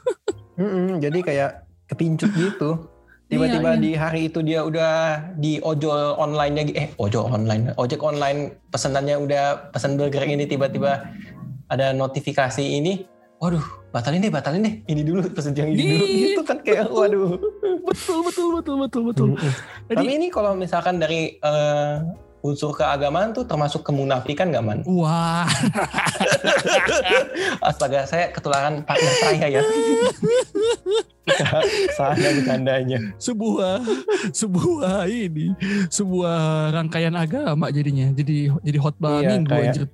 Mm-mm, 0.60 1.00
jadi 1.00 1.18
kayak 1.20 1.50
kepincut 1.88 2.30
gitu. 2.36 2.88
Tiba-tiba 3.30 3.62
Iya, 3.62 3.78
iya. 3.78 3.78
di 3.78 3.90
hari 3.94 4.20
itu 4.26 4.42
dia 4.42 4.60
udah 4.60 4.92
di 5.38 5.62
ojol 5.62 6.18
online-nya 6.18 6.62
eh 6.74 6.88
ojol 6.98 7.30
online, 7.30 7.70
ojek 7.78 8.02
online 8.02 8.58
pesanannya 8.68 9.16
udah 9.16 9.70
pesan 9.70 9.94
burger 9.94 10.26
ini 10.26 10.44
tiba-tiba 10.44 11.06
ada 11.70 11.94
notifikasi 11.94 12.58
ini. 12.58 13.06
Waduh, 13.38 13.62
batalin 13.88 14.20
deh, 14.20 14.28
batalin 14.28 14.66
deh. 14.66 14.74
Ini 14.84 15.00
dulu 15.00 15.30
pesan 15.30 15.54
yang 15.54 15.70
ini 15.70 15.94
dulu 15.94 16.04
gitu 16.04 16.42
kan 16.42 16.58
kayak 16.60 16.90
waduh. 16.90 17.38
betul 17.86 18.18
betul 18.26 18.46
betul 18.58 18.76
betul 18.76 19.02
betul. 19.06 19.28
Jadi- 19.38 19.94
Tapi 19.94 20.10
ini 20.10 20.26
kalau 20.28 20.52
misalkan 20.52 20.98
dari 20.98 21.38
eh, 21.38 21.94
unsur 22.40 22.70
keagamaan 22.70 23.30
tuh 23.30 23.42
termasuk 23.42 23.82
kemunafikan 23.82 24.48
gak 24.48 24.60
man? 24.60 24.78
wah 24.84 25.44
Astaga, 27.62 28.04
saya 28.04 28.28
ketularan 28.28 28.82
partner 28.82 29.12
saya 29.18 29.46
ya. 29.50 29.60
Sana 31.94 32.14
bercandanya. 32.32 32.98
sebuah 33.16 33.78
sebuah 34.32 35.04
ini 35.06 35.52
sebuah 35.88 36.70
rangkaian 36.72 37.14
agama 37.14 37.68
jadinya 37.68 38.08
jadi 38.10 38.50
jadi 38.58 38.78
khotbah 38.78 39.20
Iya, 39.20 39.28
minggu 39.30 39.48
kayak- 39.48 39.64
anjir. 39.68 39.84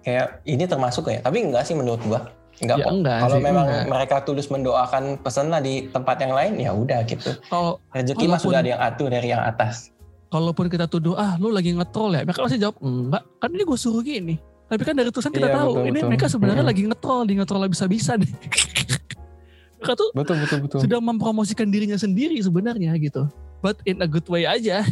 kayak 0.00 0.26
ini 0.44 0.64
termasuk 0.64 1.02
ya 1.06 1.18
tapi 1.20 1.42
enggak 1.42 1.62
sih 1.62 1.72
menurut 1.72 1.98
gua 2.02 2.20
enggak 2.58 2.76
Ya, 2.76 2.82
kok 2.82 2.90
enggak 2.92 3.16
kalau 3.22 3.34
sih, 3.34 3.42
memang 3.44 3.64
enggak. 3.66 3.84
mereka 3.88 4.14
tulus 4.22 4.46
mendoakan 4.46 5.02
pesan 5.18 5.46
lah 5.48 5.58
di 5.58 5.86
tempat 5.86 6.16
yang 6.18 6.32
lain 6.32 6.52
ya 6.58 6.70
udah 6.70 6.98
gitu 7.02 7.30
kalau 7.46 7.78
rezeki 7.90 8.24
mah 8.26 8.38
sudah 8.38 8.58
ada 8.58 8.68
yang 8.68 8.80
atur 8.82 9.08
dari 9.08 9.28
yang 9.28 9.40
atas 9.40 9.90
kalaupun 10.28 10.66
kita 10.66 10.84
tuduh 10.84 11.14
ah 11.14 11.36
lu 11.36 11.48
lagi 11.48 11.72
ngetrol 11.72 12.12
ya? 12.12 12.22
Mereka 12.22 12.40
pasti 12.40 12.56
jawab 12.56 12.76
enggak 12.80 13.22
kan 13.36 13.48
ini 13.48 13.62
gue 13.62 13.78
suruh 13.78 14.00
gini. 14.00 14.36
Tapi 14.68 14.82
kan 14.82 14.92
dari 14.92 15.08
tulisan 15.08 15.32
kita 15.32 15.48
Iya, 15.48 15.56
tahu 15.56 15.70
betul, 15.72 15.84
ini 15.84 15.92
betul. 15.94 16.08
mereka 16.08 16.26
sebenarnya 16.28 16.60
Mm-mm. 16.60 16.72
lagi 16.72 16.82
ngetrol 16.84 17.20
di 17.24 17.34
ngetrol 17.34 17.62
bisa-bisa 17.66 18.12
deh 18.14 18.28
mereka 19.78 19.92
tuh 19.94 20.10
betul 20.12 20.36
betul 20.36 20.58
betul. 20.60 20.78
sedang 20.82 21.00
mempromosikan 21.00 21.68
dirinya 21.68 21.96
sendiri 21.96 22.36
sebenarnya 22.36 22.92
gitu. 22.98 23.24
But 23.58 23.80
in 23.84 23.98
a 23.98 24.06
good 24.06 24.28
way 24.28 24.44
aja. 24.44 24.84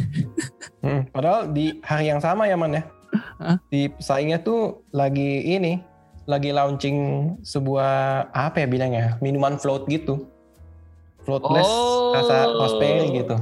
Padahal 1.13 1.51
di 1.51 1.77
hari 1.81 2.07
yang 2.07 2.17
sama 2.17 2.45
ya 2.45 2.55
man 2.55 2.73
ya? 2.73 2.83
Hah? 3.39 3.55
di 3.69 3.87
pesaingnya 3.87 4.41
tuh 4.41 4.83
lagi 4.91 5.45
ini 5.45 5.79
lagi 6.25 6.51
launching 6.51 6.97
sebuah 7.39 7.91
apa 8.31 8.59
ya 8.59 8.67
bilangnya 8.67 9.05
minuman 9.19 9.55
float 9.55 9.85
gitu. 9.87 10.27
Floatless 11.21 11.63
Oh. 11.63 12.11
rasa 12.11 12.47
raspberry 12.49 13.11
gitu 13.13 13.35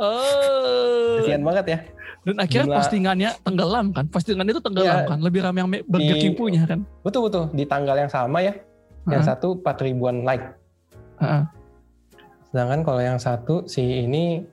oh 0.00 1.20
kesian 1.20 1.44
banget 1.44 1.66
ya. 1.68 1.78
Dan 2.20 2.36
akhirnya 2.36 2.66
Jumlah- 2.66 2.78
postingannya 2.84 3.30
tenggelam 3.40 3.86
kan? 3.92 4.04
Postingan 4.08 4.44
itu 4.44 4.60
tenggelam 4.60 4.92
Iya. 4.98 5.08
kan? 5.08 5.18
Lebih 5.20 5.40
ramai 5.40 5.58
yang 5.60 5.70
Burger 5.84 6.16
King 6.16 6.34
punya 6.34 6.62
kan? 6.64 6.84
betul 7.00 7.24
betul. 7.24 7.48
Di 7.52 7.64
tanggal 7.64 7.96
yang 7.96 8.08
sama 8.08 8.40
ya. 8.40 8.52
Yang 9.08 9.24
satu 9.26 9.56
4 9.56 9.80
ribuan 9.80 10.22
like. 10.22 10.44
Heeh. 11.16 11.42
Sedangkan 12.50 12.80
kalau 12.84 13.00
yang 13.00 13.16
satu 13.16 13.64
si 13.64 13.80
ini 14.04 14.44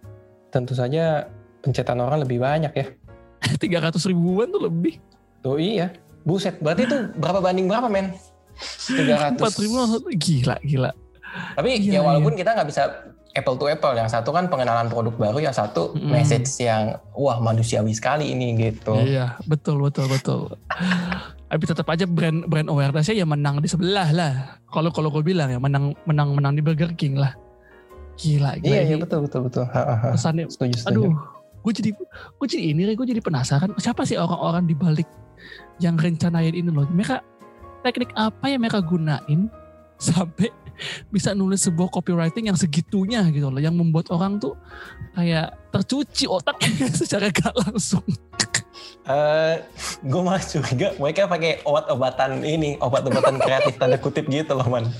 tentu 0.48 0.72
saja 0.72 1.28
pencetan 1.60 2.00
orang 2.00 2.24
lebih 2.24 2.40
banyak 2.40 2.72
ya. 2.72 2.86
300 3.60 4.00
ribuan 4.08 4.48
tuh 4.48 4.64
lebih. 4.64 5.04
Tuh 5.44 5.60
iya. 5.60 5.92
Buset, 6.24 6.60
berarti 6.60 6.84
itu 6.84 6.98
berapa 7.16 7.40
banding 7.40 7.68
berapa 7.68 7.88
men? 7.88 8.16
300. 8.58 9.40
4 9.40 9.64
ribu 9.64 9.76
gila 10.16 10.56
gila. 10.62 10.92
Tapi 11.54 11.68
Iya, 11.78 12.00
ya 12.00 12.02
walaupun 12.02 12.34
kita 12.34 12.56
nggak 12.56 12.68
bisa 12.68 13.12
apple 13.38 13.56
to 13.56 13.70
apple. 13.70 13.94
Yang 13.94 14.18
satu 14.18 14.34
kan 14.34 14.50
pengenalan 14.50 14.90
produk 14.90 15.14
baru, 15.16 15.38
yang 15.46 15.56
satu 15.56 15.94
Mm-mm. 15.94 16.10
message 16.10 16.50
yang 16.60 16.98
wah 17.14 17.38
manusiawi 17.38 17.94
sekali 17.94 18.34
ini 18.34 18.58
gitu. 18.58 18.98
Iya, 18.98 19.38
betul 19.46 19.86
betul 19.86 20.10
betul. 20.10 20.42
Tapi 21.48 21.64
tetap 21.64 21.88
aja 21.88 22.04
brand 22.04 22.44
brand 22.50 22.68
awareness-nya 22.68 23.24
ya 23.24 23.26
menang 23.30 23.64
di 23.64 23.70
sebelah 23.72 24.10
lah. 24.12 24.34
Kalau 24.68 24.92
kalau 24.92 25.08
gue 25.14 25.24
bilang 25.24 25.48
ya 25.48 25.62
menang 25.62 25.96
menang 26.04 26.36
menang 26.36 26.54
di 26.58 26.62
Burger 26.66 26.92
King 26.98 27.16
lah. 27.16 27.38
Gila, 28.18 28.58
gila 28.58 28.74
Iya, 28.74 28.82
ini 28.82 28.90
iya 28.92 28.98
betul 28.98 29.30
betul 29.30 29.42
betul. 29.46 29.64
Pesannya. 30.18 30.50
Setuju, 30.50 30.76
setuju. 30.82 30.90
Aduh, 30.90 31.14
gue 31.62 31.72
jadi 31.72 31.90
gue 32.36 32.48
jadi 32.50 32.64
ini, 32.74 32.82
gue 32.98 33.08
jadi 33.08 33.22
penasaran 33.22 33.72
siapa 33.78 34.04
sih 34.04 34.18
orang-orang 34.18 34.66
di 34.66 34.76
balik 34.76 35.08
yang 35.78 35.96
rencanain 35.96 36.52
ini 36.52 36.68
loh. 36.68 36.90
Mereka 36.90 37.22
teknik 37.86 38.12
apa 38.18 38.50
yang 38.50 38.66
mereka 38.66 38.82
gunain 38.82 39.48
sampai 40.02 40.50
bisa 41.10 41.34
nulis 41.34 41.64
sebuah 41.66 41.90
copywriting 41.90 42.50
yang 42.50 42.58
segitunya 42.58 43.26
gitu 43.34 43.50
loh, 43.50 43.62
yang 43.62 43.76
membuat 43.76 44.10
orang 44.14 44.38
tuh 44.38 44.56
kayak 45.18 45.56
tercuci 45.74 46.26
otaknya 46.30 46.88
secara 47.02 47.30
gak 47.30 47.54
langsung. 47.56 48.06
Eh, 49.08 49.56
gue 50.04 50.20
malah 50.20 50.44
curiga 50.44 50.92
mereka 51.00 51.32
pakai 51.32 51.64
obat-obatan 51.64 52.44
ini, 52.44 52.76
obat-obatan 52.84 53.40
kreatif 53.44 53.80
tanda 53.80 53.96
kutip 53.96 54.28
gitu 54.28 54.52
loh 54.52 54.68
man. 54.68 54.84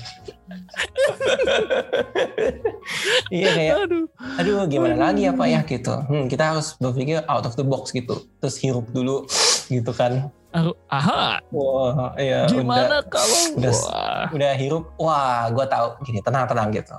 iya 3.28 3.52
kayak, 3.52 3.74
Aduh. 3.84 4.08
aduh 4.40 4.64
gimana 4.64 4.96
lagi 4.96 5.28
ya 5.28 5.36
pak 5.36 5.48
ya 5.52 5.60
gitu. 5.68 5.92
Hmm, 6.08 6.24
kita 6.24 6.56
harus 6.56 6.72
berpikir 6.80 7.20
out 7.28 7.44
of 7.44 7.52
the 7.60 7.64
box 7.64 7.92
gitu. 7.92 8.24
Terus 8.40 8.56
hirup 8.56 8.88
dulu 8.96 9.28
gitu 9.68 9.92
kan. 9.92 10.32
Aha, 10.48 11.44
Wah, 11.52 12.16
iya 12.16 12.48
gimana 12.48 13.04
udah, 13.04 13.12
kalau 13.12 13.38
udah, 13.60 13.72
wah. 13.84 14.24
udah 14.32 14.52
hirup. 14.56 14.84
Wah, 14.96 15.52
gue 15.52 15.66
tahu. 15.68 15.88
Gini, 16.08 16.24
tenang-tenang 16.24 16.72
gitu. 16.72 16.96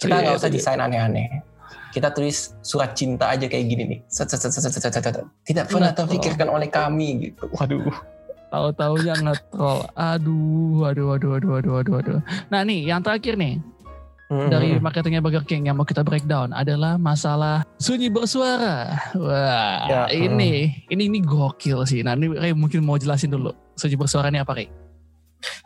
Kita 0.00 0.16
Iya, 0.16 0.22
nggak 0.24 0.36
usah 0.40 0.48
iya. 0.48 0.56
desain 0.56 0.80
aneh-aneh. 0.80 1.28
Kita 1.92 2.08
tulis 2.08 2.56
surat 2.64 2.96
cinta 2.96 3.36
aja 3.36 3.44
kayak 3.44 3.66
gini 3.68 3.82
nih. 3.84 3.98
Set, 4.08 4.32
set, 4.32 4.40
set, 4.40 4.54
set, 4.56 4.72
set, 4.72 4.80
set, 4.80 4.96
set. 4.96 5.16
Tidak 5.44 5.64
pernah 5.68 5.92
terpikirkan 5.92 6.48
oleh 6.48 6.72
kami 6.72 7.30
gitu. 7.30 7.52
Waduh. 7.52 7.84
tahu-taunya 8.50 9.14
ngetrol. 9.14 9.86
Aduh, 9.94 10.82
aduh, 10.82 11.14
aduh, 11.14 11.30
aduh, 11.38 11.52
aduh, 11.62 11.74
aduh, 11.84 11.94
aduh. 12.02 12.18
Nah 12.50 12.60
nih, 12.66 12.82
yang 12.90 12.98
terakhir 12.98 13.38
nih 13.38 13.62
dari 14.30 14.78
Hmm. 14.78 14.82
marketingnya 14.82 15.18
Burger 15.18 15.42
King 15.42 15.66
yang 15.66 15.74
mau 15.74 15.82
kita 15.82 16.06
breakdown 16.06 16.54
adalah 16.54 16.94
masalah 16.94 17.66
sunyi 17.82 18.06
bersuara. 18.06 18.94
Wah, 19.18 19.78
Ya, 19.90 20.02
ini, 20.14 20.70
ini 20.86 21.10
ini 21.10 21.18
gokil 21.18 21.82
sih. 21.82 22.06
Nah, 22.06 22.14
ini 22.14 22.30
Ray 22.30 22.54
mungkin 22.54 22.86
mau 22.86 22.94
jelasin 22.94 23.34
dulu 23.34 23.50
sunyi 23.74 23.98
bersuara 23.98 24.30
ini 24.30 24.38
apa 24.38 24.54
Ray? 24.54 24.70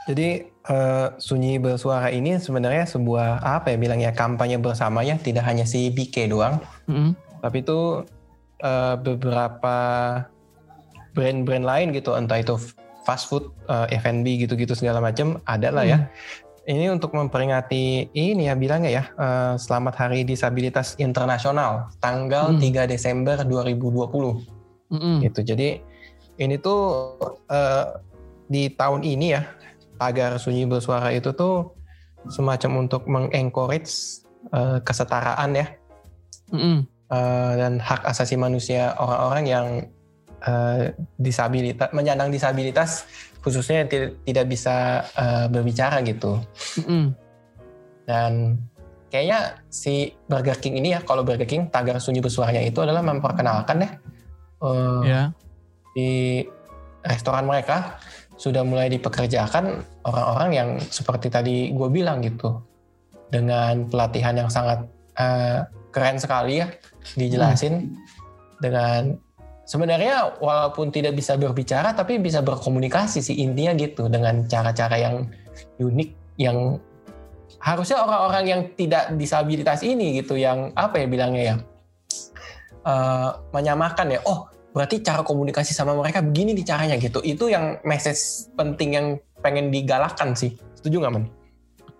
Jadi 0.08 0.48
eh, 0.48 1.08
sunyi 1.20 1.60
bersuara 1.60 2.08
ini 2.08 2.40
sebenarnya 2.40 2.88
sebuah 2.88 3.42
apa 3.44 3.74
ya 3.74 3.76
bilangnya 3.76 4.10
kampanye 4.16 4.56
bersama 4.56 5.04
ya, 5.04 5.20
tidak 5.20 5.44
hanya 5.44 5.68
si 5.68 5.92
BK 5.92 6.32
doang, 6.32 6.56
Mm-mm. 6.88 7.12
tapi 7.44 7.60
itu 7.60 8.00
eh, 8.64 8.94
beberapa 8.96 9.76
brand-brand 11.12 11.66
lain 11.66 11.86
gitu, 11.92 12.14
entah 12.16 12.38
itu 12.38 12.54
fast 13.04 13.28
food, 13.28 13.50
eh, 13.68 13.98
F&B 13.98 14.46
gitu-gitu 14.46 14.72
segala 14.72 15.02
macam 15.02 15.42
ada 15.44 15.68
lah 15.68 15.84
ya. 15.84 16.08
Ini 16.64 16.88
untuk 16.88 17.12
memperingati 17.12 18.08
ini 18.16 18.48
ya 18.48 18.56
bilangnya 18.56 18.88
ya, 18.88 19.04
eh, 19.12 19.54
Selamat 19.60 20.00
Hari 20.00 20.24
Disabilitas 20.24 20.96
Internasional 20.96 21.92
tanggal 22.00 22.56
Hmm. 22.56 22.60
3 22.60 22.88
Desember 22.88 23.36
2020 23.44 24.40
Mm-mm. 24.88 25.20
gitu. 25.28 25.44
Jadi 25.44 25.84
ini 26.40 26.56
tuh 26.56 27.12
eh, 27.52 27.84
di 28.48 28.72
tahun 28.72 29.04
ini 29.04 29.36
ya 29.36 29.44
tagar 30.00 30.40
sunyi 30.40 30.64
bersuara 30.64 31.12
itu 31.12 31.36
tuh 31.36 31.76
semacam 32.32 32.88
untuk 32.88 33.04
mengencourage 33.12 34.24
eh, 34.48 34.80
kesetaraan 34.80 35.60
ya 35.60 35.66
Mm-mm. 36.48 36.88
eh, 37.12 37.52
dan 37.60 37.76
hak 37.76 38.08
asasi 38.08 38.40
manusia 38.40 38.96
orang-orang 38.96 39.44
yang 39.44 39.66
eh, 40.48 40.96
disabilitas, 41.20 41.92
menyandang 41.92 42.32
disabilitas 42.32 43.04
khususnya 43.44 43.84
yang 43.84 43.90
tidak, 43.92 44.10
tidak 44.24 44.46
bisa 44.48 44.76
eh, 45.12 45.46
berbicara 45.52 46.00
gitu. 46.00 46.40
Mm-mm. 46.80 47.12
Dan 48.08 48.56
kayaknya 49.12 49.60
si 49.68 50.16
Burger 50.24 50.56
King 50.56 50.80
ini 50.80 50.96
ya, 50.96 51.04
kalau 51.04 51.22
Burger 51.22 51.46
King 51.46 51.68
tagar 51.68 52.00
sunyi 52.00 52.24
bersuaranya 52.24 52.64
itu 52.64 52.80
adalah 52.80 53.04
memperkenalkan 53.04 53.84
ya 53.84 53.90
eh, 54.64 55.00
Ya. 55.04 55.22
di 55.92 56.40
restoran 57.04 57.44
mereka 57.44 58.00
sudah 58.34 58.66
mulai 58.66 58.90
dipekerjakan 58.90 59.84
orang-orang 60.02 60.50
yang 60.50 60.68
seperti 60.82 61.30
tadi 61.30 61.70
gue 61.70 61.88
bilang 61.92 62.18
gitu 62.24 62.58
dengan 63.30 63.86
pelatihan 63.86 64.34
yang 64.34 64.50
sangat 64.50 64.88
eh, 65.20 65.62
keren 65.94 66.18
sekali 66.18 66.58
ya 66.64 66.66
dijelasin 67.14 67.94
dengan 68.58 69.14
sebenarnya 69.64 70.38
walaupun 70.40 70.92
tidak 70.92 71.16
bisa 71.16 71.36
berbicara 71.40 71.96
tapi 71.96 72.20
bisa 72.20 72.44
berkomunikasi 72.44 73.24
sih 73.24 73.36
intinya 73.40 73.72
gitu 73.76 74.08
dengan 74.12 74.44
cara-cara 74.44 74.96
yang 75.00 75.28
unik 75.80 76.10
yang 76.40 76.78
harusnya 77.60 78.04
orang-orang 78.04 78.44
yang 78.44 78.60
tidak 78.76 79.12
disabilitas 79.16 79.80
ini 79.80 80.20
gitu 80.20 80.36
yang 80.36 80.72
apa 80.76 81.00
ya 81.00 81.06
bilangnya 81.08 81.42
ya 81.42 81.56
eh, 82.84 83.30
menyamakan 83.56 84.16
ya 84.16 84.20
oh 84.28 84.52
berarti 84.74 85.00
cara 85.00 85.22
komunikasi 85.22 85.72
sama 85.72 85.94
mereka 85.96 86.20
begini 86.20 86.52
nih 86.52 86.66
caranya 86.66 86.96
gitu 87.00 87.24
itu 87.24 87.48
yang 87.48 87.78
message 87.86 88.50
penting 88.58 88.98
yang 88.98 89.06
pengen 89.40 89.72
digalakan 89.72 90.36
sih 90.36 90.56
setuju 90.84 91.00
nggak 91.00 91.12
men? 91.16 91.24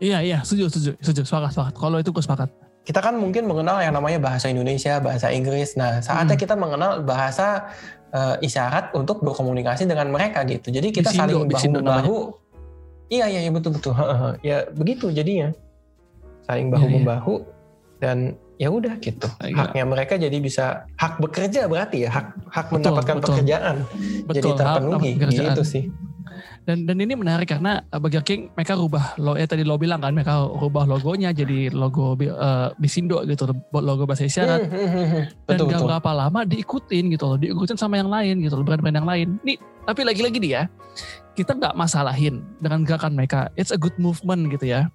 Iya 0.02 0.18
iya 0.20 0.38
setuju 0.44 0.68
setuju 0.68 0.90
setuju 1.00 1.22
sepakat 1.24 1.50
sepakat. 1.56 1.74
Kalau 1.80 1.96
itu 1.96 2.10
gue 2.12 2.20
sepakat. 2.20 2.50
Kita 2.84 3.00
kan 3.00 3.16
mungkin 3.16 3.48
mengenal 3.48 3.80
yang 3.80 3.96
namanya 3.96 4.20
bahasa 4.20 4.46
Indonesia, 4.46 5.00
bahasa 5.00 5.32
Inggris. 5.32 5.72
Nah, 5.74 5.98
saatnya 5.98 6.36
Hmm. 6.36 6.42
kita 6.44 6.54
mengenal 6.54 7.00
bahasa 7.00 7.72
eh, 8.14 8.46
isyarat 8.46 8.94
untuk 8.94 9.26
berkomunikasi 9.26 9.90
dengan 9.90 10.06
mereka 10.06 10.46
gitu. 10.46 10.70
Jadi 10.70 10.94
kita 10.94 11.10
Bisindo, 11.10 11.34
saling 11.34 11.50
Bisindo 11.50 11.80
bahu 11.82 11.90
bahu. 11.90 12.18
Iya 13.10 13.26
iya 13.26 13.40
iya 13.42 13.50
betul 13.50 13.74
betul. 13.74 13.90
ya 14.40 14.70
begitu 14.70 15.10
jadinya. 15.10 15.50
Saling 16.46 16.70
Iya, 16.70 16.78
iya. 16.78 16.94
membahu 16.94 17.34
dan 17.98 18.38
ya 18.54 18.70
udah 18.70 18.94
gitu. 19.02 19.26
Iya. 19.42 19.58
Haknya 19.58 19.82
mereka 19.82 20.14
jadi 20.14 20.36
bisa 20.38 20.86
hak 20.94 21.18
bekerja 21.18 21.66
berarti 21.66 22.06
ya 22.06 22.10
hak 22.14 22.26
hak 22.46 22.66
Betul, 22.70 22.74
mendapatkan 22.78 23.16
betul. 23.18 23.26
pekerjaan 23.34 23.76
jadi 23.82 24.22
Betul. 24.30 24.50
hak- 24.54 24.58
terpenuhi 24.62 25.10
hak 25.18 25.30
gitu 25.34 25.62
sih. 25.66 25.84
Dan 26.64 26.88
dan 26.88 26.96
ini 26.96 27.12
menarik 27.12 27.44
karena 27.44 27.84
uh, 27.92 28.00
Burger 28.00 28.24
King 28.24 28.48
mereka 28.56 28.72
rubah 28.72 29.12
lo 29.20 29.36
ya 29.36 29.44
tadi 29.44 29.68
lo 29.68 29.76
bilang 29.76 30.00
kan 30.00 30.16
mereka 30.16 30.48
rubah 30.48 30.88
logonya 30.88 31.28
jadi 31.36 31.68
logo 31.68 32.16
uh, 32.16 32.72
Bisindo 32.80 33.20
gitu 33.28 33.52
logo 33.72 34.08
bahasa 34.08 34.24
isyarat. 34.24 34.64
Dan 34.72 35.28
betul 35.44 35.68
gak 35.68 35.84
betul. 35.84 35.88
berapa 35.92 36.10
lama 36.16 36.40
diikutin 36.48 37.04
gitu 37.12 37.24
loh, 37.28 37.36
diikutin 37.36 37.76
sama 37.76 38.00
yang 38.00 38.08
lain 38.08 38.40
gitu 38.40 38.56
loh, 38.56 38.64
brand-brand 38.64 38.96
yang 38.96 39.04
lain. 39.04 39.28
Nih, 39.44 39.60
tapi 39.84 40.08
lagi-lagi 40.08 40.40
nih 40.40 40.52
ya, 40.56 40.62
kita 41.36 41.52
nggak 41.52 41.76
masalahin 41.76 42.40
dengan 42.64 42.80
gerakan 42.88 43.12
mereka. 43.12 43.52
It's 43.60 43.68
a 43.68 43.76
good 43.76 43.94
movement 44.00 44.48
gitu 44.48 44.72
ya. 44.72 44.88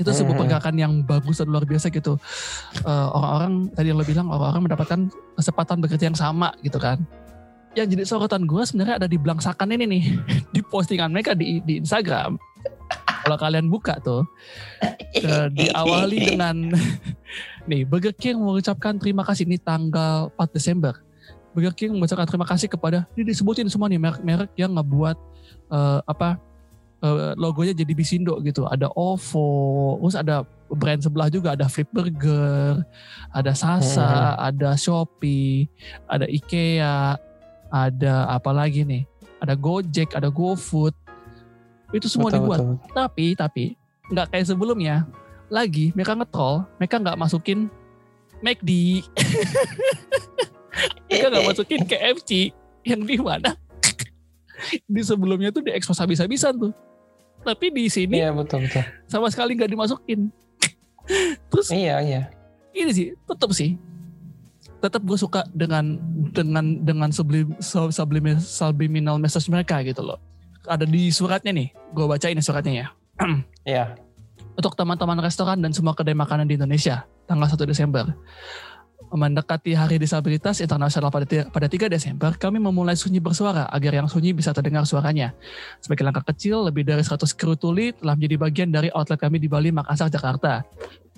Itu 0.00 0.10
sebuah 0.10 0.34
Hmm. 0.34 0.42
pergerakan 0.48 0.74
yang 0.80 0.92
bagus 1.06 1.38
dan 1.38 1.52
luar 1.52 1.62
biasa 1.62 1.92
gitu. 1.94 2.18
Eh, 2.82 3.06
orang-orang 3.14 3.70
tadi 3.70 3.92
yang 3.92 4.00
lo 4.00 4.06
bilang 4.08 4.26
orang-orang 4.34 4.66
mendapatkan 4.66 5.00
kesempatan 5.38 5.78
bekerja 5.78 6.10
yang 6.10 6.18
sama 6.18 6.50
gitu 6.66 6.82
kan. 6.82 6.98
Yang 7.72 7.86
jadi 7.96 8.02
sorotan 8.04 8.44
gue 8.44 8.62
sebenarnya 8.64 9.00
ada 9.00 9.08
di 9.08 9.16
belangsakan 9.16 9.72
ini 9.72 9.84
nih, 9.88 10.04
di 10.54 10.60
postingan 10.60 11.12
mereka 11.12 11.32
di 11.32 11.64
di 11.64 11.80
Instagram. 11.80 12.36
Kalau 13.22 13.38
kalian 13.38 13.70
buka 13.70 14.02
tuh, 14.02 14.26
eh, 15.14 15.46
diawali 15.54 16.34
dengan 16.34 16.74
nih 17.70 17.86
Burger 17.86 18.10
King 18.18 18.42
mengucapkan 18.42 18.98
terima 18.98 19.22
kasih 19.22 19.46
ini 19.46 19.62
tanggal 19.62 20.34
4 20.34 20.56
Desember. 20.58 20.98
Burger 21.54 21.72
King 21.76 21.94
mengucapkan 21.94 22.26
terima 22.26 22.48
kasih 22.48 22.66
kepada 22.66 23.06
ini 23.14 23.30
disebutin 23.30 23.70
semua 23.70 23.86
nih 23.86 24.00
merek-merek 24.00 24.50
yang 24.58 24.74
ngebuat 24.74 25.16
eh, 25.70 26.00
apa 26.02 26.40
eh, 26.98 27.32
logonya 27.38 27.72
jadi 27.78 27.92
Bisindo 27.94 28.42
gitu. 28.42 28.66
Ada 28.66 28.90
OVO, 28.90 30.02
terus 30.02 30.18
ada 30.18 30.42
brand 30.72 31.00
sebelah 31.00 31.28
juga 31.28 31.54
ada 31.54 31.68
Flip 31.68 31.88
Burger, 31.92 32.82
ada 33.30 33.52
Sasa, 33.52 34.34
ada 34.34 34.74
Shopee, 34.74 35.68
ada 36.08 36.26
IKEA, 36.26 37.20
ada 37.72 38.28
apa 38.28 38.52
lagi 38.52 38.84
nih? 38.84 39.08
Ada 39.40 39.56
Gojek, 39.56 40.12
ada 40.12 40.28
GoFood. 40.28 40.92
Itu 41.90 42.06
semua 42.06 42.28
Betul, 42.28 42.38
dibuat. 42.38 42.58
betul. 42.60 42.76
Tapi 42.92 43.26
tapi 43.34 43.64
nggak 44.12 44.30
kayak 44.30 44.46
sebelumnya. 44.46 45.08
Lagi 45.48 45.92
mereka 45.92 46.16
ngetrol, 46.16 46.64
mereka 46.76 46.96
nggak 47.00 47.18
masukin 47.18 47.68
McD. 48.40 49.02
mereka 51.08 51.26
nggak 51.28 51.46
masukin 51.48 51.80
KFC 51.84 52.30
yang 52.84 53.04
di 53.04 53.16
mana? 53.20 53.56
di 54.92 55.02
sebelumnya 55.02 55.50
tuh 55.50 55.60
diekspos 55.60 55.98
habis-habisan 55.98 56.56
tuh. 56.56 56.72
Tapi 57.42 57.74
di 57.74 57.90
sini 57.90 58.22
Iya 58.22 58.30
betul 58.30 58.64
betul. 58.64 58.86
sama 59.10 59.28
sekali 59.28 59.58
nggak 59.58 59.74
dimasukin. 59.74 60.30
Terus 61.50 61.68
Iya 61.68 61.98
iya. 62.00 62.22
ini 62.72 62.90
sih 62.94 63.06
tetap 63.28 63.52
sih 63.52 63.76
tetap 64.82 65.00
gue 65.06 65.14
suka 65.14 65.46
dengan 65.54 65.96
dengan 66.34 66.82
dengan 66.82 67.10
sublim, 67.14 67.54
sub- 67.62 67.94
subliminal, 67.94 69.16
message 69.22 69.46
mereka 69.46 69.78
gitu 69.86 70.02
loh 70.02 70.18
ada 70.66 70.82
di 70.82 71.10
suratnya 71.14 71.54
nih 71.54 71.68
gue 71.94 72.04
bacain 72.06 72.38
suratnya 72.42 72.72
ya 72.74 72.86
Iya. 73.78 73.94
untuk 74.58 74.74
teman-teman 74.74 75.22
restoran 75.22 75.62
dan 75.62 75.70
semua 75.70 75.94
kedai 75.94 76.18
makanan 76.18 76.50
di 76.50 76.58
Indonesia 76.58 77.06
tanggal 77.30 77.46
1 77.46 77.62
Desember 77.70 78.10
mendekati 79.12 79.76
Hari 79.76 80.00
Disabilitas 80.00 80.64
Internasional 80.64 81.12
pada, 81.12 81.26
pada 81.52 81.66
3 81.68 81.92
Desember, 81.92 82.32
kami 82.38 82.56
memulai 82.56 82.96
sunyi 82.96 83.20
bersuara 83.20 83.68
agar 83.68 84.00
yang 84.00 84.08
sunyi 84.08 84.32
bisa 84.32 84.56
terdengar 84.56 84.88
suaranya. 84.88 85.36
Sebagai 85.84 86.06
langkah 86.06 86.24
kecil, 86.32 86.64
lebih 86.64 86.88
dari 86.88 87.04
100 87.04 87.20
kru 87.36 87.52
tuli 87.52 87.92
telah 87.92 88.16
menjadi 88.16 88.36
bagian 88.40 88.68
dari 88.72 88.88
outlet 88.96 89.20
kami 89.20 89.36
di 89.36 89.52
Bali, 89.52 89.68
Makassar, 89.68 90.08
Jakarta. 90.08 90.64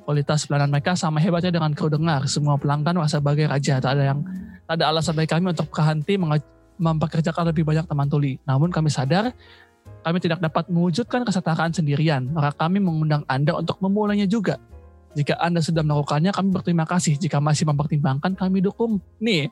Kualitas 0.05 0.45
pelayanan 0.45 0.69
mereka 0.69 0.93
sama 0.93 1.17
hebatnya 1.17 1.49
dengan 1.49 1.73
kru 1.73 1.89
dengar. 1.89 2.29
Semua 2.29 2.61
pelanggan 2.61 3.01
merasa 3.01 3.25
sebagai 3.25 3.49
raja. 3.49 3.81
Tak 3.81 3.97
ada 3.97 4.13
yang 4.13 4.21
tak 4.69 4.81
ada 4.81 4.93
alasan 4.93 5.17
bagi 5.17 5.33
kami 5.33 5.57
untuk 5.57 5.73
berhenti 5.73 6.21
mempekerjakan 6.77 7.45
lebih 7.49 7.65
banyak 7.65 7.89
teman 7.89 8.09
tuli. 8.13 8.37
Namun 8.45 8.69
kami 8.69 8.93
sadar 8.93 9.33
kami 10.05 10.21
tidak 10.21 10.45
dapat 10.45 10.69
mewujudkan 10.69 11.25
kesetaraan 11.25 11.73
sendirian. 11.73 12.29
Maka 12.29 12.69
kami 12.69 12.85
mengundang 12.85 13.25
Anda 13.25 13.57
untuk 13.57 13.81
memulainya 13.81 14.29
juga. 14.29 14.61
Jika 15.15 15.39
Anda 15.39 15.63
sudah 15.63 15.81
melakukannya, 15.87 16.35
kami 16.35 16.49
berterima 16.51 16.85
kasih. 16.85 17.15
Jika 17.17 17.39
masih 17.39 17.71
mempertimbangkan, 17.71 18.35
kami 18.35 18.59
dukung. 18.61 18.99
Nih, 19.23 19.49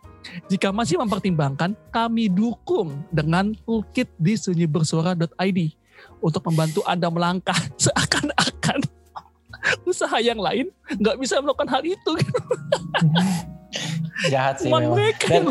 jika 0.51 0.75
masih 0.75 0.99
mempertimbangkan, 0.99 1.79
kami 1.95 2.27
dukung 2.27 3.07
dengan 3.15 3.55
toolkit 3.63 4.11
di 4.19 4.35
sunyibersuara.id 4.35 5.59
untuk 6.19 6.43
membantu 6.51 6.83
Anda 6.83 7.09
melangkah 7.09 7.57
seakan-akan 7.89 9.02
usaha 9.91 10.19
yang 10.19 10.39
lain 10.39 10.71
nggak 10.99 11.17
bisa 11.19 11.39
melakukan 11.39 11.71
hal 11.71 11.83
itu. 11.85 12.13
Jahat 14.31 14.61
sih 14.61 14.69
Cuman 14.69 14.83
memang. 14.87 14.95
mereka 14.95 15.27
Dan, 15.27 15.45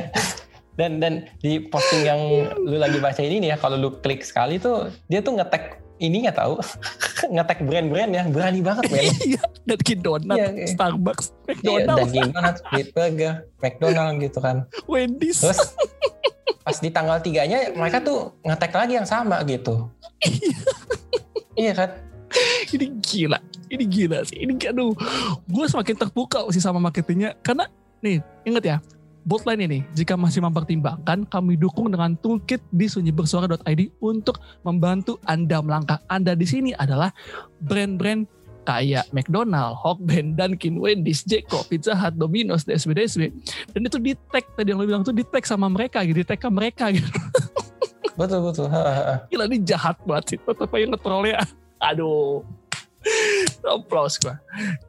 dan 0.77 0.91
dan 1.03 1.13
di 1.41 1.59
posting 1.67 2.07
yang 2.07 2.21
lu 2.63 2.79
lagi 2.79 2.97
baca 2.97 3.19
ini 3.19 3.43
nih 3.43 3.49
ya, 3.53 3.57
kalau 3.59 3.75
lu 3.75 3.89
klik 3.99 4.23
sekali 4.23 4.55
tuh 4.55 4.87
dia 5.11 5.19
tuh 5.19 5.35
ngetek 5.35 5.83
ininya 6.01 6.33
tahu, 6.33 6.57
ngetek 7.35 7.61
brand-brand 7.61 8.09
ya, 8.09 8.23
berani 8.25 8.57
banget 8.57 8.89
men. 8.89 9.05
Iya, 9.21 9.43
Dunkin 9.69 9.99
Donuts, 10.01 10.33
Iya, 10.33 10.47
iya. 10.49 10.67
Starbucks, 10.73 11.25
Iya, 11.45 11.53
McDonald's, 11.53 12.01
Dunkin 12.09 12.29
Donuts, 12.33 12.59
Split 12.65 12.87
Burger, 12.95 13.33
McDonald 13.61 14.13
gitu 14.17 14.39
kan. 14.41 14.57
Wendy's. 14.89 15.45
Terus 15.45 15.77
pas 16.61 16.77
di 16.77 16.89
tanggal 16.89 17.21
tiganya 17.21 17.69
mereka 17.73 18.01
tuh 18.01 18.33
ngetek 18.41 18.73
lagi 18.73 18.93
yang 18.97 19.05
sama 19.05 19.45
gitu. 19.45 19.89
iya 21.53 21.73
kan? 21.73 21.89
ini 22.71 22.87
gila 23.03 23.37
ini 23.71 23.83
gila 23.87 24.19
sih 24.27 24.43
ini 24.43 24.59
aduh 24.67 24.91
gue 25.47 25.65
semakin 25.65 25.95
terpukau 25.95 26.51
sih 26.51 26.59
sama 26.59 26.77
marketingnya 26.83 27.39
karena 27.39 27.71
nih 28.03 28.19
inget 28.43 28.65
ya 28.65 28.77
Botline 29.21 29.69
ini, 29.69 29.79
jika 29.93 30.17
masih 30.17 30.41
mempertimbangkan, 30.41 31.29
kami 31.29 31.53
dukung 31.53 31.93
dengan 31.93 32.17
toolkit 32.17 32.57
di 32.73 32.89
sunyibersuara.id 32.89 34.01
untuk 34.01 34.41
membantu 34.65 35.21
Anda 35.29 35.61
melangkah. 35.61 36.01
Anda 36.09 36.33
di 36.33 36.49
sini 36.49 36.73
adalah 36.73 37.13
brand-brand 37.61 38.25
kayak 38.65 39.09
McDonald, 39.13 39.77
Hawkband, 39.77 40.41
Dunkin, 40.41 40.81
Wendy's, 40.81 41.21
Jeko, 41.21 41.61
Pizza 41.69 41.93
Hut, 41.93 42.17
Domino's, 42.17 42.65
DSB, 42.65 42.97
DSB. 42.97 43.23
Dan 43.73 43.85
itu 43.85 43.97
di 44.01 44.17
tag, 44.33 44.45
tadi 44.57 44.73
yang 44.73 44.81
lo 44.81 44.89
bilang 44.89 45.05
tuh 45.05 45.13
di 45.13 45.21
tag 45.21 45.45
sama 45.45 45.69
mereka, 45.69 46.01
gitu, 46.01 46.25
di 46.25 46.27
tag 46.27 46.41
ke 46.41 46.49
mereka 46.49 46.89
gitu. 46.89 47.09
Betul 48.17 48.39
betul. 48.43 48.67
Ha, 48.73 48.81
ha, 48.81 48.93
ha. 48.93 49.15
Gila 49.29 49.45
ini 49.47 49.61
jahat 49.61 50.01
banget 50.01 50.35
sih, 50.35 50.37
tetap 50.41 50.69
aja 50.73 50.85
ngetrolnya. 50.89 51.45
Aduh. 51.77 52.41
Applause 53.65 54.17
gua. 54.21 54.35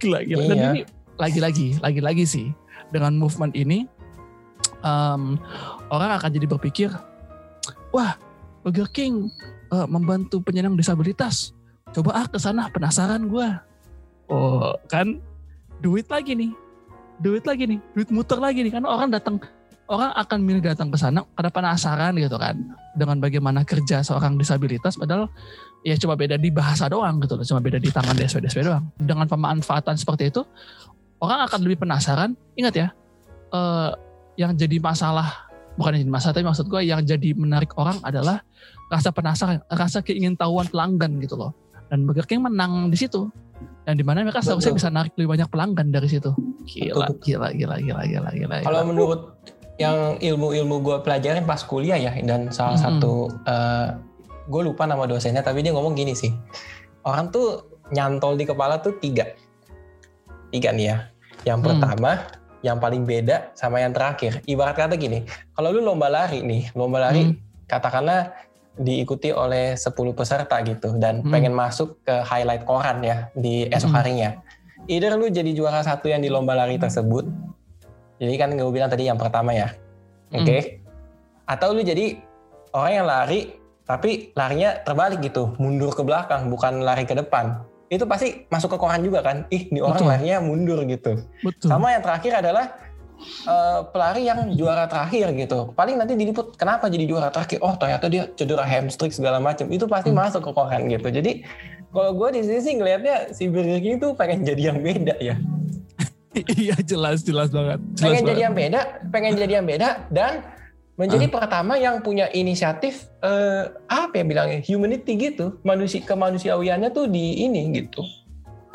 Gila, 0.00 0.24
gila. 0.24 0.44
Dan 0.48 0.56
Iya. 0.58 0.68
ini 0.72 0.80
lagi-lagi, 1.16 1.68
lagi-lagi 1.80 2.24
sih. 2.26 2.46
Dengan 2.92 3.16
movement 3.16 3.56
ini, 3.56 3.88
em, 4.84 5.22
orang 5.88 6.10
akan 6.20 6.30
jadi 6.32 6.46
berpikir, 6.48 6.90
wah 7.92 8.16
Burger 8.62 8.88
King 8.92 9.32
eh, 9.72 9.86
membantu 9.88 10.44
penyandang 10.44 10.76
disabilitas. 10.76 11.56
Coba 11.96 12.24
ah 12.24 12.26
ke 12.28 12.36
sana 12.36 12.68
penasaran 12.68 13.28
gua. 13.28 13.64
Oh 14.28 14.76
kan, 14.88 15.20
duit 15.80 16.08
lagi 16.12 16.36
nih. 16.36 16.52
Duit 17.22 17.44
lagi 17.46 17.64
nih, 17.68 17.80
duit 17.96 18.08
muter 18.12 18.36
lagi 18.36 18.64
nih. 18.66 18.72
Karena 18.72 18.88
orang 18.92 19.08
datang 19.12 19.40
orang 19.90 20.10
akan 20.14 20.38
milih 20.42 20.62
datang 20.62 20.88
ke 20.92 20.98
sana 21.00 21.26
karena 21.34 21.50
penasaran 21.50 22.12
gitu 22.16 22.36
kan 22.38 22.54
dengan 22.94 23.18
bagaimana 23.18 23.66
kerja 23.66 24.04
seorang 24.04 24.38
disabilitas 24.38 24.94
padahal 24.94 25.26
ya 25.82 25.98
cuma 25.98 26.14
beda 26.14 26.38
di 26.38 26.48
bahasa 26.54 26.86
doang 26.86 27.18
gitu 27.18 27.34
loh 27.34 27.44
cuma 27.46 27.60
beda 27.60 27.82
di 27.82 27.90
tangan 27.90 28.14
DSW 28.14 28.38
DSW 28.46 28.62
doang. 28.62 28.84
Dengan 28.98 29.26
pemanfaatan 29.26 29.98
seperti 29.98 30.30
itu 30.30 30.42
orang 31.22 31.46
akan 31.46 31.58
lebih 31.62 31.86
penasaran. 31.86 32.34
Ingat 32.54 32.74
ya 32.74 32.88
eh, 33.52 33.90
yang 34.38 34.54
jadi 34.54 34.78
masalah 34.78 35.50
bukan 35.76 35.98
yang 35.98 36.02
jadi 36.08 36.14
masalah 36.14 36.32
tapi 36.36 36.46
maksud 36.46 36.66
gue 36.68 36.80
yang 36.84 37.00
jadi 37.02 37.30
menarik 37.34 37.72
orang 37.76 37.98
adalah 38.04 38.44
rasa 38.92 39.08
penasaran 39.08 39.60
rasa 39.72 40.00
keingintahuan 40.04 40.68
pelanggan 40.70 41.18
gitu 41.20 41.34
loh. 41.36 41.52
Dan 41.90 42.08
Burger 42.08 42.24
King 42.24 42.48
menang 42.48 42.88
di 42.88 42.96
situ. 42.96 43.28
Dan 43.82 43.98
di 43.98 44.06
mana 44.06 44.22
mereka 44.22 44.42
seharusnya 44.42 44.74
bisa 44.78 44.88
narik 44.94 45.12
lebih 45.18 45.38
banyak 45.38 45.48
pelanggan 45.50 45.90
dari 45.90 46.06
situ. 46.06 46.30
Gila 46.64 47.10
gila 47.18 47.50
gila 47.50 47.76
gila 47.82 48.02
gila 48.06 48.30
gila, 48.30 48.54
Kalau 48.62 48.80
gila. 48.82 48.88
menurut 48.88 49.20
yang 49.82 49.98
ilmu-ilmu 50.18 50.76
gue 50.80 50.96
pelajarin 51.02 51.44
pas 51.44 51.60
kuliah 51.60 51.98
ya 51.98 52.12
dan 52.22 52.48
salah 52.50 52.78
Mm-mm. 52.78 52.84
satu 53.00 53.12
gue 54.42 54.62
lupa 54.62 54.86
nama 54.86 55.06
dosennya 55.06 55.42
tapi 55.42 55.62
dia 55.62 55.70
ngomong 55.70 55.94
gini 55.94 56.14
sih 56.14 56.30
orang 57.02 57.30
tuh 57.30 57.66
nyantol 57.90 58.34
di 58.34 58.44
kepala 58.44 58.78
tuh 58.78 58.96
tiga 58.98 59.26
tiga 60.50 60.70
nih 60.72 60.86
ya 60.90 60.96
yang 61.44 61.58
Hmm. 61.60 61.68
pertama 61.74 62.10
yang 62.62 62.78
paling 62.78 63.02
beda 63.02 63.50
sama 63.58 63.82
yang 63.82 63.90
terakhir 63.90 64.38
ibarat 64.46 64.78
kata 64.78 64.94
gini 64.94 65.26
kalau 65.52 65.74
lu 65.74 65.82
lomba 65.82 66.06
lari 66.06 66.42
nih 66.42 66.70
lomba 66.74 67.10
lari 67.10 67.22
Hmm. 67.26 67.34
katakanlah 67.66 68.30
diikuti 68.72 69.28
oleh 69.34 69.76
10 69.76 70.14
peserta 70.16 70.56
gitu 70.64 70.96
dan 70.96 71.20
Hmm. 71.20 71.30
pengen 71.30 71.52
masuk 71.52 72.00
ke 72.06 72.14
highlight 72.22 72.64
koran 72.64 73.02
ya 73.02 73.28
di 73.34 73.66
esok 73.68 73.90
Hmm. 73.92 73.98
harinya 73.98 74.30
either 74.86 75.14
lu 75.14 75.28
jadi 75.28 75.50
juara 75.52 75.82
satu 75.82 76.08
yang 76.08 76.22
di 76.22 76.30
lomba 76.30 76.54
lari 76.54 76.78
tersebut 76.78 77.26
jadi 78.22 78.34
kan 78.38 78.54
gue 78.54 78.70
bilang 78.70 78.86
tadi 78.86 79.10
yang 79.10 79.18
pertama 79.18 79.50
ya. 79.50 79.74
Oke? 80.30 80.58
Hmm. 80.62 80.80
atau 81.42 81.74
lu 81.74 81.82
jadi 81.82 82.16
orang 82.70 82.92
yang 83.02 83.06
lari 83.10 83.40
tapi 83.82 84.30
larinya 84.38 84.78
terbalik 84.86 85.18
gitu. 85.20 85.52
Mundur 85.58 85.90
ke 85.90 86.06
belakang 86.06 86.46
bukan 86.48 86.86
lari 86.86 87.02
ke 87.02 87.18
depan. 87.18 87.66
Itu 87.90 88.06
pasti 88.08 88.46
masuk 88.48 88.72
ke 88.72 88.78
koran 88.78 89.02
juga 89.02 89.20
kan? 89.20 89.44
Ih 89.50 89.68
ini 89.68 89.82
orang 89.82 90.00
Betul. 90.00 90.08
larinya 90.14 90.38
mundur 90.40 90.80
gitu. 90.86 91.18
Betul. 91.42 91.66
Sama 91.68 91.92
yang 91.92 92.00
terakhir 92.00 92.40
adalah 92.40 92.78
eh, 93.44 93.80
pelari 93.90 94.22
yang 94.24 94.54
juara 94.54 94.86
terakhir 94.88 95.34
gitu. 95.34 95.74
Paling 95.74 95.98
nanti 95.98 96.14
diliput 96.16 96.54
kenapa 96.56 96.86
jadi 96.88 97.04
juara 97.04 97.28
terakhir? 97.28 97.58
Oh 97.60 97.74
ternyata 97.76 98.06
dia 98.08 98.30
cedera 98.38 98.64
hamstring 98.64 99.12
segala 99.12 99.42
macam. 99.42 99.66
Itu 99.68 99.84
pasti 99.90 100.14
Hmm. 100.14 100.22
masuk 100.22 100.46
ke 100.46 100.50
koran 100.56 100.88
gitu. 100.88 101.10
Jadi 101.10 101.42
kalau 101.92 102.16
gue 102.16 102.38
di 102.38 102.40
sini 102.46 102.60
sih 102.64 102.72
ngelihatnya 102.80 103.36
si 103.36 103.52
Burger 103.52 103.76
King 103.82 104.00
itu 104.00 104.08
pengen 104.16 104.46
jadi 104.48 104.72
yang 104.72 104.80
beda 104.80 105.20
ya 105.20 105.36
iya 106.60 106.76
jelas 106.80 107.20
jelas 107.22 107.52
banget 107.52 107.78
jelas 107.96 108.00
pengen 108.00 108.22
jadi 108.24 108.28
banget. 108.28 108.44
yang 108.44 108.54
beda, 108.54 108.80
pengen 109.12 109.32
jadi 109.36 109.52
yang 109.60 109.66
beda 109.68 109.88
dan 110.08 110.32
menjadi 110.96 111.26
Ah. 111.28 111.32
pertama 111.40 111.74
yang 111.80 112.00
punya 112.04 112.28
inisiatif 112.32 113.08
eh, 113.24 113.64
apa 113.88 114.12
ya 114.16 114.24
bilangnya 114.24 114.60
humanity 114.64 115.12
gitu, 115.16 115.56
manusia 115.64 116.00
kemanusiawiannya 116.04 116.92
tuh 116.92 117.08
di 117.08 117.44
ini 117.44 117.72
gitu. 117.76 118.04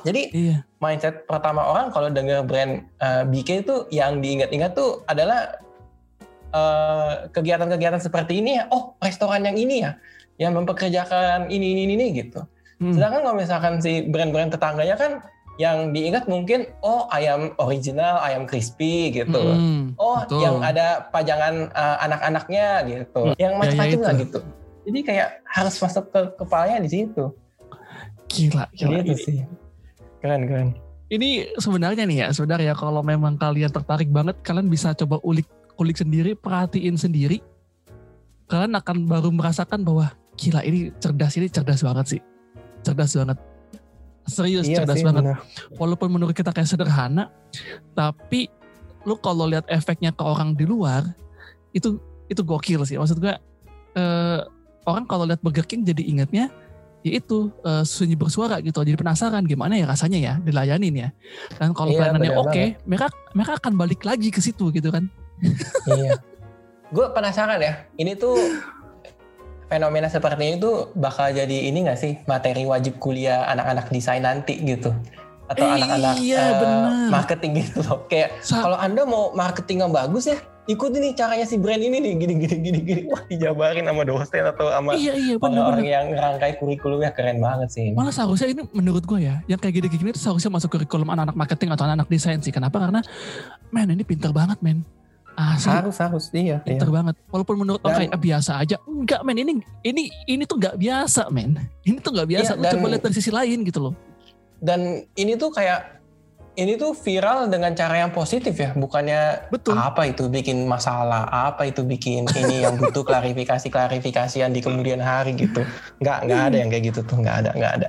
Jadi 0.05 0.21
iya 0.33 0.57
mindset 0.77 1.25
pertama 1.25 1.65
orang 1.65 1.89
kalau 1.89 2.09
dengar 2.13 2.45
brand 2.45 2.85
eh, 3.01 3.23
BK 3.25 3.49
itu 3.65 3.75
yang 3.93 4.21
diingat-ingat 4.21 4.77
tuh 4.77 5.01
adalah 5.09 5.57
eh, 6.53 7.13
kegiatan-kegiatan 7.33 8.01
seperti 8.01 8.41
ini 8.41 8.61
ya. 8.61 8.69
Oh, 8.73 8.97
restoran 9.01 9.45
yang 9.45 9.57
ini 9.57 9.85
ya, 9.85 9.97
yang 10.41 10.53
mempekerjakan 10.57 11.49
ini 11.49 11.73
ini 11.73 11.81
ini 11.97 12.05
gitu. 12.17 12.45
Hmm. 12.77 12.93
Sedangkan 12.93 13.25
kalau 13.25 13.37
misalkan 13.37 13.73
si 13.81 14.05
brand-brand 14.05 14.53
tetangganya 14.53 14.95
kan 14.97 15.11
yang 15.57 15.89
diingat 15.89 16.29
mungkin 16.29 16.69
oh 16.81 17.09
ayam 17.09 17.53
original, 17.57 18.21
ayam 18.21 18.45
crispy 18.45 19.09
gitu. 19.09 19.41
Hmm, 19.41 19.97
Oh, 19.97 20.21
betul. 20.21 20.41
yang 20.41 20.61
ada 20.61 21.09
pajangan 21.09 21.73
uh, 21.73 21.97
anak-anaknya 22.01 22.67
gitu. 22.85 23.33
Hmm, 23.33 23.37
Yang 23.37 23.53
ya, 23.53 23.59
macam-macam 23.59 23.97
ya 23.97 24.05
lah 24.05 24.13
itu. 24.13 24.21
gitu. 24.23 24.39
Jadi 24.87 24.99
kayak 25.03 25.27
harus 25.43 25.75
masuk 25.77 26.05
ke 26.09 26.21
kepalanya 26.37 26.79
di 26.79 26.89
situ. 26.89 27.25
gila 28.27 28.67
gila 28.71 28.99
Gitu 29.01 29.07
ini, 29.07 29.15
sih. 29.17 29.37
Keren, 30.19 30.41
keren. 30.45 30.69
ini 31.07 31.29
sebenarnya 31.55 32.03
nih 32.03 32.17
ya 32.21 32.27
sebenarnya 32.29 32.75
kalau 32.75 32.99
memang 32.99 33.39
kalian 33.39 33.71
tertarik 33.71 34.11
banget 34.11 34.35
kalian 34.43 34.67
bisa 34.67 34.91
coba 34.91 35.17
ulik 35.23 35.47
ulik 35.79 35.95
sendiri 35.95 36.35
perhatiin 36.35 36.99
sendiri 36.99 37.39
kalian 38.45 38.75
akan 38.75 39.07
baru 39.07 39.31
merasakan 39.31 39.87
bahwa 39.87 40.11
gila 40.35 40.59
ini 40.67 40.91
cerdas 40.99 41.39
ini 41.39 41.47
cerdas 41.47 41.79
banget 41.79 42.19
sih 42.19 42.21
cerdas 42.83 43.15
banget 43.15 43.39
serius 44.27 44.67
cerdas 44.67 44.99
banget. 45.01 45.23
benar. 45.23 45.39
walaupun 45.79 46.11
menurut 46.11 46.35
kita 46.35 46.51
kayak 46.51 46.67
sederhana 46.67 47.31
tapi 47.95 48.51
lu 49.07 49.15
kalau 49.15 49.47
lihat 49.47 49.63
efeknya 49.71 50.11
ke 50.11 50.19
orang 50.19 50.51
di 50.51 50.67
luar 50.67 51.07
itu 51.71 51.95
itu 52.27 52.41
gokil 52.43 52.83
sih. 52.83 52.99
Maksud 52.99 53.23
gue 53.23 53.31
eh, 53.95 54.39
orang 54.83 55.07
kalau 55.07 55.23
lihat 55.23 55.39
Burger 55.39 55.63
King 55.63 55.87
jadi 55.87 56.03
ingatnya 56.03 56.51
ya 57.07 57.11
itu 57.15 57.47
eh, 57.63 57.87
sunyi 57.87 58.19
bersuara 58.19 58.59
gitu. 58.59 58.83
Jadi 58.83 58.99
penasaran 58.99 59.47
gimana 59.47 59.79
ya 59.79 59.87
rasanya 59.87 60.19
ya 60.19 60.33
dilayanin 60.43 61.07
ya. 61.07 61.09
Dan 61.55 61.71
kalau 61.71 61.95
Iya, 61.95 62.11
pelayanannya 62.11 62.31
oke 62.35 62.63
mereka 62.83 63.07
mereka 63.31 63.51
akan 63.63 63.73
balik 63.79 64.01
lagi 64.03 64.27
ke 64.27 64.43
situ 64.43 64.69
gitu 64.75 64.91
kan. 64.91 65.07
Iya. 65.87 66.19
Gue 66.87 67.03
penasaran 67.11 67.59
ya, 67.59 67.83
ini 67.99 68.15
tuh 68.15 68.39
fenomena 69.67 70.07
seperti 70.07 70.43
ini 70.43 70.55
tuh 70.57 70.91
bakal 70.95 71.29
jadi 71.29 71.67
ini 71.67 71.85
gak 71.85 71.99
sih? 71.99 72.13
Materi 72.23 72.63
wajib 72.63 72.97
kuliah 72.97 73.47
anak-anak 73.47 73.91
desain 73.91 74.23
nanti 74.23 74.59
gitu. 74.59 74.91
Atau 75.47 75.63
Eh, 75.63 75.75
anak-anak 75.79 76.15
iya, 76.19 76.43
benar. 76.59 76.91
marketing 77.07 77.51
gitu 77.63 77.79
loh. 77.83 78.03
Kayak 78.07 78.35
kalau 78.43 78.75
anda 78.75 79.07
mau 79.07 79.31
marketing 79.31 79.87
yang 79.87 79.93
bagus 79.95 80.27
ya 80.27 80.35
ikuti 80.67 80.99
nih 80.99 81.15
caranya 81.15 81.47
si 81.47 81.55
brand 81.55 81.79
ini 81.79 82.03
nih. 82.03 82.13
Gini 82.19 82.33
gini 82.35 82.55
gini 82.59 82.79
gini. 82.83 83.01
Wah 83.07 83.23
dijabarin 83.31 83.87
sama 83.87 84.03
dosen 84.03 84.43
atau 84.43 84.67
sama 84.67 84.91
iya 84.99 85.15
iya 85.15 85.39
orang-orang 85.39 85.79
benar-benar 85.79 85.87
yang 85.87 86.05
ngerangkai 86.11 86.51
kurikulumnya 86.59 87.11
keren 87.15 87.39
banget 87.39 87.71
sih 87.71 87.95
malah 87.95 88.11
seharusnya 88.11 88.51
ini 88.51 88.67
menurut 88.75 89.07
gue 89.07 89.19
ya 89.23 89.39
yang 89.47 89.55
kayak 89.55 89.79
gini-gini 89.79 90.11
itu 90.11 90.19
seharusnya 90.19 90.51
masuk 90.51 90.75
kurikulum 90.75 91.07
anak-anak 91.07 91.39
marketing 91.39 91.71
atau 91.71 91.87
anak-anak 91.87 92.07
desain 92.11 92.43
sih. 92.43 92.51
Kenapa? 92.51 92.83
Karena 92.83 92.99
men 93.71 93.87
ini 93.87 94.03
pinter 94.03 94.35
banget 94.35 94.59
men 94.59 94.83
asli 95.37 95.69
harus 95.69 95.97
harus 96.01 96.25
iya, 96.33 96.41
iya. 96.41 96.57
pinter 96.65 96.89
banget. 96.89 97.13
Walaupun 97.29 97.55
menurut 97.61 97.81
orang 97.85 97.93
Dan- 97.93 98.01
kayak 98.09 98.17
ah, 98.17 98.23
biasa 98.25 98.51
aja. 98.57 98.75
Enggak 98.89 99.21
men. 99.21 99.37
Ini 99.37 99.53
ini 99.85 100.03
ini 100.25 100.43
tuh 100.49 100.57
nggak 100.57 100.75
biasa 100.81 101.29
men. 101.29 101.61
Ini 101.85 101.97
tuh 102.01 102.11
nggak 102.17 102.27
biasa. 102.27 102.51
Iya, 102.53 102.57
lu 102.57 102.63
dan- 102.65 102.73
coba 102.81 102.87
lihat 102.89 103.03
dari 103.05 103.15
sisi 103.15 103.29
lain 103.29 103.61
gitu 103.61 103.79
loh. 103.79 103.93
Dan 104.57 105.05
ini 105.13 105.37
tuh 105.37 105.53
kayak 105.53 106.01
ini 106.57 106.73
tuh 106.73 106.97
viral 106.97 107.53
dengan 107.53 107.77
cara 107.77 108.01
yang 108.01 108.09
positif 108.09 108.57
ya. 108.57 108.73
Bukannya 108.73 109.53
Betul. 109.53 109.77
apa 109.77 110.09
itu 110.09 110.25
bikin 110.25 110.65
masalah 110.65 111.29
apa 111.29 111.69
itu 111.69 111.85
bikin 111.85 112.25
ini 112.33 112.65
yang 112.65 112.73
butuh 112.81 113.05
klarifikasi 113.09 113.69
klarifikasian 113.69 114.49
di 114.49 114.65
kemudian 114.65 114.97
hari 114.97 115.37
gitu. 115.37 115.61
Nggak 116.01 116.17
nggak 116.25 116.41
ada 116.49 116.57
yang 116.57 116.69
kayak 116.73 116.83
gitu 116.89 117.05
tuh. 117.05 117.21
Nggak 117.21 117.45
ada 117.45 117.49
nggak 117.53 117.73
ada. 117.77 117.87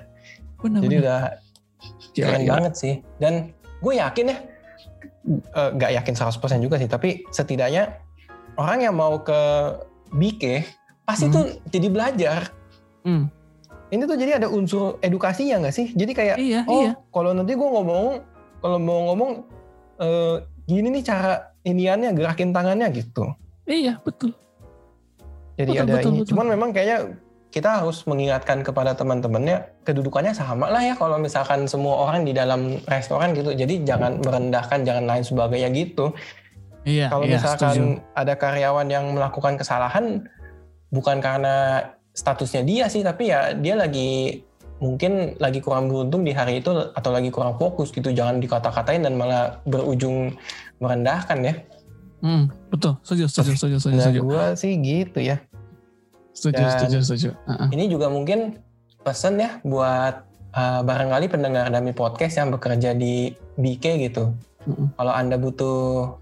Benar 0.61 0.81
jadi 0.85 0.97
benar. 1.01 1.05
udah 1.09 1.21
Gila, 2.13 2.27
keren 2.29 2.41
gila. 2.45 2.53
banget 2.61 2.75
sih. 2.77 2.95
Dan 3.17 3.33
gue 3.81 3.95
yakin 3.97 4.27
ya 4.29 4.39
eh, 5.29 5.71
nggak 5.77 5.91
yakin 6.01 6.15
100% 6.17 6.65
juga 6.65 6.77
sih 6.81 6.89
tapi 6.89 7.29
setidaknya 7.29 8.01
orang 8.57 8.79
yang 8.83 8.95
mau 8.97 9.21
ke 9.21 9.37
BK 10.11 10.65
pasti 11.05 11.29
Hmm. 11.29 11.35
tuh 11.37 11.45
jadi 11.69 11.89
belajar 11.89 12.41
Hmm. 13.05 13.31
ini 13.89 14.03
tuh 14.05 14.17
jadi 14.17 14.41
ada 14.41 14.49
unsur 14.49 14.97
edukasinya 15.01 15.63
nggak 15.63 15.75
sih 15.75 15.87
jadi 15.93 16.13
kayak 16.13 16.37
iya 16.37 16.61
oh 16.67 16.83
iya 16.83 16.93
kalau 17.09 17.33
nanti 17.33 17.55
gue 17.55 17.69
ngomong 17.69 18.21
kalau 18.59 18.79
mau 18.81 19.13
ngomong 19.13 19.31
eh, 19.99 20.37
gini 20.65 20.89
nih 20.91 21.05
cara 21.05 21.55
iniannya 21.63 22.13
gerakin 22.13 22.53
tangannya 22.53 22.89
gitu 22.93 23.33
iya 23.65 23.97
betul 24.03 24.33
jadi 25.57 25.71
Betul, 25.75 25.85
ada 25.85 25.93
betul, 25.97 26.11
ini 26.11 26.19
betul. 26.21 26.31
cuman 26.35 26.47
memang 26.53 26.71
kayaknya 26.71 26.99
kita 27.49 27.81
harus 27.81 28.05
mengingatkan 28.05 28.61
kepada 28.61 28.93
teman-temannya 28.93 29.73
kedudukannya 29.89 30.37
sama 30.37 30.69
lah 30.69 30.85
ya 30.85 30.95
kalau 31.01 31.17
misalkan 31.17 31.65
semua 31.65 32.05
orang 32.05 32.29
di 32.29 32.37
dalam 32.37 32.77
restoran 32.85 33.33
gitu. 33.33 33.57
Jadi 33.57 33.89
jangan 33.89 34.21
merendahkan 34.21 34.85
jangan 34.85 35.09
lain 35.09 35.25
sebagainya 35.25 35.69
gitu. 35.73 36.13
Iya 36.85 37.09
kalau 37.09 37.25
iya 37.25 37.41
misalkan 37.41 37.73
setuju. 37.73 38.13
ada 38.13 38.35
karyawan 38.37 38.89
yang 38.93 39.05
melakukan 39.17 39.57
kesalahan 39.57 40.29
bukan 40.93 41.25
karena 41.25 41.89
statusnya 42.13 42.65
dia 42.69 42.85
sih 42.93 43.01
tapi 43.01 43.33
ya 43.33 43.57
dia 43.57 43.77
lagi 43.81 44.45
mungkin 44.79 45.35
lagi 45.41 45.59
kurang 45.59 45.91
beruntung 45.91 46.23
di 46.23 46.37
hari 46.37 46.61
itu 46.61 46.71
atau 46.71 47.11
lagi 47.11 47.33
kurang 47.33 47.57
fokus 47.57 47.97
gitu. 47.97 48.13
Jangan 48.13 48.45
dikata-katain 48.45 49.09
dan 49.09 49.17
malah 49.17 49.65
berujung 49.65 50.37
merendahkan 50.85 51.39
ya. 51.49 51.55
Hmm, 52.21 52.53
betul. 52.69 53.01
Setuju 53.01 53.25
setuju 53.25 53.53
setuju 53.57 53.77
setuju 53.81 53.97
nah 53.97 54.13
gue 54.13 54.45
sih 54.61 54.77
gitu 54.85 55.25
ya 55.25 55.41
setuju 56.39 56.63
Dan- 56.63 56.71
setuju 56.79 56.99
setuju 57.03 57.31
Heeh. 57.51 57.69
ini 57.75 57.85
juga 57.91 58.07
mungkin 58.07 58.63
pesan 59.03 59.43
ya 59.43 59.59
buat 59.67 60.23
uh, 60.55 60.81
barangkali 60.87 61.27
pendengar 61.27 61.67
Dami 61.67 61.91
Podcast 61.91 62.39
yang 62.39 62.55
bekerja 62.55 62.95
di 62.95 63.35
BK 63.59 63.85
gitu 64.07 64.31
Mm-mm. 64.71 64.95
kalau 64.95 65.11
anda 65.11 65.35
butuh 65.35 66.15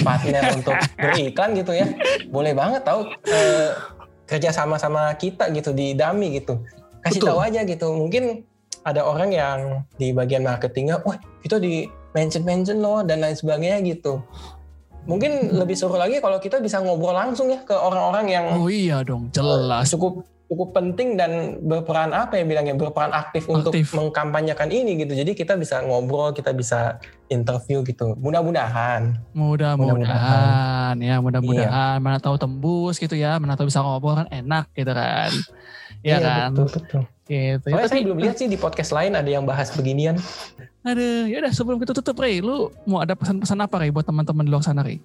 partner 0.00 0.48
untuk 0.56 0.76
beriklan 0.96 1.52
gitu 1.52 1.76
ya 1.76 1.86
boleh 2.32 2.56
banget 2.56 2.88
tahu 2.88 3.04
eh, 3.28 3.76
kerja 4.24 4.48
sama 4.48 4.80
sama 4.80 5.12
kita 5.20 5.52
gitu 5.52 5.76
di 5.76 5.92
Dami 5.92 6.40
gitu 6.40 6.64
kasih 7.04 7.20
Betul. 7.20 7.28
tahu 7.34 7.40
aja 7.44 7.60
gitu 7.68 7.86
mungkin 7.92 8.48
ada 8.80 9.04
orang 9.04 9.28
yang 9.34 9.58
di 10.00 10.16
bagian 10.16 10.40
marketingnya 10.40 11.04
wah 11.04 11.20
kita 11.44 11.60
di 11.60 11.84
mention 12.16 12.48
mention 12.48 12.80
loh 12.80 13.04
dan 13.04 13.20
lain 13.20 13.36
sebagainya 13.36 13.84
gitu 13.84 14.24
mungkin 15.04 15.52
lebih 15.52 15.74
seru 15.74 15.94
lagi 15.94 16.18
kalau 16.18 16.36
kita 16.36 16.58
bisa 16.58 16.78
ngobrol 16.78 17.12
langsung 17.12 17.48
ya 17.48 17.60
ke 17.60 17.72
orang-orang 17.72 18.26
yang 18.28 18.44
Oh 18.54 18.68
iya 18.68 19.00
dong, 19.00 19.28
jelas. 19.30 19.88
cukup 19.88 20.24
cukup 20.50 20.74
penting 20.74 21.14
dan 21.14 21.62
berperan 21.62 22.10
apa 22.10 22.34
ya 22.34 22.42
bilangnya 22.42 22.74
berperan 22.74 23.14
aktif, 23.14 23.46
untuk 23.46 23.70
Aktif. 23.70 23.94
mengkampanyekan 23.94 24.66
ini 24.66 24.98
gitu. 24.98 25.14
Jadi 25.14 25.38
kita 25.38 25.54
bisa 25.54 25.78
ngobrol, 25.78 26.34
kita 26.34 26.50
bisa 26.50 26.98
interview 27.30 27.86
gitu. 27.86 28.18
Mudah-mudahan. 28.18 29.14
Mudah-mudahan 29.30 30.98
ya, 30.98 31.22
mudah-mudahan 31.22 31.98
Iya. 31.98 32.02
mana 32.02 32.18
tahu 32.18 32.34
tembus 32.34 32.98
gitu 32.98 33.14
ya, 33.14 33.38
mana 33.38 33.54
tahu 33.54 33.70
bisa 33.70 33.78
ngobrol 33.78 34.18
kan 34.18 34.28
enak 34.28 34.66
gitu 34.74 34.90
kan. 34.90 35.30
Iya 36.02 36.18
kan? 36.18 36.50
betul 36.50 36.66
betul. 36.82 37.02
Gitu. 37.30 37.62
Ya, 37.70 37.78
Soalnya 37.78 37.86
tapi 37.86 37.94
saya 37.94 38.02
belum 38.10 38.18
lihat 38.18 38.36
sih 38.42 38.48
di 38.50 38.58
podcast 38.58 38.90
lain 38.90 39.14
ada 39.14 39.30
yang 39.30 39.46
bahas 39.46 39.70
beginian. 39.70 40.18
Aduh, 40.82 41.30
ya 41.30 41.38
udah 41.38 41.52
sebelum 41.54 41.78
kita 41.78 41.94
tutup 41.94 42.18
Rey, 42.18 42.42
lu 42.42 42.74
mau 42.90 42.98
ada 42.98 43.14
pesan-pesan 43.14 43.62
apa 43.62 43.78
Rey 43.78 43.94
buat 43.94 44.02
teman-teman 44.02 44.42
di 44.42 44.50
luar 44.50 44.66
sana 44.66 44.82
Rey? 44.82 44.98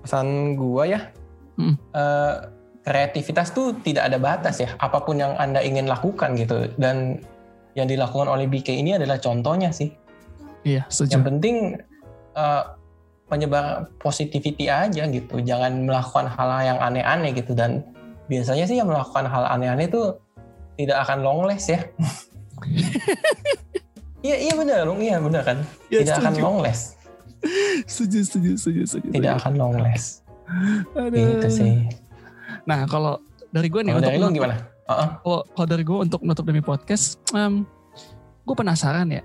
Pesan 0.00 0.56
gua 0.56 0.88
ya, 0.88 1.00
Hmm. 1.60 1.76
eh, 1.92 2.34
kreativitas 2.86 3.52
tuh 3.52 3.76
tidak 3.84 4.08
ada 4.08 4.16
batas 4.16 4.64
ya. 4.64 4.72
Apa 4.80 5.04
pun 5.04 5.20
yang 5.20 5.36
anda 5.36 5.60
ingin 5.60 5.84
lakukan 5.84 6.32
gitu. 6.40 6.72
Dan 6.80 7.20
yang 7.76 7.84
dilakukan 7.84 8.24
oleh 8.24 8.48
BK 8.48 8.80
ini 8.80 8.96
adalah 8.96 9.20
contohnya 9.20 9.68
sih. 9.68 9.92
Iya, 10.64 10.88
Yang 10.88 10.94
setuju. 10.94 11.16
penting 11.28 11.56
eh, 12.32 12.62
penyebar 13.28 13.92
positivity 14.00 14.70
aja 14.72 15.04
gitu. 15.04 15.42
Jangan 15.42 15.84
melakukan 15.84 16.32
hal 16.32 16.48
yang 16.64 16.78
aneh-aneh 16.80 17.34
gitu. 17.36 17.52
Dan 17.52 17.84
biasanya 18.30 18.64
sih 18.64 18.78
yang 18.78 18.88
melakukan 18.88 19.26
hal 19.26 19.44
aneh-aneh 19.50 19.90
itu 19.90 20.14
tidak 20.78 20.98
akan 21.04 21.18
long 21.26 21.42
last 21.44 21.66
ya. 21.68 21.82
Iya 24.18 24.34
iya 24.50 24.52
benar 24.58 24.82
dong, 24.82 24.98
iya 24.98 25.22
benar 25.22 25.46
kan. 25.46 25.62
Ya, 25.94 26.02
tidak 26.02 26.18
akan 26.18 26.32
setuju. 26.34 26.42
long 26.42 26.58
last, 26.58 26.98
Setuju, 27.86 28.18
setuju, 28.26 28.50
setuju, 28.58 28.80
setuju. 28.82 29.08
tidak 29.14 29.32
akan 29.38 29.52
long 29.54 29.78
last. 29.78 30.26
Aduh. 30.98 31.38
Gitu 31.38 31.48
sih. 31.54 31.86
Nah, 32.66 32.82
kalau 32.90 33.22
dari 33.54 33.70
gue 33.70 33.78
nih 33.86 33.94
Kalau 33.94 34.02
untuk 34.02 34.10
dari 34.10 34.18
lu 34.18 34.34
gimana? 34.34 34.56
Heeh. 34.90 35.08
Kalau, 35.22 35.40
kalau 35.54 35.68
dari 35.70 35.84
gue 35.86 35.98
untuk 36.02 36.20
menutup 36.26 36.44
demi 36.50 36.58
podcast, 36.58 37.22
gue 38.42 38.54
penasaran 38.58 39.06
ya. 39.14 39.22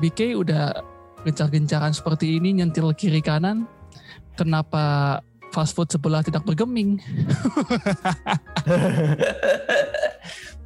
BK 0.00 0.40
udah 0.40 0.72
gencar-gencaran 1.28 1.92
seperti 1.92 2.40
ini 2.40 2.64
nyentil 2.64 2.96
kiri 2.96 3.20
kanan, 3.20 3.68
kenapa 4.40 5.20
fast 5.50 5.74
food 5.74 5.88
sebelah 5.88 6.22
tidak 6.22 6.42
bergeming? 6.42 6.98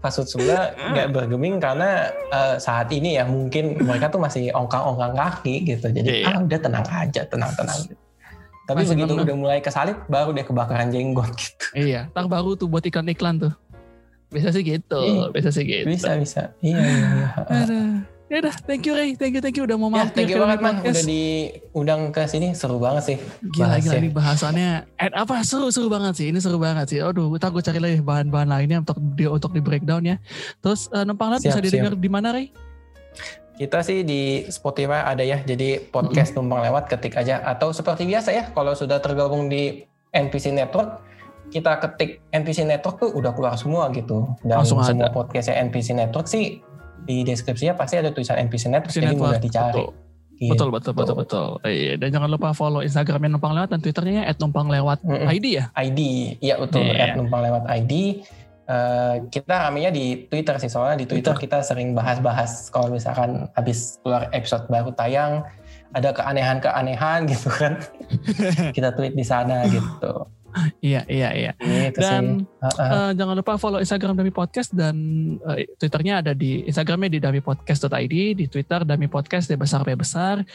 Fast 0.00 0.20
food 0.20 0.28
sebelah 0.28 0.76
nggak 0.76 1.08
bergeming 1.10 1.56
karena 1.56 2.12
eh, 2.28 2.56
saat 2.58 2.92
ini 2.92 3.16
ya 3.16 3.24
mungkin 3.24 3.80
mereka 3.80 4.12
tuh 4.12 4.20
masih 4.20 4.52
ongkang-ongkang 4.52 5.16
kaki 5.16 5.64
gitu. 5.64 5.88
Jadi 5.88 6.20
Iya. 6.20 6.28
ah 6.28 6.38
udah 6.38 6.58
tenang 6.60 6.84
aja, 6.86 7.22
tenang-tenang. 7.24 7.80
Tapi 8.64 8.80
Masih 8.80 8.90
begitu 8.92 9.12
tenang. 9.14 9.24
udah 9.24 9.36
mulai 9.36 9.58
kesalip, 9.60 9.96
baru 10.06 10.32
dia 10.32 10.44
kebakaran 10.44 10.88
jenggot 10.88 11.32
gitu. 11.34 11.64
Iya, 11.74 12.00
ntar 12.12 12.28
baru 12.28 12.52
tuh 12.52 12.68
buat 12.68 12.80
iklan-iklan 12.80 13.40
tuh. 13.40 13.52
Biasa 14.28 14.52
sih 14.52 14.64
gitu, 14.66 15.00
Iya. 15.00 15.24
biasa 15.32 15.48
sih 15.52 15.64
gitu. 15.64 15.86
Bisa 15.88 16.10
bisa. 16.20 16.42
Iya 16.60 16.80
iya. 16.80 17.28
Ya 18.34 18.42
udah, 18.42 18.56
thank 18.66 18.82
you 18.82 18.98
Ray, 18.98 19.14
thank 19.14 19.30
you, 19.30 19.38
thank 19.38 19.54
you 19.54 19.62
udah 19.62 19.78
mau 19.78 19.94
Ya, 19.94 20.10
mampir 20.10 20.26
thank 20.26 20.34
you 20.34 20.42
banget 20.42 20.58
man, 20.58 20.82
podcast. 20.82 20.90
udah 20.90 21.04
diundang 21.06 22.00
ke 22.10 22.22
sini 22.26 22.50
seru 22.50 22.82
banget 22.82 23.02
sih. 23.06 23.16
Gila, 23.46 23.62
bahasnya. 23.62 23.78
gila 23.86 23.94
ini 24.02 24.10
bahasannya. 24.10 24.70
Eh, 24.98 25.10
apa 25.14 25.46
seru 25.46 25.70
seru 25.70 25.86
banget 25.86 26.18
sih. 26.18 26.34
Ini 26.34 26.42
seru 26.42 26.58
banget 26.58 26.90
sih. 26.90 26.98
Aduh, 26.98 27.30
ntar 27.38 27.54
gue 27.54 27.62
cari 27.62 27.78
lagi 27.78 28.02
bahan-bahan 28.02 28.50
lainnya 28.50 28.82
untuk 28.82 28.98
di 28.98 29.30
untuk 29.30 29.54
di 29.54 29.62
breakdown 29.62 30.02
ya. 30.02 30.16
Terus 30.58 30.90
eh, 30.90 31.06
numpang 31.06 31.30
lihat 31.30 31.46
bisa 31.46 31.62
Siap, 31.62 31.62
didengar 31.62 31.94
di 31.94 32.10
mana 32.10 32.34
Ray? 32.34 32.50
Kita 33.54 33.86
sih 33.86 34.02
di 34.02 34.42
Spotify 34.50 35.06
ada 35.06 35.22
ya, 35.22 35.38
jadi 35.38 35.78
podcast 35.94 36.34
numpang 36.34 36.58
lewat 36.66 36.90
ketik 36.90 37.14
aja. 37.14 37.38
Atau 37.38 37.70
seperti 37.70 38.02
biasa 38.02 38.34
ya, 38.34 38.50
kalau 38.50 38.74
sudah 38.74 38.98
tergabung 38.98 39.46
di 39.46 39.86
NPC 40.10 40.50
Network, 40.50 41.06
kita 41.54 41.78
ketik 41.78 42.18
NPC 42.34 42.66
Network 42.66 42.98
tuh 42.98 43.14
udah 43.14 43.30
keluar 43.30 43.54
semua 43.54 43.94
gitu. 43.94 44.26
Dan 44.42 44.58
Langsung 44.58 44.82
semua 44.82 45.06
ada. 45.06 45.14
podcastnya 45.14 45.54
NPC 45.70 45.94
Network 45.94 46.26
sih 46.26 46.58
di 47.04 47.22
deskripsinya 47.22 47.76
pasti 47.76 48.00
ada 48.00 48.10
tulisan 48.10 48.40
NPC 48.40 48.68
Network, 48.68 48.90
NPC 48.90 48.96
jadi 48.98 49.06
Network, 49.12 49.30
mudah 49.30 49.42
dicari. 49.42 49.72
betul. 49.84 49.88
Gitu. 50.34 50.50
Betul 50.50 50.68
betul 50.74 50.92
betul 50.98 51.16
betul. 51.22 51.48
Iya, 51.62 51.94
dan 51.94 52.08
jangan 52.10 52.26
lupa 52.26 52.50
follow 52.50 52.82
Instagramnya 52.82 53.38
numpang 53.38 53.54
lewat 53.54 53.70
dan 53.70 53.78
Twitternya 53.78 54.26
@numpanglewat 54.34 54.98
Mm-mm. 55.06 55.30
ID 55.30 55.46
ya. 55.62 55.64
ID, 55.78 56.00
iya 56.42 56.58
betul, 56.58 56.82
Iya. 56.82 57.06
at 57.06 57.10
numpang 57.14 57.38
lewat 57.38 57.70
ID. 57.70 57.92
Eh, 58.64 59.14
kita 59.28 59.68
ramenya 59.68 59.92
di 59.92 60.24
Twitter 60.26 60.56
sih, 60.56 60.66
soalnya 60.66 60.98
di 60.98 61.06
Twitter 61.06 61.36
kita 61.36 61.60
sering 61.60 61.92
bahas-bahas 61.94 62.72
kalau 62.72 62.90
misalkan 62.90 63.46
habis 63.54 64.00
keluar 64.02 64.26
episode 64.32 64.64
baru 64.66 64.90
tayang, 64.96 65.44
ada 65.92 66.10
keanehan-keanehan 66.10 67.28
gitu 67.30 67.52
kan. 67.52 67.78
kita 68.76 68.90
tweet 68.96 69.14
di 69.14 69.22
sana 69.22 69.68
gitu. 69.68 70.26
Iya 70.80 71.02
iya 71.04 71.28
iya. 71.32 71.52
Gitu 71.56 71.98
Dan 71.98 72.46
sih. 72.46 72.78
Heeh. 72.78 72.90
eh, 72.90 73.10
jangan 73.14 73.34
lupa 73.34 73.56
follow 73.56 73.78
Instagram 73.78 74.14
Dami 74.14 74.30
Podcast 74.30 74.70
dan 74.70 74.94
eh, 75.50 75.66
Twitternya 75.74 76.20
ada 76.20 76.32
di 76.32 76.62
Instagramnya 76.62 77.08
di 77.08 77.18
damipodcast.id, 77.18 78.14
di 78.36 78.46
Twitter 78.46 78.82
Dami 78.82 79.06
Podcast 79.06 79.46
di 79.46 79.56
besar 79.56 79.82
B 79.82 79.94
besar. 79.94 80.46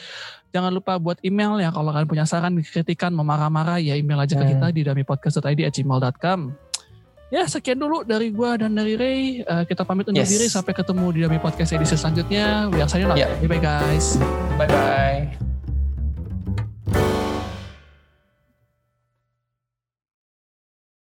Jangan 0.50 0.72
lupa 0.72 0.96
buat 0.96 1.20
email 1.20 1.58
ya 1.58 1.70
kalau 1.70 1.90
kalian 1.90 2.08
punya 2.08 2.24
saran, 2.24 2.58
kritikan, 2.58 3.12
mau 3.12 3.22
marah-marah 3.22 3.78
ya 3.78 3.94
email 3.94 4.18
aja 4.18 4.34
ke 4.34 4.42
Hmm. 4.42 4.50
kita 4.50 4.66
di 4.72 4.82
gmail.com. 5.70 6.40
Ya 7.30 7.46
sekian 7.46 7.78
dulu 7.78 8.02
dari 8.02 8.34
gua 8.34 8.58
dan 8.58 8.74
dari 8.74 8.98
Ray. 8.98 9.46
Eh, 9.46 9.62
kita 9.64 9.86
pamit 9.86 10.10
undur 10.10 10.18
Yes. 10.18 10.34
diri 10.34 10.50
sampai 10.50 10.74
ketemu 10.74 11.06
di 11.14 11.18
Dami 11.22 11.38
Podcast 11.38 11.70
edisi 11.70 11.94
selanjutnya. 11.94 12.66
We 12.66 12.82
are 12.82 12.90
signing 12.90 13.06
out. 13.06 13.14
Ya. 13.14 13.30
Bye 13.38 13.46
bye 13.46 13.62
guys. 13.62 14.18
Bye-bye. 14.58 15.49